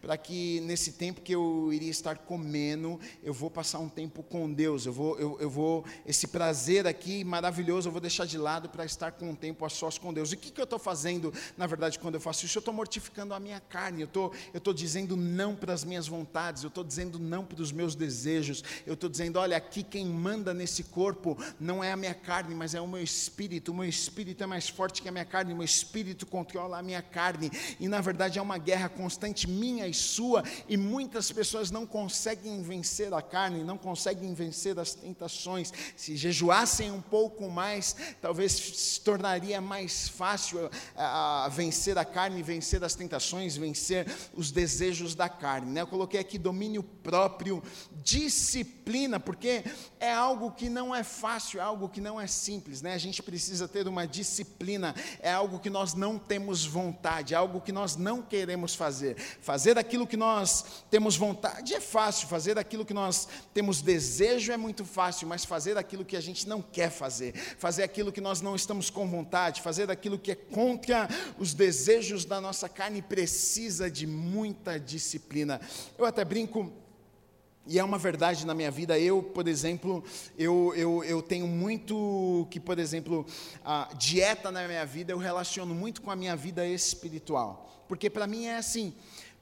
para 0.07 0.17
que 0.17 0.61
nesse 0.61 0.93
tempo 0.93 1.21
que 1.21 1.33
eu 1.33 1.73
iria 1.73 1.91
estar 1.91 2.17
comendo, 2.19 3.01
eu 3.25 3.35
vou 3.35 3.51
passar 3.51 3.81
um 3.81 3.89
tempo 3.89 4.23
com 4.23 4.53
Deus, 4.53 4.87
eu 4.87 4.93
vou, 4.93 5.19
eu, 5.19 5.37
eu 5.41 5.51
vou, 5.51 5.85
esse 6.07 6.29
prazer 6.29 6.87
aqui 6.87 7.25
maravilhoso, 7.25 7.89
eu 7.89 7.93
vou 7.93 8.01
deixar 8.01 8.25
de 8.25 8.39
lado 8.39 8.69
para 8.69 8.85
estar 8.85 9.11
com 9.11 9.31
um 9.31 9.35
tempo 9.35 9.65
a 9.65 9.69
sós 9.69 9.99
com 9.99 10.15
Deus. 10.15 10.31
E 10.31 10.37
o 10.37 10.39
que, 10.39 10.53
que 10.53 10.61
eu 10.61 10.65
estou 10.65 10.79
fazendo, 10.79 11.35
na 11.57 11.67
verdade, 11.67 11.99
quando 11.99 12.15
eu 12.15 12.21
faço 12.21 12.47
isso? 12.47 12.57
Eu 12.57 12.61
estou 12.61 12.73
mortificando 12.73 13.35
a 13.35 13.41
minha 13.41 13.59
carne, 13.59 14.03
eu 14.03 14.07
tô, 14.07 14.33
estou 14.55 14.73
dizendo 14.73 15.17
não 15.17 15.57
para 15.57 15.75
as 15.75 15.83
minhas 15.83 16.07
vontades, 16.07 16.63
eu 16.63 16.69
estou 16.69 16.85
dizendo 16.85 17.19
não 17.19 17.45
para 17.45 17.61
os 17.61 17.73
meus 17.73 17.97
desejos, 17.97 18.63
eu 18.87 18.95
estou 18.95 19.11
dizendo, 19.11 19.41
olha, 19.41 19.57
aqui 19.57 19.83
quem 19.83 20.07
manda 20.07 20.55
nesse 20.55 20.85
corpo 20.85 21.37
não 21.59 21.83
é 21.83 21.91
a 21.91 21.97
minha 21.97 22.15
carne, 22.15 22.55
mas 22.55 22.77
é 22.77 22.81
o 22.81 22.87
meu 22.87 23.03
espírito, 23.03 23.73
o 23.73 23.75
meu 23.75 23.89
espírito 23.89 24.45
é 24.45 24.47
mais 24.47 24.69
forte 24.69 25.03
que 25.03 25.09
a 25.09 25.13
minha 25.13 25.25
carne, 25.25 25.53
meu 25.53 25.65
espírito 25.65 26.25
controla 26.27 26.79
a 26.79 26.83
minha 26.83 27.03
carne, 27.03 27.51
e 27.81 27.89
na 27.89 28.01
verdade 28.01 28.39
é 28.39 28.43
uma 28.43 28.57
guerra 28.57 28.89
constante 28.89 29.51
minha 29.51 29.89
e 29.89 29.96
sua, 29.97 30.43
e 30.69 30.77
muitas 30.77 31.31
pessoas 31.31 31.71
não 31.71 31.87
conseguem 31.87 32.63
vencer 32.63 33.13
a 33.13 33.23
carne, 33.23 33.63
não 33.63 33.79
conseguem 33.79 34.35
vencer 34.35 34.79
as 34.79 34.95
tentações. 34.95 35.73
Se 35.97 36.17
jejuassem 36.17 36.91
um 36.91 37.01
pouco 37.01 37.49
mais, 37.49 37.95
talvez 38.21 38.53
se 38.53 39.01
tornaria 39.01 39.61
mais 39.61 40.09
fácil 40.09 40.71
a, 40.97 41.45
a 41.45 41.49
vencer 41.49 41.99
a 41.99 42.05
carne, 42.05 42.43
vencer 42.43 42.83
as 42.83 42.95
tentações, 42.95 43.57
vencer 43.57 44.07
os 44.35 44.51
desejos 44.51 45.15
da 45.15 45.29
carne. 45.29 45.73
Né? 45.73 45.83
Eu 45.83 45.87
coloquei 45.87 46.19
aqui 46.19 46.39
domínio 46.39 46.83
próprio, 46.83 47.63
disciplina, 48.03 49.21
porque 49.21 49.63
é 50.01 50.07
é 50.07 50.13
algo 50.13 50.53
que 50.53 50.69
não 50.69 50.95
é 50.95 51.03
fácil, 51.03 51.59
é 51.59 51.63
algo 51.63 51.89
que 51.89 52.01
não 52.01 52.21
é 52.21 52.27
simples, 52.27 52.81
né? 52.81 52.95
A 52.95 52.99
gente 52.99 53.23
precisa 53.23 53.67
ter 53.67 53.89
uma 53.89 54.07
disciplina, 54.07 54.95
é 55.21 55.33
algo 55.33 55.59
que 55.59 55.69
nós 55.69 55.95
não 55.95 56.19
temos 56.19 56.65
vontade, 56.65 57.35
é 57.35 57.37
algo 57.37 57.61
que 57.61 57.73
nós 57.73 57.97
não 57.97 58.23
queremos 58.23 58.75
fazer. 58.75 59.17
Fazer 59.41 59.76
aquilo 59.79 60.07
que 60.07 60.17
nós 60.17 60.85
temos 60.91 61.17
vontade 61.17 61.75
é 61.75 61.81
fácil, 61.81 62.29
fazer 62.29 62.59
aquilo 62.59 62.85
que 62.85 62.95
nós 62.95 63.29
temos 63.53 63.81
desejo 63.81 64.53
é 64.53 64.57
muito 64.57 64.85
fácil, 64.85 65.29
mas 65.29 65.45
fazer 65.45 65.77
aquilo 65.77 66.05
que 66.05 66.17
a 66.17 66.21
gente 66.21 66.49
não 66.49 66.61
quer 66.61 66.91
fazer, 66.91 67.35
fazer 67.59 67.83
aquilo 67.83 68.13
que 68.13 68.21
nós 68.21 68.41
não 68.41 68.55
estamos 68.55 68.91
com 68.91 69.09
vontade, 69.09 69.63
fazer 69.63 69.91
aquilo 69.91 70.19
que 70.19 70.33
é 70.33 70.35
contra 70.35 71.09
os 71.39 71.55
desejos 71.55 72.25
da 72.25 72.41
nossa 72.41 72.69
carne 72.69 73.03
precisa 73.03 73.91
de 73.91 74.07
muita 74.07 74.79
disciplina. 74.79 75.61
Eu 75.99 76.05
até 76.05 76.25
brinco 76.25 76.73
e 77.69 77.79
é 77.79 77.85
uma 77.85 77.99
verdade 77.99 78.47
na 78.47 78.55
minha 78.55 78.71
vida. 78.71 78.99
Eu, 78.99 79.23
por 79.23 79.49
exemplo, 79.49 80.05
eu, 80.39 80.73
eu, 80.77 81.03
eu 81.03 81.21
tenho 81.21 81.49
muito 81.49 82.47
que, 82.51 82.61
por 82.61 82.79
exemplo, 82.79 83.27
a 83.65 83.89
dieta 83.99 84.53
na 84.53 84.67
minha 84.69 84.87
vida 84.87 85.13
eu 85.13 85.19
relaciono 85.19 85.75
muito 85.75 86.01
com 86.01 86.11
a 86.11 86.17
minha 86.17 86.37
vida 86.37 86.67
espiritual. 86.67 87.85
Porque 87.89 88.09
para 88.09 88.27
mim 88.27 88.47
é 88.47 88.57
assim. 88.57 88.95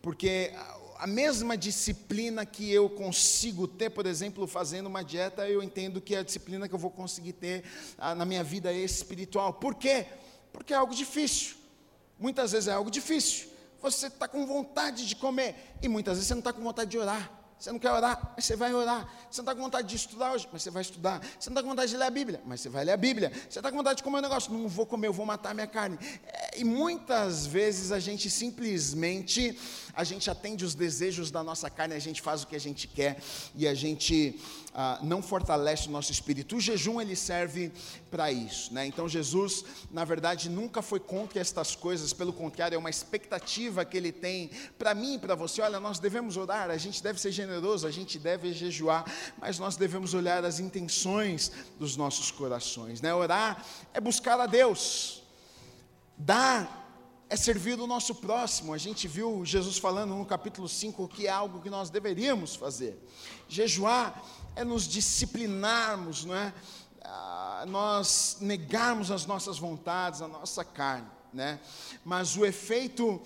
Porque 0.05 0.53
a 0.99 1.07
mesma 1.07 1.57
disciplina 1.57 2.45
que 2.45 2.71
eu 2.71 2.91
consigo 2.91 3.67
ter, 3.67 3.89
por 3.89 4.05
exemplo, 4.05 4.47
fazendo 4.47 4.87
uma 4.87 5.03
dieta, 5.03 5.49
eu 5.49 5.63
entendo 5.63 5.99
que 5.99 6.15
é 6.15 6.19
a 6.19 6.23
disciplina 6.23 6.69
que 6.69 6.75
eu 6.75 6.79
vou 6.79 6.91
conseguir 6.91 7.33
ter 7.33 7.65
ah, 7.97 8.15
na 8.15 8.27
minha 8.27 8.45
vida 8.45 8.71
espiritual. 8.71 9.55
Por 9.55 9.75
quê? 9.77 10.05
Porque 10.53 10.75
é 10.75 10.77
algo 10.77 10.95
difícil. 10.95 11.57
Muitas 12.19 12.53
vezes 12.53 12.69
é 12.69 12.73
algo 12.73 12.91
difícil. 12.91 13.49
Você 13.81 14.09
está 14.09 14.29
com 14.29 14.47
vontade 14.47 15.09
de 15.09 15.17
comer 15.17 15.75
e 15.81 15.89
muitas 15.89 16.19
vezes 16.19 16.29
você 16.29 16.35
não 16.35 16.41
está 16.41 16.53
com 16.53 16.63
vontade 16.63 16.91
de 16.91 16.99
orar. 16.99 17.45
Você 17.65 17.73
não 17.73 17.79
quer 17.79 17.93
orar, 17.93 18.35
mas 18.37 18.45
você 18.45 18.57
vai 18.57 18.75
orar. 18.75 19.09
Você 19.31 19.41
não 19.41 19.45
está 19.45 19.55
com 19.55 19.63
vontade 19.63 19.89
de 19.89 19.97
estudar 19.97 20.33
hoje, 20.33 20.47
mas 20.53 20.63
você 20.63 20.71
vai 20.71 20.83
estudar. 20.83 21.21
Você 21.39 21.49
não 21.49 21.55
está 21.55 21.63
com 21.63 21.69
vontade 21.71 21.91
de 21.91 21.97
ler 21.97 22.05
a 22.05 22.11
Bíblia, 22.11 22.43
mas 22.45 22.61
você 22.61 22.69
vai 22.69 22.85
ler 22.85 22.93
a 22.93 22.97
Bíblia. 22.97 23.33
Você 23.49 23.59
está 23.59 23.71
com 23.71 23.79
vontade 23.79 23.97
de 23.99 24.03
comer 24.03 24.19
um 24.19 24.21
negócio, 24.21 24.53
não 24.53 24.69
vou 24.69 24.85
comer, 24.85 25.07
eu 25.07 25.15
vou 25.15 25.25
matar 25.25 25.53
a 25.53 25.55
minha 25.55 25.67
carne. 25.67 25.99
É, 26.27 26.61
e 26.61 26.65
muitas 26.65 27.47
vezes 27.47 27.91
a 27.91 27.99
gente 27.99 28.29
simplesmente, 28.29 29.59
a 29.95 30.05
gente 30.05 30.31
atende 30.31 30.65
os 30.65 30.75
desejos 30.75 31.31
da 31.31 31.43
nossa 31.43 31.71
carne, 31.71 31.95
a 31.95 31.99
gente 31.99 32.21
faz 32.21 32.43
o 32.43 32.47
que 32.47 32.57
a 32.57 32.61
gente 32.61 32.87
quer 32.89 33.19
e 33.55 33.67
a 33.67 33.75
gente 33.75 34.41
ah, 34.75 34.99
não 35.03 35.23
fortalece 35.23 35.89
o 35.89 35.91
nosso 35.91 36.11
espírito. 36.11 36.57
O 36.57 36.61
jejum 36.61 37.01
ele 37.01 37.15
serve 37.15 37.73
para 38.11 38.33
isso, 38.33 38.73
né? 38.75 38.87
Então 38.87 39.09
Jesus, 39.09 39.65
na 39.91 40.05
verdade, 40.05 40.49
nunca 40.49 40.83
foi 40.83 41.01
contra 41.01 41.41
estas 41.41 41.77
coisas, 41.77 42.13
pelo 42.13 42.33
contrário, 42.33 42.75
é 42.75 42.79
uma 42.79 42.91
expectativa 42.91 43.85
que 43.85 43.97
ele 43.97 44.13
tem 44.13 44.51
para 44.79 44.95
mim 44.95 45.15
e 45.15 45.19
para 45.19 45.35
você. 45.35 45.63
Olha, 45.63 45.79
nós 45.79 45.99
devemos 45.99 46.37
orar, 46.37 46.71
a 46.71 46.77
gente 46.77 47.03
deve 47.03 47.21
ser 47.21 47.31
generoso, 47.31 47.87
a 47.87 47.91
gente 47.91 48.19
deve 48.19 48.53
jejuar, 48.53 49.05
mas 49.39 49.59
nós 49.59 49.77
devemos 49.77 50.15
olhar 50.15 50.45
as 50.45 50.59
intenções 50.59 51.53
dos 51.79 51.97
nossos 51.97 52.31
corações, 52.31 53.01
né? 53.01 53.15
Orar 53.15 53.65
é 53.93 54.01
buscar 54.01 54.41
a 54.41 54.47
Deus. 54.47 55.23
Dar 56.17 56.84
é 57.29 57.37
servir 57.37 57.79
o 57.81 57.87
nosso 57.87 58.15
próximo. 58.15 58.73
A 58.73 58.79
gente 58.79 59.09
viu 59.09 59.45
Jesus 59.45 59.79
falando 59.79 60.15
no 60.15 60.25
capítulo 60.27 60.69
5 60.69 61.09
que 61.09 61.27
é 61.27 61.31
algo 61.31 61.61
que 61.61 61.71
nós 61.71 61.91
deveríamos 61.91 62.55
fazer. 62.55 62.99
Jejuar 63.49 64.23
é 64.55 64.65
nos 64.65 64.87
disciplinarmos, 64.87 66.25
não 66.25 66.35
é? 66.35 66.53
Ah, 67.03 67.65
nós 67.69 68.39
negarmos 68.41 69.11
as 69.11 69.27
nossas 69.27 69.59
vontades, 69.59 70.23
a 70.23 70.29
nossa 70.29 70.65
carne, 70.65 71.09
né? 71.33 71.61
Mas 72.05 72.37
o 72.37 72.45
efeito 72.45 73.21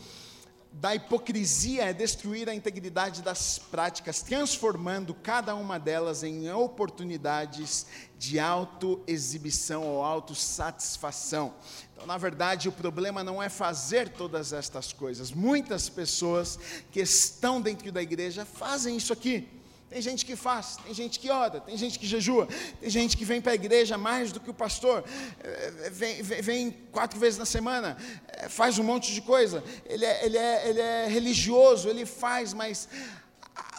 da 0.72 0.94
hipocrisia 0.94 1.84
é 1.84 1.92
destruir 1.92 2.48
a 2.48 2.54
integridade 2.54 3.22
das 3.22 3.58
práticas, 3.58 4.22
transformando 4.22 5.12
cada 5.14 5.54
uma 5.54 5.78
delas 5.78 6.22
em 6.22 6.50
oportunidades 6.52 7.86
de 8.18 8.38
autoexibição 8.38 9.82
ou 9.82 10.04
autossatisfação. 10.04 11.54
Então, 11.92 12.06
na 12.06 12.16
verdade, 12.16 12.68
o 12.68 12.72
problema 12.72 13.24
não 13.24 13.42
é 13.42 13.48
fazer 13.48 14.08
todas 14.08 14.52
estas 14.52 14.92
coisas. 14.92 15.32
Muitas 15.32 15.88
pessoas 15.88 16.58
que 16.92 17.00
estão 17.00 17.60
dentro 17.60 17.90
da 17.90 18.02
igreja 18.02 18.44
fazem 18.44 18.96
isso 18.96 19.12
aqui 19.12 19.57
tem 19.90 20.02
gente 20.02 20.26
que 20.26 20.36
faz, 20.36 20.76
tem 20.84 20.92
gente 20.92 21.18
que 21.18 21.30
ora, 21.30 21.60
tem 21.60 21.76
gente 21.76 21.98
que 21.98 22.06
jejua, 22.06 22.46
tem 22.78 22.90
gente 22.90 23.16
que 23.16 23.24
vem 23.24 23.40
para 23.40 23.52
a 23.52 23.54
igreja 23.54 23.96
mais 23.96 24.32
do 24.32 24.38
que 24.38 24.50
o 24.50 24.54
pastor, 24.54 25.02
eh, 25.42 25.90
vem, 25.90 26.22
vem, 26.22 26.42
vem 26.42 26.70
quatro 26.92 27.18
vezes 27.18 27.38
na 27.38 27.46
semana, 27.46 27.96
eh, 28.28 28.48
faz 28.50 28.78
um 28.78 28.82
monte 28.82 29.14
de 29.14 29.22
coisa. 29.22 29.64
Ele 29.86 30.04
é, 30.04 30.26
ele, 30.26 30.36
é, 30.36 30.68
ele 30.68 30.80
é 30.80 31.06
religioso, 31.08 31.88
ele 31.88 32.04
faz, 32.04 32.52
mas 32.52 32.86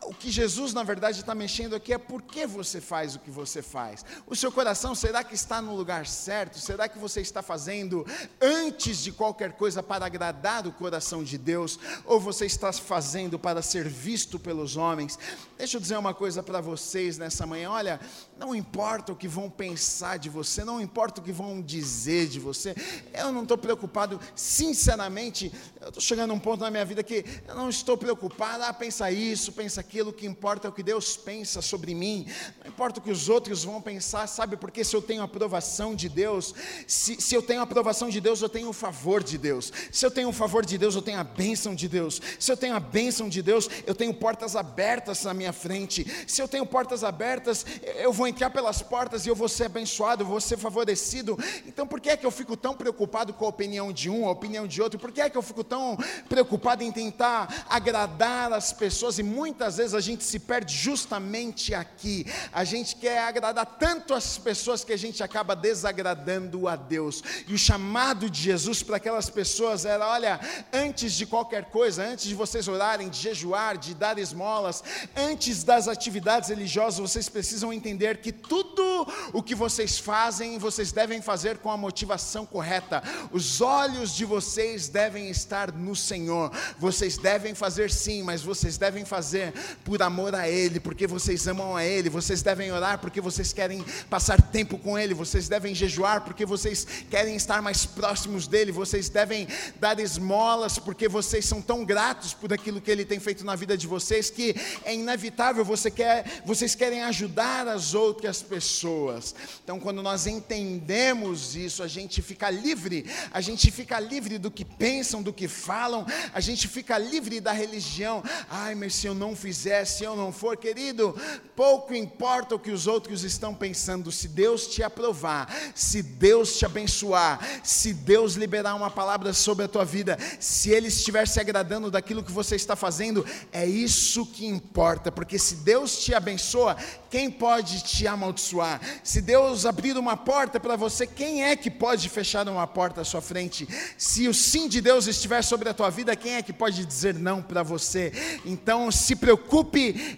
o 0.10 0.14
que 0.16 0.32
Jesus, 0.32 0.74
na 0.74 0.82
verdade, 0.82 1.20
está 1.20 1.36
mexendo 1.36 1.76
aqui 1.76 1.94
é 1.94 1.98
por 2.00 2.24
que 2.24 2.48
você 2.48 2.82
faz 2.82 3.14
o 3.14 3.20
que 3.20 3.30
você 3.30 3.62
faz. 3.62 4.04
O 4.26 4.36
seu 4.36 4.52
coração, 4.52 4.96
será 4.96 5.24
que 5.24 5.36
está 5.36 5.62
no 5.62 5.76
lugar 5.76 6.08
certo? 6.08 6.58
Será 6.58 6.90
que 6.90 6.98
você 6.98 7.22
está 7.22 7.44
fazendo 7.44 8.04
antes 8.42 9.04
de 9.04 9.12
qualquer 9.12 9.52
coisa 9.52 9.84
para 9.84 10.08
agradar 10.08 10.66
o 10.66 10.72
coração 10.72 11.24
de 11.24 11.38
Deus? 11.38 11.78
Ou 12.06 12.20
você 12.20 12.48
está 12.48 12.74
fazendo 12.74 13.38
para 13.38 13.62
ser 13.62 13.88
visto 13.88 14.40
pelos 14.40 14.76
homens? 14.76 15.20
Deixa 15.60 15.78
eu 15.78 15.82
dizer 15.82 15.98
uma 15.98 16.14
coisa 16.14 16.42
para 16.42 16.60
vocês 16.60 17.20
nessa 17.20 17.46
manhã: 17.46 17.70
olha, 17.70 18.00
não 18.36 18.56
importa 18.56 19.12
o 19.12 19.16
que 19.16 19.28
vão 19.28 19.48
pensar 19.48 20.18
de 20.18 20.30
você, 20.30 20.64
não 20.64 20.82
importa 20.82 21.22
o 21.22 21.24
que 21.24 21.32
vão 21.32 21.62
dizer 21.62 22.30
de 22.30 22.40
você, 22.40 22.74
eu 23.14 23.32
não 23.32 23.44
estou 23.44 23.58
preocupado, 23.58 24.20
sinceramente, 24.34 25.52
eu 25.82 25.90
estou 25.90 26.02
chegando 26.02 26.32
a 26.32 26.34
um 26.34 26.40
ponto 26.40 26.62
na 26.62 26.72
minha 26.72 26.86
vida 26.86 27.04
que 27.04 27.26
eu 27.48 27.54
não 27.54 27.70
estou 27.70 27.98
preocupado, 27.98 28.64
ah, 28.64 28.74
pensa 28.74 29.12
isso, 29.12 29.52
pensa 29.52 29.82
aquilo, 29.82 29.99
o 30.08 30.14
que 30.14 30.26
importa 30.26 30.68
é 30.68 30.70
o 30.70 30.74
que 30.74 30.82
Deus 30.82 31.18
pensa 31.18 31.62
sobre 31.62 31.94
mim, 31.94 32.26
não 32.64 32.70
importa 32.70 33.00
o 33.00 33.04
que 33.04 33.12
os 33.12 33.28
outros 33.28 33.64
vão 33.64 33.82
pensar, 33.82 34.26
sabe? 34.28 34.56
Porque 34.56 34.84
se 34.84 34.96
eu 34.96 35.02
tenho 35.02 35.22
a 35.22 35.26
aprovação 35.26 35.94
de 35.94 36.08
Deus, 36.08 36.56
se, 36.88 37.20
se 37.20 37.36
eu 37.36 37.42
tenho 37.42 37.60
a 37.60 37.64
aprovação 37.64 38.10
de 38.10 38.22
Deus, 38.22 38.42
eu 38.42 38.50
tenho 38.50 38.70
o 38.70 38.74
favor 38.74 39.24
de 39.24 39.38
Deus, 39.38 39.72
se 39.92 40.06
eu 40.06 40.12
tenho 40.12 40.30
o 40.30 40.34
favor 40.34 40.66
de 40.66 40.78
Deus, 40.78 40.96
eu 40.96 41.02
tenho 41.02 41.20
a 41.20 41.24
bênção 41.24 41.76
de 41.76 41.88
Deus, 41.88 42.22
se 42.40 42.52
eu 42.52 42.58
tenho 42.58 42.76
a 42.76 42.80
bênção 42.80 43.28
de 43.28 43.42
Deus, 43.42 43.70
eu 43.86 43.94
tenho 43.96 44.14
portas 44.14 44.56
abertas 44.56 45.24
na 45.24 45.34
minha 45.34 45.52
frente, 45.52 46.06
se 46.28 46.42
eu 46.42 46.48
tenho 46.48 46.66
portas 46.66 47.04
abertas, 47.04 47.66
eu 47.98 48.14
vou 48.14 48.28
entrar 48.28 48.50
pelas 48.50 48.82
portas 48.82 49.26
e 49.26 49.30
eu 49.30 49.36
vou 49.36 49.50
ser 49.50 49.66
abençoado, 49.66 50.24
eu 50.24 50.28
vou 50.28 50.40
ser 50.40 50.58
favorecido, 50.58 51.38
então 51.68 51.86
por 51.86 52.00
que 52.00 52.10
é 52.10 52.18
que 52.18 52.26
eu 52.26 52.32
fico 52.32 52.56
tão 52.56 52.76
preocupado 52.76 53.34
com 53.34 53.46
a 53.46 53.50
opinião 53.50 53.92
de 53.92 54.10
um, 54.10 54.28
a 54.28 54.32
opinião 54.32 54.68
de 54.68 54.82
outro, 54.82 55.00
por 55.00 55.12
que 55.12 55.22
é 55.22 55.30
que 55.30 55.38
eu 55.38 55.42
fico 55.42 55.64
tão 55.64 55.98
preocupado 56.28 56.84
em 56.84 56.92
tentar 56.92 57.66
agradar 57.70 58.54
as 58.54 58.72
pessoas? 58.72 59.18
E 59.20 59.24
muitas 59.24 59.78
vezes 59.78 59.89
a 59.94 60.00
gente 60.00 60.24
se 60.24 60.40
perde 60.40 60.76
justamente 60.76 61.74
aqui. 61.74 62.26
A 62.52 62.64
gente 62.64 62.96
quer 62.96 63.20
agradar 63.24 63.66
tanto 63.66 64.14
as 64.14 64.38
pessoas 64.38 64.84
que 64.84 64.94
a 64.94 64.98
gente 64.98 65.24
acaba 65.24 65.56
desagradando 65.56 66.68
a 66.68 66.76
Deus. 66.76 67.24
E 67.48 67.54
o 67.54 67.58
chamado 67.58 68.30
de 68.30 68.42
Jesus 68.42 68.84
para 68.84 68.98
aquelas 68.98 69.30
pessoas 69.30 69.86
era: 69.86 70.08
olha, 70.08 70.40
antes 70.74 71.14
de 71.14 71.26
qualquer 71.26 71.66
coisa, 71.66 72.04
antes 72.04 72.26
de 72.26 72.36
vocês 72.36 72.68
orarem, 72.68 73.10
de 73.10 73.18
jejuar, 73.18 73.78
de 73.78 73.94
dar 73.94 74.18
esmolas, 74.18 74.84
antes 75.16 75.64
das 75.64 75.88
atividades 75.88 76.50
religiosas, 76.50 77.00
vocês 77.00 77.30
precisam 77.30 77.72
entender 77.72 78.18
que 78.18 78.32
tudo 78.32 79.08
o 79.34 79.44
que 79.44 79.56
vocês 79.56 80.00
fazem, 80.00 80.58
vocês 80.58 80.92
devem 80.92 81.22
fazer 81.22 81.58
com 81.58 81.70
a 81.70 81.78
motivação 81.78 82.46
correta. 82.46 83.04
Os 83.32 83.62
olhos 83.62 84.16
de 84.16 84.26
vocês 84.26 84.88
devem 84.88 85.30
estar 85.30 85.72
no 85.72 85.96
Senhor. 85.96 86.52
Vocês 86.78 87.18
devem 87.18 87.54
fazer 87.54 87.92
sim, 87.92 88.24
mas 88.24 88.42
vocês 88.42 88.78
devem 88.78 89.06
fazer 89.06 89.54
por 89.84 90.02
amor 90.02 90.36
a 90.36 90.48
Ele, 90.48 90.80
porque 90.80 91.08
vocês 91.08 91.48
amam 91.48 91.76
a 91.76 91.86
Ele, 91.86 92.10
vocês 92.10 92.42
devem 92.42 92.72
orar 92.72 93.00
porque 93.00 93.22
vocês 93.22 93.54
querem 93.54 93.84
passar 94.10 94.42
tempo 94.42 94.78
com 94.78 94.98
Ele, 94.98 95.14
vocês 95.14 95.48
devem 95.48 95.74
jejuar 95.76 96.22
porque 96.22 96.46
vocês 96.46 96.86
querem 97.10 97.36
estar 97.36 97.62
mais 97.62 97.86
próximos 97.86 98.48
dEle, 98.48 98.72
vocês 98.72 99.10
devem 99.10 99.48
dar 99.80 100.00
esmolas 100.00 100.78
porque 100.80 101.08
vocês 101.08 101.46
são 101.46 101.62
tão 101.62 101.86
gratos 101.86 102.34
por 102.34 102.54
aquilo 102.54 102.82
que 102.82 102.92
Ele 102.92 103.06
tem 103.06 103.20
feito 103.20 103.46
na 103.46 103.56
vida 103.56 103.78
de 103.78 103.88
vocês 103.88 104.30
que 104.30 104.56
é 104.84 104.94
inevitável, 104.94 105.64
você 105.64 105.92
quer, 105.92 106.42
vocês 106.46 106.76
querem 106.76 107.04
ajudar 107.04 107.68
as 107.68 107.94
outras 107.94 108.42
pessoas. 108.42 109.36
Então, 109.64 109.80
quando 109.80 110.02
nós 110.02 110.28
entendemos 110.28 111.56
isso, 111.56 111.84
a 111.84 111.88
gente 111.88 112.22
fica 112.22 112.50
livre, 112.50 113.06
a 113.32 113.42
gente 113.42 113.72
fica 113.72 114.00
livre 114.00 114.38
do 114.38 114.50
que 114.50 114.66
pensam, 114.66 115.22
do 115.22 115.34
que 115.34 115.48
falam, 115.48 116.06
a 116.34 116.40
gente 116.40 116.68
fica 116.68 116.98
livre 116.98 117.40
da 117.40 117.52
religião. 117.52 118.24
Ai, 118.50 118.76
mas 118.76 118.96
se 118.96 119.08
eu 119.08 119.14
não 119.14 119.36
fizer, 119.36 119.59
se 119.86 120.04
eu 120.04 120.16
não 120.16 120.32
for, 120.32 120.56
querido, 120.56 121.16
pouco 121.56 121.94
importa 121.94 122.56
o 122.56 122.60
que 122.60 122.72
os 122.72 122.88
outros 122.88 123.24
estão 123.24 123.54
pensando, 123.54 124.12
se 124.12 124.28
Deus 124.28 124.68
te 124.68 124.82
aprovar, 124.82 125.54
se 125.76 126.02
Deus 126.02 126.58
te 126.58 126.66
abençoar, 126.66 127.40
se 127.64 127.94
Deus 127.94 128.36
liberar 128.36 128.76
uma 128.76 128.90
palavra 128.90 129.34
sobre 129.34 129.66
a 129.66 129.68
tua 129.68 129.84
vida, 129.84 130.18
se 130.40 130.70
Ele 130.70 130.88
estiver 130.88 131.28
se 131.28 131.40
agradando 131.40 131.92
daquilo 131.92 132.24
que 132.24 132.32
você 132.32 132.56
está 132.56 132.76
fazendo, 132.76 133.26
é 133.52 133.66
isso 133.66 134.26
que 134.26 134.46
importa, 134.46 135.12
porque 135.12 135.38
se 135.38 135.56
Deus 135.58 136.00
te 136.00 136.14
abençoa, 136.14 136.78
quem 137.10 137.30
pode 137.30 137.84
te 137.84 138.08
amaldiçoar? 138.08 138.80
Se 139.04 139.22
Deus 139.22 139.66
abrir 139.66 139.98
uma 139.98 140.16
porta 140.16 140.60
para 140.60 140.76
você, 140.76 141.06
quem 141.06 141.44
é 141.44 141.56
que 141.56 141.70
pode 141.70 142.08
fechar 142.08 142.48
uma 142.48 142.68
porta 142.68 143.02
à 143.02 143.04
sua 143.04 143.22
frente? 143.22 143.68
Se 143.98 144.28
o 144.28 144.34
sim 144.34 144.70
de 144.70 144.80
Deus 144.80 145.08
estiver 145.08 145.42
sobre 145.44 145.68
a 145.68 145.74
tua 145.74 145.90
vida, 145.90 146.16
quem 146.16 146.36
é 146.36 146.42
que 146.42 146.54
pode 146.54 146.86
dizer 146.86 147.16
não 147.16 147.42
para 147.42 147.64
você? 147.64 148.14
Então, 148.46 148.92
se 148.92 149.16
preocupe 149.16 149.49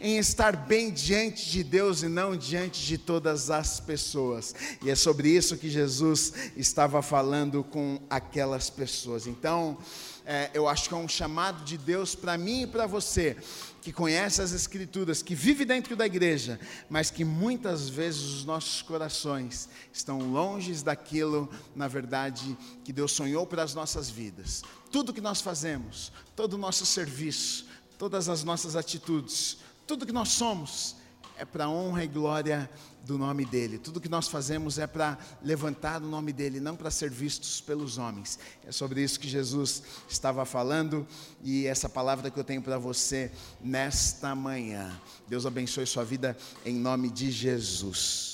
em 0.01 0.17
estar 0.17 0.55
bem 0.55 0.91
diante 0.91 1.49
de 1.49 1.63
Deus 1.63 2.03
e 2.03 2.07
não 2.07 2.36
diante 2.36 2.86
de 2.86 2.97
todas 2.97 3.49
as 3.49 3.79
pessoas. 3.79 4.53
E 4.84 4.89
é 4.89 4.95
sobre 4.95 5.29
isso 5.29 5.57
que 5.57 5.69
Jesus 5.69 6.34
estava 6.55 7.01
falando 7.01 7.63
com 7.63 7.99
aquelas 8.09 8.69
pessoas. 8.69 9.27
Então, 9.27 9.77
é, 10.25 10.51
eu 10.53 10.67
acho 10.67 10.88
que 10.88 10.93
é 10.93 10.97
um 10.97 11.07
chamado 11.07 11.63
de 11.63 11.77
Deus 11.77 12.13
para 12.13 12.38
mim 12.38 12.63
e 12.63 12.67
para 12.67 12.86
você, 12.86 13.36
que 13.82 13.91
conhece 13.91 14.41
as 14.41 14.51
Escrituras, 14.51 15.23
que 15.23 15.34
vive 15.34 15.65
dentro 15.65 15.95
da 15.95 16.05
igreja, 16.05 16.59
mas 16.89 17.09
que 17.09 17.25
muitas 17.25 17.89
vezes 17.89 18.21
os 18.21 18.45
nossos 18.45 18.82
corações 18.82 19.67
estão 19.91 20.19
longe 20.19 20.71
daquilo, 20.84 21.49
na 21.75 21.88
verdade, 21.88 22.57
que 22.84 22.93
Deus 22.93 23.11
sonhou 23.11 23.45
para 23.47 23.63
as 23.63 23.73
nossas 23.73 24.09
vidas. 24.09 24.61
Tudo 24.91 25.13
que 25.13 25.21
nós 25.21 25.41
fazemos, 25.41 26.11
todo 26.36 26.53
o 26.53 26.57
nosso 26.57 26.86
serviço, 26.86 27.70
todas 28.01 28.27
as 28.29 28.43
nossas 28.43 28.75
atitudes, 28.75 29.59
tudo 29.85 30.07
que 30.07 30.11
nós 30.11 30.29
somos, 30.29 30.95
é 31.37 31.45
para 31.45 31.69
honra 31.69 32.03
e 32.03 32.07
glória 32.07 32.67
do 33.05 33.15
nome 33.15 33.45
dele. 33.45 33.77
Tudo 33.77 34.01
que 34.01 34.09
nós 34.09 34.27
fazemos 34.27 34.79
é 34.79 34.87
para 34.87 35.19
levantar 35.43 36.01
o 36.01 36.07
nome 36.07 36.33
dele, 36.33 36.59
não 36.59 36.75
para 36.75 36.89
ser 36.89 37.11
vistos 37.11 37.61
pelos 37.61 37.99
homens. 37.99 38.39
É 38.65 38.71
sobre 38.71 39.03
isso 39.03 39.19
que 39.19 39.29
Jesus 39.29 39.83
estava 40.09 40.43
falando 40.45 41.05
e 41.43 41.67
essa 41.67 41.87
palavra 41.87 42.31
que 42.31 42.39
eu 42.39 42.43
tenho 42.43 42.63
para 42.63 42.79
você 42.79 43.31
nesta 43.61 44.33
manhã. 44.33 44.99
Deus 45.27 45.45
abençoe 45.45 45.85
sua 45.85 46.03
vida 46.03 46.35
em 46.65 46.73
nome 46.73 47.07
de 47.07 47.29
Jesus. 47.29 48.30